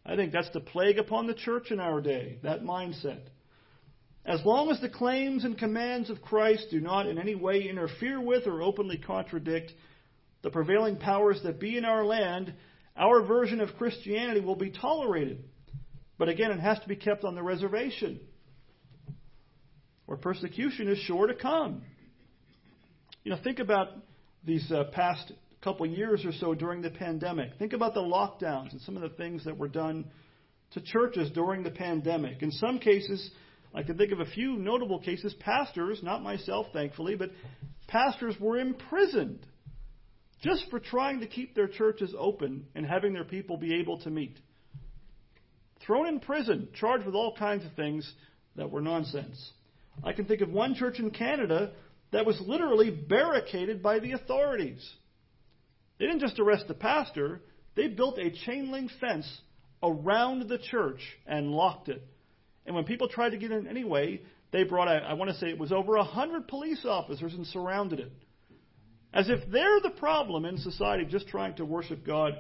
I 0.05 0.15
think 0.15 0.33
that's 0.33 0.49
the 0.51 0.59
plague 0.59 0.97
upon 0.97 1.27
the 1.27 1.33
church 1.33 1.71
in 1.71 1.79
our 1.79 2.01
day, 2.01 2.39
that 2.43 2.63
mindset. 2.63 3.21
As 4.25 4.43
long 4.43 4.69
as 4.69 4.81
the 4.81 4.89
claims 4.89 5.45
and 5.45 5.57
commands 5.57 6.09
of 6.09 6.21
Christ 6.21 6.67
do 6.69 6.81
not 6.81 7.07
in 7.07 7.17
any 7.17 7.35
way 7.35 7.61
interfere 7.61 8.19
with 8.19 8.45
or 8.45 8.61
openly 8.61 8.97
contradict 8.97 9.71
the 10.41 10.49
prevailing 10.49 10.97
powers 10.97 11.39
that 11.43 11.59
be 11.59 11.77
in 11.77 11.85
our 11.85 12.05
land, 12.05 12.53
our 12.97 13.23
version 13.23 13.61
of 13.61 13.77
Christianity 13.77 14.41
will 14.41 14.55
be 14.55 14.71
tolerated. 14.71 15.45
But 16.19 16.27
again, 16.27 16.51
it 16.51 16.59
has 16.59 16.77
to 16.79 16.87
be 16.87 16.97
kept 16.97 17.23
on 17.23 17.33
the 17.33 17.41
reservation, 17.41 18.19
where 20.05 20.17
persecution 20.17 20.89
is 20.89 20.99
sure 20.99 21.27
to 21.27 21.33
come. 21.33 21.81
You 23.23 23.31
know, 23.31 23.37
think 23.41 23.59
about 23.59 23.87
these 24.43 24.69
uh, 24.69 24.83
past 24.91 25.31
couple 25.61 25.85
years 25.85 26.25
or 26.25 26.33
so 26.33 26.53
during 26.53 26.81
the 26.81 26.89
pandemic. 26.89 27.51
Think 27.57 27.71
about 27.71 27.93
the 27.93 28.01
lockdowns 28.01 28.73
and 28.73 28.81
some 28.81 28.97
of 28.97 29.01
the 29.01 29.09
things 29.09 29.45
that 29.45 29.57
were 29.57 29.69
done 29.69 30.05
to 30.71 30.81
churches 30.81 31.31
during 31.31 31.63
the 31.63 31.71
pandemic. 31.71 32.43
In 32.43 32.51
some 32.51 32.79
cases, 32.79 33.31
I 33.73 33.83
can 33.83 33.97
think 33.97 34.11
of 34.11 34.19
a 34.19 34.25
few 34.25 34.57
notable 34.57 34.99
cases. 34.99 35.33
Pastors, 35.39 36.01
not 36.03 36.21
myself, 36.21 36.67
thankfully, 36.73 37.15
but 37.15 37.31
pastors 37.87 38.35
were 38.39 38.57
imprisoned 38.57 39.45
just 40.41 40.65
for 40.69 40.79
trying 40.79 41.21
to 41.21 41.27
keep 41.27 41.55
their 41.55 41.67
churches 41.67 42.13
open 42.17 42.65
and 42.75 42.85
having 42.85 43.13
their 43.13 43.25
people 43.25 43.57
be 43.57 43.79
able 43.79 43.99
to 44.01 44.09
meet. 44.09 44.37
Thrown 45.89 46.05
in 46.05 46.19
prison, 46.19 46.67
charged 46.75 47.07
with 47.07 47.15
all 47.15 47.35
kinds 47.35 47.65
of 47.65 47.73
things 47.73 48.07
that 48.55 48.69
were 48.69 48.79
nonsense. 48.79 49.53
I 50.03 50.13
can 50.13 50.25
think 50.25 50.41
of 50.41 50.51
one 50.51 50.75
church 50.75 50.99
in 50.99 51.09
Canada 51.09 51.71
that 52.11 52.27
was 52.27 52.39
literally 52.41 52.91
barricaded 52.91 53.81
by 53.81 53.97
the 53.97 54.11
authorities. 54.11 54.87
They 55.97 56.05
didn't 56.05 56.19
just 56.19 56.39
arrest 56.39 56.67
the 56.67 56.75
pastor, 56.75 57.41
they 57.73 57.87
built 57.87 58.19
a 58.19 58.29
chain 58.45 58.71
link 58.71 58.91
fence 59.01 59.27
around 59.81 60.47
the 60.47 60.59
church 60.59 61.01
and 61.25 61.49
locked 61.49 61.89
it. 61.89 62.03
And 62.67 62.75
when 62.75 62.85
people 62.85 63.07
tried 63.07 63.31
to 63.31 63.37
get 63.37 63.51
in 63.51 63.67
anyway, 63.67 64.21
they 64.51 64.65
brought, 64.65 64.89
I 64.89 65.15
want 65.15 65.31
to 65.31 65.37
say 65.37 65.47
it 65.47 65.57
was 65.57 65.71
over 65.71 65.95
a 65.95 66.03
hundred 66.03 66.47
police 66.47 66.85
officers 66.87 67.33
and 67.33 67.47
surrounded 67.47 67.99
it. 67.99 68.11
As 69.11 69.27
if 69.27 69.39
they're 69.51 69.81
the 69.81 69.89
problem 69.97 70.45
in 70.45 70.59
society 70.59 71.05
just 71.05 71.29
trying 71.29 71.55
to 71.55 71.65
worship 71.65 72.05
God 72.05 72.37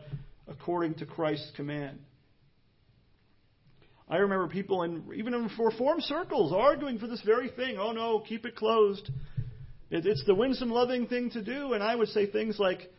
according 0.47 0.93
to 0.99 1.07
Christ's 1.07 1.51
command. 1.55 1.97
I 4.09 4.17
remember 4.17 4.47
people 4.47 4.83
in 4.83 5.03
even 5.15 5.33
in 5.33 5.49
reform 5.59 6.01
circles 6.01 6.51
arguing 6.51 6.97
for 6.97 7.07
this 7.07 7.21
very 7.21 7.49
thing. 7.49 7.77
Oh 7.77 7.91
no, 7.91 8.19
keep 8.19 8.45
it 8.45 8.55
closed. 8.55 9.09
It's 9.91 10.23
the 10.25 10.35
winsome, 10.35 10.69
loving 10.69 11.07
thing 11.07 11.31
to 11.31 11.41
do. 11.41 11.73
And 11.73 11.83
I 11.83 11.95
would 11.95 12.09
say 12.09 12.27
things 12.27 12.59
like, 12.59 12.91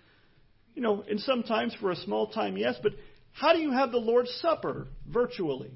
you 0.74 0.82
know, 0.82 1.04
and 1.08 1.20
sometimes 1.20 1.74
for 1.80 1.90
a 1.90 1.96
small 1.96 2.28
time, 2.28 2.56
yes, 2.56 2.76
but 2.82 2.92
how 3.32 3.52
do 3.52 3.60
you 3.60 3.72
have 3.72 3.92
the 3.92 3.98
Lord's 3.98 4.30
Supper 4.40 4.88
virtually? 5.06 5.70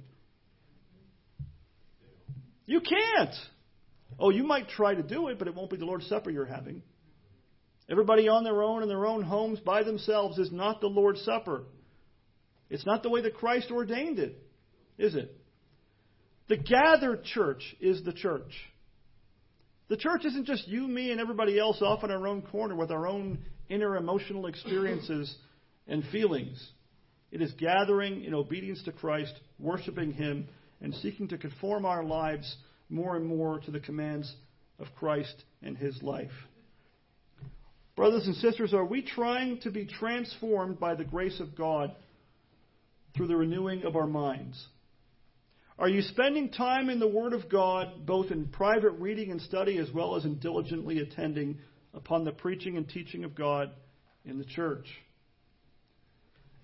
You 2.67 2.81
can't. 2.81 3.35
Oh, 4.19 4.31
you 4.31 4.45
might 4.45 4.69
try 4.69 4.95
to 4.95 5.03
do 5.03 5.29
it, 5.29 5.39
but 5.39 5.49
it 5.49 5.55
won't 5.55 5.71
be 5.71 5.77
the 5.77 5.85
Lord's 5.85 6.07
Supper 6.07 6.31
you're 6.31 6.47
having. 6.47 6.83
Everybody 7.89 8.29
on 8.29 8.45
their 8.45 8.63
own 8.63 8.83
in 8.83 8.89
their 8.89 9.07
own 9.07 9.23
homes 9.23 9.61
by 9.61 9.83
themselves 9.83 10.39
is 10.39 10.51
not 10.51 10.81
the 10.81 10.87
Lord's 10.87 11.23
Supper. 11.23 11.65
It's 12.71 12.87
not 12.87 13.03
the 13.03 13.11
way 13.11 13.21
that 13.23 13.35
Christ 13.35 13.71
ordained 13.71 14.19
it, 14.19 14.44
is 14.99 15.15
it? 15.15 15.35
The 16.49 16.57
gathered 16.57 17.25
church 17.25 17.63
is 17.81 18.03
the 18.05 18.13
church. 18.13 18.53
The 19.89 19.97
church 19.97 20.25
isn't 20.25 20.47
just 20.47 20.69
you, 20.69 20.87
me, 20.87 21.11
and 21.11 21.21
everybody 21.21 21.59
else 21.59 21.81
off 21.83 22.05
in 22.05 22.11
our 22.11 22.27
own 22.27 22.43
corner 22.43 22.75
with 22.75 22.91
our 22.91 23.07
own 23.07 23.39
inner 23.69 23.97
emotional 23.97 24.47
experiences 24.47 25.35
and 25.87 26.05
feelings. 26.13 26.63
It 27.31 27.43
is 27.43 27.53
gathering 27.53 28.25
in 28.25 28.35
obedience 28.35 28.83
to 28.85 28.93
Christ, 28.93 29.35
worshiping 29.59 30.13
Him, 30.13 30.49
and 30.81 30.95
seeking 30.97 31.29
to 31.29 31.39
conform 31.39 31.85
our 31.85 32.05
lives 32.05 32.57
more 32.89 33.17
and 33.17 33.27
more 33.27 33.59
to 33.61 33.71
the 33.71 33.81
commands 33.81 34.35
of 34.79 34.87
Christ 34.99 35.35
and 35.63 35.77
His 35.77 36.03
life. 36.03 36.31
Brothers 37.97 38.27
and 38.27 38.37
sisters, 38.37 38.75
are 38.75 38.85
we 38.85 39.03
trying 39.03 39.61
to 39.61 39.71
be 39.71 39.87
transformed 39.87 40.81
by 40.81 40.95
the 40.95 41.05
grace 41.05 41.41
of 41.41 41.57
God 41.57 41.95
through 43.17 43.29
the 43.29 43.37
renewing 43.37 43.85
of 43.85 43.97
our 43.97 44.07
minds? 44.07 44.67
Are 45.79 45.89
you 45.89 46.03
spending 46.03 46.51
time 46.51 46.89
in 46.89 47.01
the 47.01 47.09
Word 47.09 47.33
of 47.33 47.49
God, 47.49 48.07
both 48.07 48.31
in 48.31 48.47
private 48.47 48.93
reading 48.93 49.33
and 49.33 49.41
study, 49.41 49.79
as 49.79 49.91
well 49.91 50.15
as 50.15 50.25
in 50.25 50.39
diligently 50.39 51.01
attending 51.01 51.59
upon 51.93 52.25
the 52.25 52.33
preaching 52.33 52.77
and 52.77 52.89
teaching 52.89 53.25
of 53.25 53.35
God 53.35 53.71
in 54.25 54.39
the 54.39 54.45
church? 54.45 54.87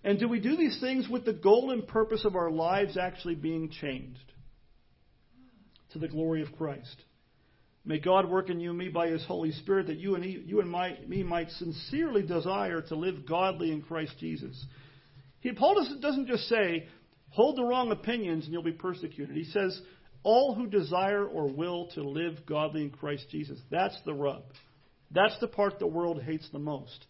And 0.04 0.18
do 0.18 0.28
we 0.28 0.40
do 0.40 0.56
these 0.56 0.78
things 0.80 1.08
with 1.08 1.24
the 1.24 1.32
goal 1.32 1.72
and 1.72 1.86
purpose 1.86 2.24
of 2.24 2.36
our 2.36 2.50
lives 2.50 2.96
actually 2.96 3.34
being 3.34 3.70
changed 3.70 4.32
to 5.92 5.98
the 5.98 6.08
glory 6.08 6.42
of 6.42 6.56
Christ? 6.56 6.96
May 7.84 7.98
God 7.98 8.30
work 8.30 8.48
in 8.48 8.60
you 8.60 8.70
and 8.70 8.78
me 8.78 8.88
by 8.88 9.08
His 9.08 9.24
Holy 9.24 9.52
Spirit 9.52 9.88
that 9.88 9.98
you 9.98 10.14
and, 10.14 10.22
he, 10.22 10.42
you 10.46 10.60
and 10.60 10.70
my, 10.70 10.96
me 11.08 11.22
might 11.22 11.50
sincerely 11.50 12.22
desire 12.22 12.82
to 12.82 12.94
live 12.94 13.26
godly 13.26 13.72
in 13.72 13.82
Christ 13.82 14.12
Jesus. 14.20 14.64
He, 15.40 15.52
Paul 15.52 15.84
doesn't 16.00 16.28
just 16.28 16.48
say, 16.48 16.86
Hold 17.30 17.56
the 17.56 17.64
wrong 17.64 17.92
opinions 17.92 18.44
and 18.44 18.52
you'll 18.52 18.62
be 18.62 18.72
persecuted. 18.72 19.36
He 19.36 19.44
says, 19.44 19.80
all 20.22 20.54
who 20.54 20.66
desire 20.66 21.24
or 21.24 21.48
will 21.48 21.88
to 21.94 22.02
live 22.02 22.44
godly 22.46 22.82
in 22.82 22.90
Christ 22.90 23.26
Jesus. 23.30 23.58
That's 23.70 23.98
the 24.04 24.14
rub. 24.14 24.42
That's 25.10 25.38
the 25.40 25.48
part 25.48 25.78
the 25.78 25.86
world 25.86 26.22
hates 26.22 26.48
the 26.52 26.58
most. 26.58 27.06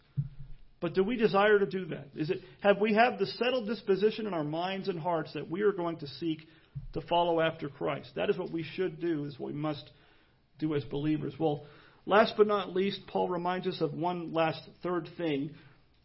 But 0.79 0.95
do 0.95 1.03
we 1.03 1.15
desire 1.15 1.59
to 1.59 1.65
do 1.65 1.85
that? 1.85 2.07
Is 2.15 2.31
it 2.31 2.39
have 2.61 2.79
we 2.79 2.95
have 2.95 3.19
the 3.19 3.27
settled 3.27 3.67
disposition 3.67 4.25
in 4.25 4.33
our 4.33 4.43
minds 4.43 4.87
and 4.87 4.99
hearts 4.99 5.31
that 5.33 5.49
we 5.49 5.61
are 5.61 5.71
going 5.71 5.97
to 5.97 6.07
seek 6.07 6.47
to 6.93 7.01
follow 7.01 7.39
after 7.39 7.69
Christ? 7.69 8.09
That 8.15 8.29
is 8.29 8.37
what 8.37 8.51
we 8.51 8.63
should 8.63 8.99
do, 8.99 9.25
is 9.25 9.37
what 9.37 9.53
we 9.53 9.59
must 9.59 9.87
do 10.57 10.73
as 10.73 10.83
believers. 10.85 11.35
Well, 11.37 11.65
last 12.07 12.33
but 12.35 12.47
not 12.47 12.73
least, 12.73 13.01
Paul 13.07 13.29
reminds 13.29 13.67
us 13.67 13.79
of 13.79 13.93
one 13.93 14.33
last 14.33 14.61
third 14.81 15.07
thing, 15.17 15.51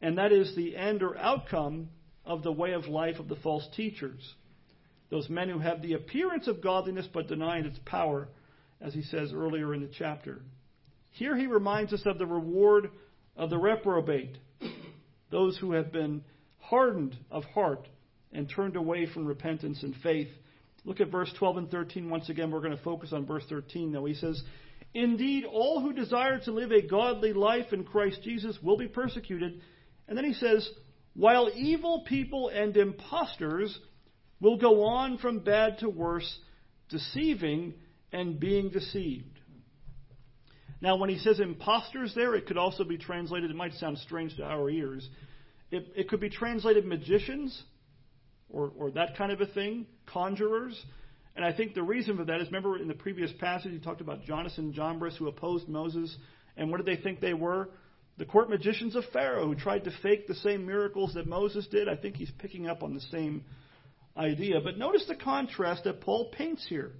and 0.02 0.18
that 0.18 0.32
is 0.32 0.54
the 0.54 0.76
end 0.76 1.02
or 1.02 1.16
outcome 1.16 1.88
of 2.26 2.42
the 2.42 2.52
way 2.52 2.72
of 2.72 2.86
life 2.86 3.18
of 3.18 3.28
the 3.28 3.36
false 3.36 3.66
teachers. 3.76 4.34
Those 5.10 5.28
men 5.30 5.48
who 5.48 5.60
have 5.60 5.80
the 5.80 5.92
appearance 5.92 6.48
of 6.48 6.62
godliness 6.62 7.06
but 7.12 7.28
deny 7.28 7.58
its 7.60 7.78
power, 7.84 8.28
as 8.80 8.92
he 8.92 9.02
says 9.02 9.32
earlier 9.32 9.72
in 9.72 9.80
the 9.80 9.90
chapter. 9.96 10.40
Here 11.12 11.36
he 11.36 11.46
reminds 11.46 11.92
us 11.92 12.02
of 12.04 12.18
the 12.18 12.26
reward 12.26 12.90
of 13.36 13.48
the 13.50 13.58
reprobate, 13.58 14.36
those 15.30 15.56
who 15.56 15.72
have 15.72 15.92
been 15.92 16.22
hardened 16.58 17.16
of 17.30 17.44
heart 17.44 17.88
and 18.32 18.50
turned 18.50 18.76
away 18.76 19.06
from 19.06 19.26
repentance 19.26 19.82
and 19.82 19.94
faith. 20.02 20.28
Look 20.84 21.00
at 21.00 21.10
verse 21.10 21.32
12 21.38 21.56
and 21.56 21.70
13 21.70 22.10
once 22.10 22.28
again. 22.28 22.50
We're 22.50 22.60
going 22.60 22.76
to 22.76 22.82
focus 22.82 23.12
on 23.12 23.26
verse 23.26 23.44
13 23.48 23.92
though. 23.92 24.04
He 24.04 24.14
says, 24.14 24.42
Indeed, 24.94 25.44
all 25.44 25.80
who 25.80 25.92
desire 25.92 26.38
to 26.40 26.52
live 26.52 26.72
a 26.72 26.86
godly 26.86 27.32
life 27.32 27.72
in 27.72 27.84
Christ 27.84 28.20
Jesus 28.22 28.58
will 28.62 28.76
be 28.76 28.88
persecuted. 28.88 29.60
And 30.08 30.16
then 30.16 30.24
he 30.24 30.34
says, 30.34 30.68
while 31.16 31.50
evil 31.54 32.04
people 32.06 32.50
and 32.50 32.76
impostors 32.76 33.76
will 34.40 34.58
go 34.58 34.84
on 34.84 35.16
from 35.18 35.38
bad 35.38 35.78
to 35.78 35.88
worse, 35.88 36.38
deceiving 36.90 37.74
and 38.12 38.38
being 38.38 38.68
deceived. 38.68 39.40
Now, 40.80 40.96
when 40.96 41.08
he 41.08 41.18
says 41.18 41.40
impostors 41.40 42.14
there, 42.14 42.34
it 42.34 42.46
could 42.46 42.58
also 42.58 42.84
be 42.84 42.98
translated, 42.98 43.50
it 43.50 43.56
might 43.56 43.72
sound 43.74 43.96
strange 43.98 44.36
to 44.36 44.44
our 44.44 44.68
ears. 44.68 45.08
It, 45.70 45.86
it 45.96 46.08
could 46.08 46.20
be 46.20 46.28
translated 46.28 46.84
magicians 46.84 47.62
or, 48.50 48.72
or 48.78 48.90
that 48.92 49.16
kind 49.16 49.32
of 49.32 49.40
a 49.40 49.46
thing, 49.46 49.86
conjurers. 50.06 50.78
And 51.34 51.44
I 51.44 51.52
think 51.52 51.74
the 51.74 51.82
reason 51.82 52.18
for 52.18 52.24
that 52.26 52.40
is 52.42 52.46
remember 52.48 52.78
in 52.78 52.88
the 52.88 52.94
previous 52.94 53.32
passage, 53.40 53.72
he 53.72 53.78
talked 53.78 54.02
about 54.02 54.24
Jannes 54.24 54.58
and 54.58 54.74
Jambres 54.74 55.16
who 55.16 55.28
opposed 55.28 55.66
Moses. 55.66 56.14
And 56.58 56.70
what 56.70 56.76
did 56.76 56.86
they 56.86 57.02
think 57.02 57.20
they 57.20 57.34
were? 57.34 57.70
The 58.18 58.24
court 58.24 58.48
magicians 58.48 58.96
of 58.96 59.04
Pharaoh 59.12 59.46
who 59.46 59.54
tried 59.54 59.84
to 59.84 59.90
fake 60.02 60.26
the 60.26 60.34
same 60.36 60.66
miracles 60.66 61.14
that 61.14 61.26
Moses 61.26 61.66
did. 61.66 61.88
I 61.88 61.96
think 61.96 62.16
he's 62.16 62.30
picking 62.38 62.66
up 62.66 62.82
on 62.82 62.94
the 62.94 63.00
same 63.00 63.44
idea. 64.16 64.60
But 64.62 64.78
notice 64.78 65.04
the 65.06 65.16
contrast 65.16 65.84
that 65.84 66.00
Paul 66.00 66.30
paints 66.30 66.66
here. 66.66 66.92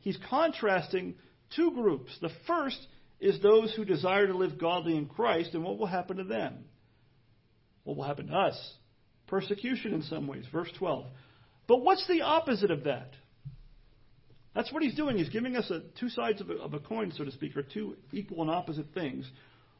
He's 0.00 0.18
contrasting 0.28 1.14
two 1.54 1.70
groups. 1.70 2.16
The 2.20 2.30
first 2.46 2.78
is 3.20 3.40
those 3.40 3.72
who 3.74 3.84
desire 3.84 4.26
to 4.26 4.36
live 4.36 4.58
godly 4.58 4.96
in 4.96 5.06
Christ, 5.06 5.54
and 5.54 5.64
what 5.64 5.78
will 5.78 5.86
happen 5.86 6.16
to 6.18 6.24
them? 6.24 6.64
What 7.84 7.96
will 7.96 8.04
happen 8.04 8.26
to 8.28 8.34
us? 8.34 8.74
Persecution 9.28 9.94
in 9.94 10.02
some 10.02 10.26
ways. 10.26 10.44
Verse 10.52 10.70
12. 10.78 11.06
But 11.68 11.82
what's 11.82 12.06
the 12.08 12.22
opposite 12.22 12.70
of 12.70 12.84
that? 12.84 13.12
That's 14.54 14.72
what 14.72 14.82
he's 14.82 14.94
doing. 14.94 15.18
He's 15.18 15.28
giving 15.28 15.56
us 15.56 15.70
a, 15.70 15.82
two 16.00 16.08
sides 16.08 16.40
of 16.40 16.50
a, 16.50 16.54
of 16.54 16.74
a 16.74 16.80
coin, 16.80 17.12
so 17.16 17.24
to 17.24 17.30
speak, 17.30 17.56
or 17.56 17.62
two 17.62 17.96
equal 18.12 18.42
and 18.42 18.50
opposite 18.50 18.86
things. 18.94 19.30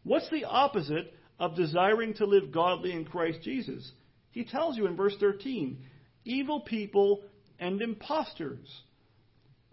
What's 0.06 0.30
the 0.30 0.44
opposite 0.44 1.12
of 1.40 1.56
desiring 1.56 2.14
to 2.14 2.26
live 2.26 2.52
godly 2.52 2.92
in 2.92 3.04
Christ 3.04 3.40
Jesus? 3.42 3.90
He 4.30 4.44
tells 4.44 4.76
you 4.76 4.86
in 4.86 4.94
verse 4.94 5.16
13 5.18 5.78
evil 6.24 6.60
people 6.60 7.24
and 7.58 7.82
impostors. 7.82 8.68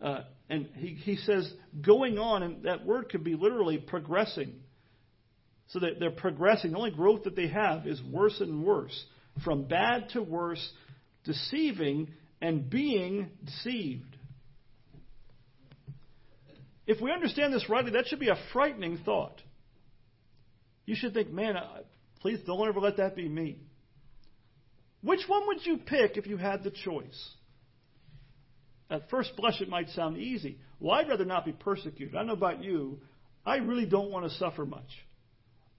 Uh, 0.01 0.21
and 0.49 0.69
he, 0.75 0.95
he 0.95 1.17
says 1.17 1.51
going 1.79 2.17
on, 2.17 2.41
and 2.41 2.63
that 2.63 2.83
word 2.83 3.09
could 3.09 3.23
be 3.23 3.35
literally 3.35 3.77
progressing. 3.77 4.55
So 5.67 5.79
that 5.79 5.99
they're 5.99 6.09
progressing. 6.09 6.71
The 6.71 6.77
only 6.77 6.91
growth 6.91 7.25
that 7.25 7.35
they 7.35 7.47
have 7.49 7.85
is 7.85 8.01
worse 8.01 8.39
and 8.39 8.63
worse. 8.63 9.05
From 9.43 9.65
bad 9.65 10.09
to 10.13 10.23
worse, 10.23 10.67
deceiving 11.25 12.09
and 12.41 12.71
being 12.71 13.29
deceived. 13.45 14.17
If 16.87 16.99
we 17.01 17.11
understand 17.11 17.53
this 17.53 17.69
rightly, 17.69 17.91
that 17.91 18.07
should 18.07 18.19
be 18.19 18.29
a 18.29 18.37
frightening 18.51 18.97
thought. 19.05 19.42
You 20.85 20.95
should 20.95 21.13
think, 21.13 21.31
man, 21.31 21.55
please 22.21 22.39
don't 22.45 22.67
ever 22.67 22.79
let 22.79 22.97
that 22.97 23.15
be 23.15 23.27
me. 23.27 23.59
Which 25.01 25.21
one 25.27 25.47
would 25.47 25.65
you 25.65 25.77
pick 25.77 26.17
if 26.17 26.27
you 26.27 26.37
had 26.37 26.63
the 26.63 26.71
choice? 26.71 27.29
At 28.89 29.09
first 29.09 29.35
blush, 29.35 29.59
it 29.59 29.69
might 29.69 29.89
sound 29.89 30.17
easy. 30.17 30.59
Well, 30.79 30.93
I'd 30.93 31.09
rather 31.09 31.25
not 31.25 31.45
be 31.45 31.51
persecuted. 31.51 32.15
I 32.15 32.19
don't 32.19 32.27
know 32.27 32.33
about 32.33 32.63
you. 32.63 32.99
I 33.45 33.57
really 33.57 33.85
don't 33.85 34.11
want 34.11 34.29
to 34.29 34.37
suffer 34.37 34.65
much. 34.65 34.89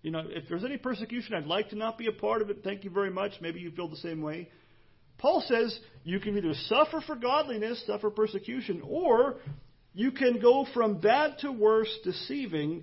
You 0.03 0.11
know, 0.11 0.23
if 0.27 0.49
there's 0.49 0.65
any 0.65 0.77
persecution, 0.77 1.35
I'd 1.35 1.47
like 1.47 1.71
to 1.71 1.77
not 1.77 1.97
be 1.97 2.07
a 2.09 2.13
part 2.13 2.43
of 2.43 2.51
it. 2.51 2.59
Thank 2.63 2.85
you 2.85 2.91
very 2.91 3.11
much. 3.11 3.33
Maybe 3.41 3.61
you 3.61 3.71
feel 3.71 3.89
the 3.89 3.97
same 3.97 4.21
way. 4.21 4.51
Paul 5.17 5.43
says 5.47 5.79
you 6.03 6.21
can 6.21 6.37
either 6.37 6.55
suffer 6.67 7.01
for 7.07 7.17
godliness, 7.17 7.83
suffer 7.87 8.11
persecution, 8.11 8.83
or 8.85 9.37
you 9.95 10.11
can 10.11 10.41
go 10.41 10.67
from 10.75 11.01
bad 11.01 11.39
to 11.39 11.53
worse, 11.53 11.89
deceiving 12.05 12.83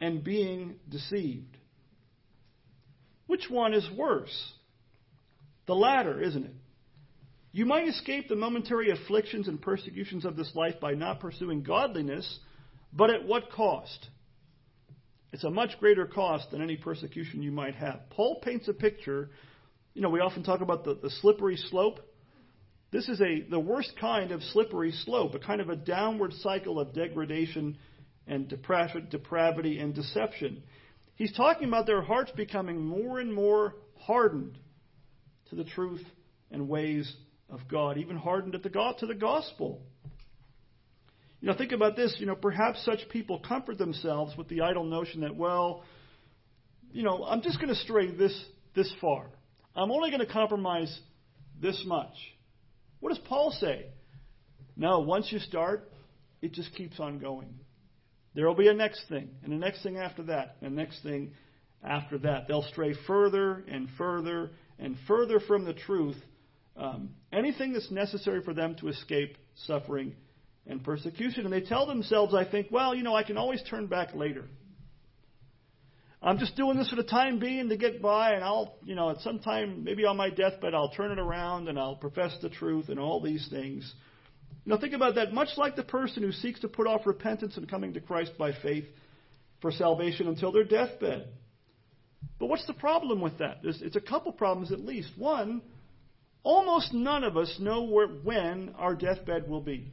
and 0.00 0.24
being 0.24 0.76
deceived. 0.88 1.58
Which 3.26 3.48
one 3.48 3.74
is 3.74 3.88
worse? 3.96 4.52
The 5.66 5.74
latter, 5.74 6.20
isn't 6.20 6.44
it? 6.44 6.54
You 7.52 7.66
might 7.66 7.86
escape 7.86 8.28
the 8.28 8.36
momentary 8.36 8.90
afflictions 8.90 9.46
and 9.46 9.60
persecutions 9.60 10.24
of 10.24 10.36
this 10.36 10.50
life 10.54 10.80
by 10.80 10.94
not 10.94 11.20
pursuing 11.20 11.62
godliness, 11.62 12.38
but 12.92 13.10
at 13.10 13.26
what 13.26 13.50
cost? 13.52 14.08
It's 15.32 15.44
a 15.44 15.50
much 15.50 15.78
greater 15.78 16.06
cost 16.06 16.50
than 16.50 16.62
any 16.62 16.76
persecution 16.76 17.42
you 17.42 17.52
might 17.52 17.74
have. 17.74 18.00
Paul 18.10 18.40
paints 18.42 18.68
a 18.68 18.74
picture. 18.74 19.30
You 19.94 20.02
know, 20.02 20.10
we 20.10 20.20
often 20.20 20.42
talk 20.42 20.62
about 20.62 20.84
the, 20.84 20.94
the 20.94 21.10
slippery 21.10 21.56
slope. 21.56 22.00
This 22.90 23.08
is 23.08 23.20
a 23.20 23.42
the 23.48 23.60
worst 23.60 23.92
kind 23.98 24.32
of 24.32 24.42
slippery 24.42 24.92
slope, 24.92 25.34
a 25.34 25.38
kind 25.38 25.60
of 25.62 25.70
a 25.70 25.76
downward 25.76 26.34
cycle 26.34 26.78
of 26.78 26.92
degradation 26.92 27.78
and 28.26 28.48
depravity 28.48 29.78
and 29.78 29.94
deception. 29.94 30.62
He's 31.14 31.32
talking 31.32 31.68
about 31.68 31.86
their 31.86 32.02
hearts 32.02 32.32
becoming 32.34 32.84
more 32.84 33.20
and 33.20 33.32
more 33.32 33.74
hardened 33.98 34.58
to 35.50 35.56
the 35.56 35.64
truth 35.64 36.04
and 36.50 36.68
ways 36.68 37.12
of 37.48 37.60
God, 37.68 37.98
even 37.98 38.16
hardened 38.16 38.54
at 38.54 38.62
the 38.62 38.70
God, 38.70 38.96
to 38.98 39.06
the 39.06 39.14
gospel. 39.14 39.82
You 41.40 41.48
know, 41.48 41.56
think 41.56 41.72
about 41.72 41.96
this. 41.96 42.16
You 42.18 42.26
know, 42.26 42.34
perhaps 42.34 42.84
such 42.84 43.08
people 43.10 43.40
comfort 43.40 43.76
themselves 43.78 44.36
with 44.36 44.48
the 44.48 44.62
idle 44.62 44.84
notion 44.84 45.20
that, 45.20 45.36
well, 45.36 45.82
you 46.92 47.02
know, 47.02 47.24
I'm 47.24 47.42
just 47.42 47.58
going 47.58 47.68
to 47.68 47.80
stray 47.80 48.10
this 48.10 48.44
this 48.74 48.92
far. 49.00 49.26
I'm 49.74 49.90
only 49.90 50.10
going 50.10 50.24
to 50.24 50.32
compromise 50.32 51.00
this 51.60 51.82
much. 51.86 52.14
What 53.00 53.10
does 53.10 53.22
Paul 53.26 53.50
say? 53.60 53.86
No, 54.76 55.00
once 55.00 55.30
you 55.30 55.38
start, 55.38 55.90
it 56.40 56.52
just 56.52 56.74
keeps 56.74 56.98
on 57.00 57.18
going. 57.18 57.54
There 58.34 58.46
will 58.46 58.54
be 58.54 58.68
a 58.68 58.74
next 58.74 59.08
thing, 59.08 59.28
and 59.42 59.52
the 59.52 59.56
next 59.56 59.82
thing 59.82 59.98
after 59.98 60.22
that, 60.24 60.56
and 60.62 60.72
the 60.72 60.80
next 60.80 61.02
thing 61.02 61.32
after 61.84 62.18
that. 62.18 62.48
They'll 62.48 62.62
stray 62.62 62.94
further 63.06 63.64
and 63.68 63.88
further 63.98 64.50
and 64.78 64.96
further 65.06 65.40
from 65.40 65.64
the 65.64 65.74
truth. 65.74 66.16
Um, 66.76 67.10
anything 67.32 67.72
that's 67.72 67.90
necessary 67.90 68.42
for 68.42 68.54
them 68.54 68.76
to 68.76 68.88
escape 68.88 69.36
suffering 69.66 70.14
and 70.66 70.82
persecution. 70.82 71.44
And 71.44 71.52
they 71.52 71.60
tell 71.60 71.86
themselves, 71.86 72.34
I 72.34 72.44
think, 72.44 72.68
well, 72.70 72.94
you 72.94 73.02
know, 73.02 73.14
I 73.14 73.22
can 73.22 73.36
always 73.36 73.62
turn 73.68 73.86
back 73.86 74.14
later. 74.14 74.44
I'm 76.22 76.38
just 76.38 76.54
doing 76.54 76.76
this 76.76 76.88
for 76.88 76.94
the 76.94 77.02
time 77.02 77.40
being 77.40 77.68
to 77.68 77.76
get 77.76 78.00
by, 78.00 78.34
and 78.34 78.44
I'll, 78.44 78.76
you 78.84 78.94
know, 78.94 79.10
at 79.10 79.18
some 79.22 79.40
time, 79.40 79.82
maybe 79.82 80.04
on 80.04 80.16
my 80.16 80.30
deathbed, 80.30 80.72
I'll 80.72 80.90
turn 80.90 81.10
it 81.10 81.18
around 81.18 81.68
and 81.68 81.76
I'll 81.76 81.96
profess 81.96 82.32
the 82.40 82.48
truth 82.48 82.88
and 82.90 83.00
all 83.00 83.20
these 83.20 83.48
things. 83.50 83.92
Know, 84.64 84.78
think 84.78 84.94
about 84.94 85.16
that. 85.16 85.32
Much 85.32 85.48
like 85.56 85.74
the 85.74 85.82
person 85.82 86.22
who 86.22 86.32
seeks 86.32 86.60
to 86.60 86.68
put 86.68 86.86
off 86.86 87.06
repentance 87.06 87.56
and 87.56 87.68
coming 87.68 87.94
to 87.94 88.00
Christ 88.00 88.32
by 88.38 88.52
faith 88.62 88.84
for 89.60 89.72
salvation 89.72 90.28
until 90.28 90.52
their 90.52 90.64
deathbed. 90.64 91.28
But 92.38 92.46
what's 92.46 92.66
the 92.66 92.74
problem 92.74 93.20
with 93.20 93.38
that? 93.38 93.58
There's, 93.62 93.82
it's 93.82 93.96
a 93.96 94.00
couple 94.00 94.32
problems 94.32 94.70
at 94.70 94.80
least. 94.80 95.10
One, 95.16 95.62
almost 96.44 96.92
none 96.92 97.24
of 97.24 97.36
us 97.36 97.56
know 97.58 97.82
where, 97.84 98.06
when 98.06 98.74
our 98.78 98.94
deathbed 98.94 99.48
will 99.48 99.60
be. 99.60 99.92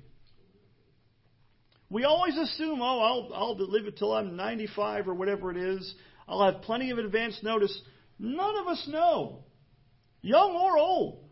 We 1.90 2.04
always 2.04 2.38
assume, 2.38 2.80
oh, 2.82 3.00
I'll, 3.00 3.32
I'll 3.34 3.58
live 3.58 3.88
until 3.88 4.14
I'm 4.14 4.36
95 4.36 5.08
or 5.08 5.16
whatever 5.16 5.50
it 5.50 5.58
is. 5.58 5.96
I'll 6.28 6.44
have 6.44 6.62
plenty 6.62 6.92
of 6.92 7.00
advance 7.00 7.40
notice. 7.42 7.76
None 8.20 8.58
of 8.58 8.68
us 8.68 8.88
know, 8.88 9.44
young 10.22 10.52
or 10.52 10.78
old. 10.78 11.29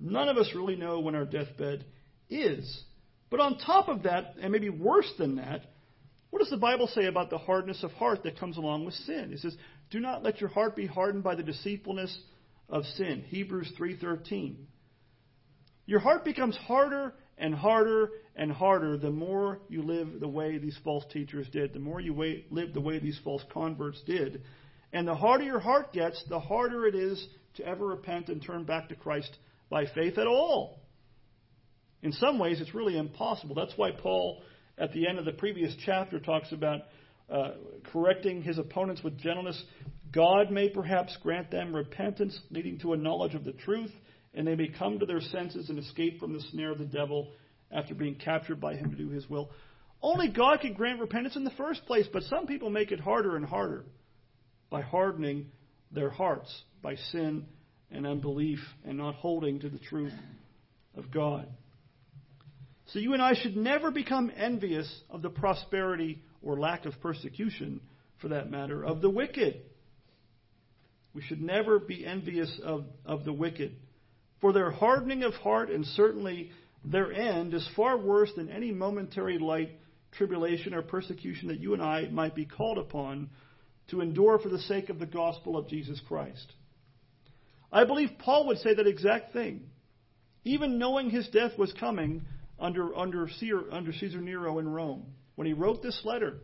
None 0.00 0.28
of 0.28 0.38
us 0.38 0.50
really 0.54 0.76
know 0.76 1.00
when 1.00 1.14
our 1.14 1.26
deathbed 1.26 1.84
is. 2.30 2.82
But 3.30 3.40
on 3.40 3.58
top 3.58 3.88
of 3.88 4.04
that, 4.04 4.34
and 4.40 4.50
maybe 4.50 4.70
worse 4.70 5.12
than 5.18 5.36
that, 5.36 5.66
what 6.30 6.38
does 6.38 6.50
the 6.50 6.56
Bible 6.56 6.86
say 6.86 7.06
about 7.06 7.28
the 7.28 7.38
hardness 7.38 7.82
of 7.82 7.92
heart 7.92 8.22
that 8.22 8.38
comes 8.38 8.56
along 8.56 8.84
with 8.84 8.94
sin? 8.94 9.32
It 9.32 9.40
says, 9.40 9.56
"Do 9.90 10.00
not 10.00 10.22
let 10.22 10.40
your 10.40 10.50
heart 10.50 10.74
be 10.74 10.86
hardened 10.86 11.24
by 11.24 11.34
the 11.34 11.42
deceitfulness 11.42 12.22
of 12.68 12.86
sin." 12.86 13.22
Hebrews 13.28 13.72
3:13. 13.76 14.66
Your 15.86 16.00
heart 16.00 16.24
becomes 16.24 16.56
harder 16.56 17.14
and 17.36 17.54
harder 17.54 18.10
and 18.36 18.52
harder 18.52 18.96
the 18.96 19.10
more 19.10 19.60
you 19.68 19.82
live 19.82 20.20
the 20.20 20.28
way 20.28 20.58
these 20.58 20.78
false 20.78 21.04
teachers 21.06 21.48
did, 21.48 21.72
the 21.72 21.80
more 21.80 22.00
you 22.00 22.14
live 22.50 22.72
the 22.72 22.80
way 22.80 22.98
these 22.98 23.18
false 23.18 23.42
converts 23.52 24.00
did. 24.02 24.42
And 24.92 25.06
the 25.06 25.14
harder 25.14 25.44
your 25.44 25.58
heart 25.58 25.92
gets, 25.92 26.22
the 26.24 26.40
harder 26.40 26.86
it 26.86 26.94
is 26.94 27.28
to 27.54 27.66
ever 27.66 27.86
repent 27.86 28.28
and 28.28 28.40
turn 28.40 28.64
back 28.64 28.88
to 28.88 28.94
Christ 28.94 29.36
by 29.70 29.86
faith 29.86 30.18
at 30.18 30.26
all. 30.26 30.80
In 32.02 32.12
some 32.12 32.38
ways, 32.38 32.60
it's 32.60 32.74
really 32.74 32.98
impossible. 32.98 33.54
That's 33.54 33.76
why 33.76 33.92
Paul, 33.92 34.42
at 34.76 34.92
the 34.92 35.06
end 35.06 35.18
of 35.18 35.24
the 35.24 35.32
previous 35.32 35.74
chapter, 35.84 36.18
talks 36.18 36.52
about 36.52 36.80
uh, 37.30 37.52
correcting 37.92 38.42
his 38.42 38.58
opponents 38.58 39.02
with 39.02 39.18
gentleness. 39.18 39.62
God 40.12 40.50
may 40.50 40.68
perhaps 40.68 41.16
grant 41.22 41.50
them 41.50 41.74
repentance 41.74 42.38
leading 42.50 42.78
to 42.80 42.92
a 42.92 42.96
knowledge 42.96 43.34
of 43.34 43.44
the 43.44 43.52
truth 43.52 43.92
and 44.34 44.46
they 44.46 44.54
may 44.54 44.68
come 44.68 44.98
to 44.98 45.06
their 45.06 45.20
senses 45.20 45.68
and 45.68 45.78
escape 45.78 46.20
from 46.20 46.32
the 46.32 46.40
snare 46.52 46.70
of 46.70 46.78
the 46.78 46.84
devil 46.84 47.32
after 47.72 47.94
being 47.94 48.14
captured 48.14 48.60
by 48.60 48.74
him 48.74 48.90
to 48.90 48.96
do 48.96 49.08
his 49.10 49.28
will. 49.28 49.50
Only 50.02 50.28
God 50.28 50.60
can 50.60 50.72
grant 50.72 51.00
repentance 51.00 51.36
in 51.36 51.44
the 51.44 51.50
first 51.50 51.84
place, 51.86 52.06
but 52.12 52.22
some 52.24 52.46
people 52.46 52.70
make 52.70 52.90
it 52.90 53.00
harder 53.00 53.36
and 53.36 53.44
harder 53.44 53.84
by 54.70 54.82
hardening 54.82 55.46
their 55.90 56.10
hearts 56.10 56.62
by 56.82 56.94
sin 57.12 57.46
and 57.90 58.06
unbelief 58.06 58.60
and 58.84 58.98
not 58.98 59.14
holding 59.16 59.60
to 59.60 59.68
the 59.68 59.78
truth 59.78 60.12
of 60.96 61.10
God. 61.10 61.48
So 62.92 62.98
you 62.98 63.12
and 63.12 63.22
I 63.22 63.34
should 63.34 63.56
never 63.56 63.90
become 63.90 64.32
envious 64.36 65.02
of 65.08 65.22
the 65.22 65.30
prosperity 65.30 66.22
or 66.42 66.58
lack 66.58 66.86
of 66.86 67.00
persecution, 67.00 67.80
for 68.20 68.28
that 68.28 68.50
matter, 68.50 68.84
of 68.84 69.00
the 69.00 69.10
wicked. 69.10 69.62
We 71.14 71.22
should 71.22 71.40
never 71.40 71.78
be 71.78 72.04
envious 72.04 72.60
of, 72.62 72.84
of 73.04 73.24
the 73.24 73.32
wicked. 73.32 73.76
For 74.40 74.52
their 74.52 74.70
hardening 74.70 75.22
of 75.22 75.34
heart 75.34 75.70
and 75.70 75.84
certainly 75.84 76.50
their 76.84 77.12
end 77.12 77.54
is 77.54 77.68
far 77.76 77.98
worse 77.98 78.30
than 78.36 78.48
any 78.48 78.72
momentary 78.72 79.38
light 79.38 79.70
tribulation 80.12 80.74
or 80.74 80.82
persecution 80.82 81.48
that 81.48 81.60
you 81.60 81.74
and 81.74 81.82
I 81.82 82.08
might 82.08 82.34
be 82.34 82.46
called 82.46 82.78
upon 82.78 83.30
to 83.88 84.00
endure 84.00 84.38
for 84.38 84.48
the 84.48 84.58
sake 84.60 84.88
of 84.88 84.98
the 84.98 85.06
gospel 85.06 85.56
of 85.56 85.68
Jesus 85.68 86.00
Christ. 86.08 86.52
I 87.72 87.84
believe 87.84 88.10
Paul 88.18 88.48
would 88.48 88.58
say 88.58 88.74
that 88.74 88.86
exact 88.86 89.32
thing. 89.32 89.62
Even 90.44 90.78
knowing 90.78 91.10
his 91.10 91.28
death 91.28 91.52
was 91.58 91.72
coming 91.78 92.22
under, 92.58 92.94
under, 92.96 93.28
Caesar, 93.28 93.64
under 93.70 93.92
Caesar 93.92 94.20
Nero 94.20 94.58
in 94.58 94.68
Rome, 94.68 95.06
when 95.36 95.46
he 95.46 95.52
wrote 95.52 95.82
this 95.82 96.00
letter, 96.04 96.38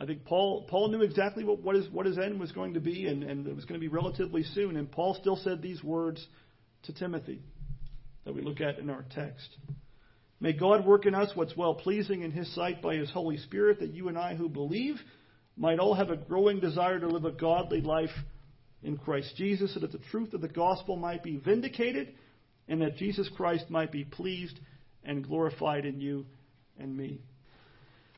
I 0.00 0.06
think 0.06 0.24
Paul, 0.24 0.66
Paul 0.68 0.88
knew 0.88 1.02
exactly 1.02 1.44
what, 1.44 1.60
what, 1.60 1.74
his, 1.74 1.88
what 1.90 2.06
his 2.06 2.18
end 2.18 2.38
was 2.38 2.52
going 2.52 2.74
to 2.74 2.80
be, 2.80 3.06
and, 3.06 3.24
and 3.24 3.46
it 3.46 3.54
was 3.54 3.64
going 3.64 3.80
to 3.80 3.84
be 3.84 3.92
relatively 3.92 4.44
soon. 4.44 4.76
And 4.76 4.90
Paul 4.90 5.16
still 5.20 5.36
said 5.36 5.60
these 5.60 5.82
words 5.82 6.24
to 6.84 6.92
Timothy 6.92 7.42
that 8.24 8.34
we 8.34 8.42
look 8.42 8.60
at 8.60 8.78
in 8.78 8.90
our 8.90 9.04
text. 9.14 9.48
May 10.40 10.52
God 10.52 10.86
work 10.86 11.04
in 11.04 11.16
us 11.16 11.32
what's 11.34 11.56
well 11.56 11.74
pleasing 11.74 12.22
in 12.22 12.30
His 12.30 12.52
sight 12.54 12.80
by 12.80 12.94
His 12.94 13.10
Holy 13.10 13.38
Spirit, 13.38 13.80
that 13.80 13.92
you 13.92 14.08
and 14.08 14.16
I 14.16 14.36
who 14.36 14.48
believe 14.48 14.96
might 15.56 15.80
all 15.80 15.94
have 15.94 16.10
a 16.10 16.16
growing 16.16 16.60
desire 16.60 17.00
to 17.00 17.08
live 17.08 17.24
a 17.24 17.32
godly 17.32 17.80
life 17.80 18.10
in 18.82 18.96
Christ 18.96 19.34
Jesus, 19.36 19.74
so 19.74 19.80
that 19.80 19.92
the 19.92 20.00
truth 20.10 20.34
of 20.34 20.40
the 20.40 20.48
gospel 20.48 20.96
might 20.96 21.22
be 21.22 21.36
vindicated, 21.36 22.14
and 22.68 22.80
that 22.82 22.96
Jesus 22.96 23.28
Christ 23.36 23.70
might 23.70 23.90
be 23.90 24.04
pleased 24.04 24.58
and 25.04 25.26
glorified 25.26 25.84
in 25.84 26.00
you 26.00 26.26
and 26.78 26.96
me. 26.96 27.20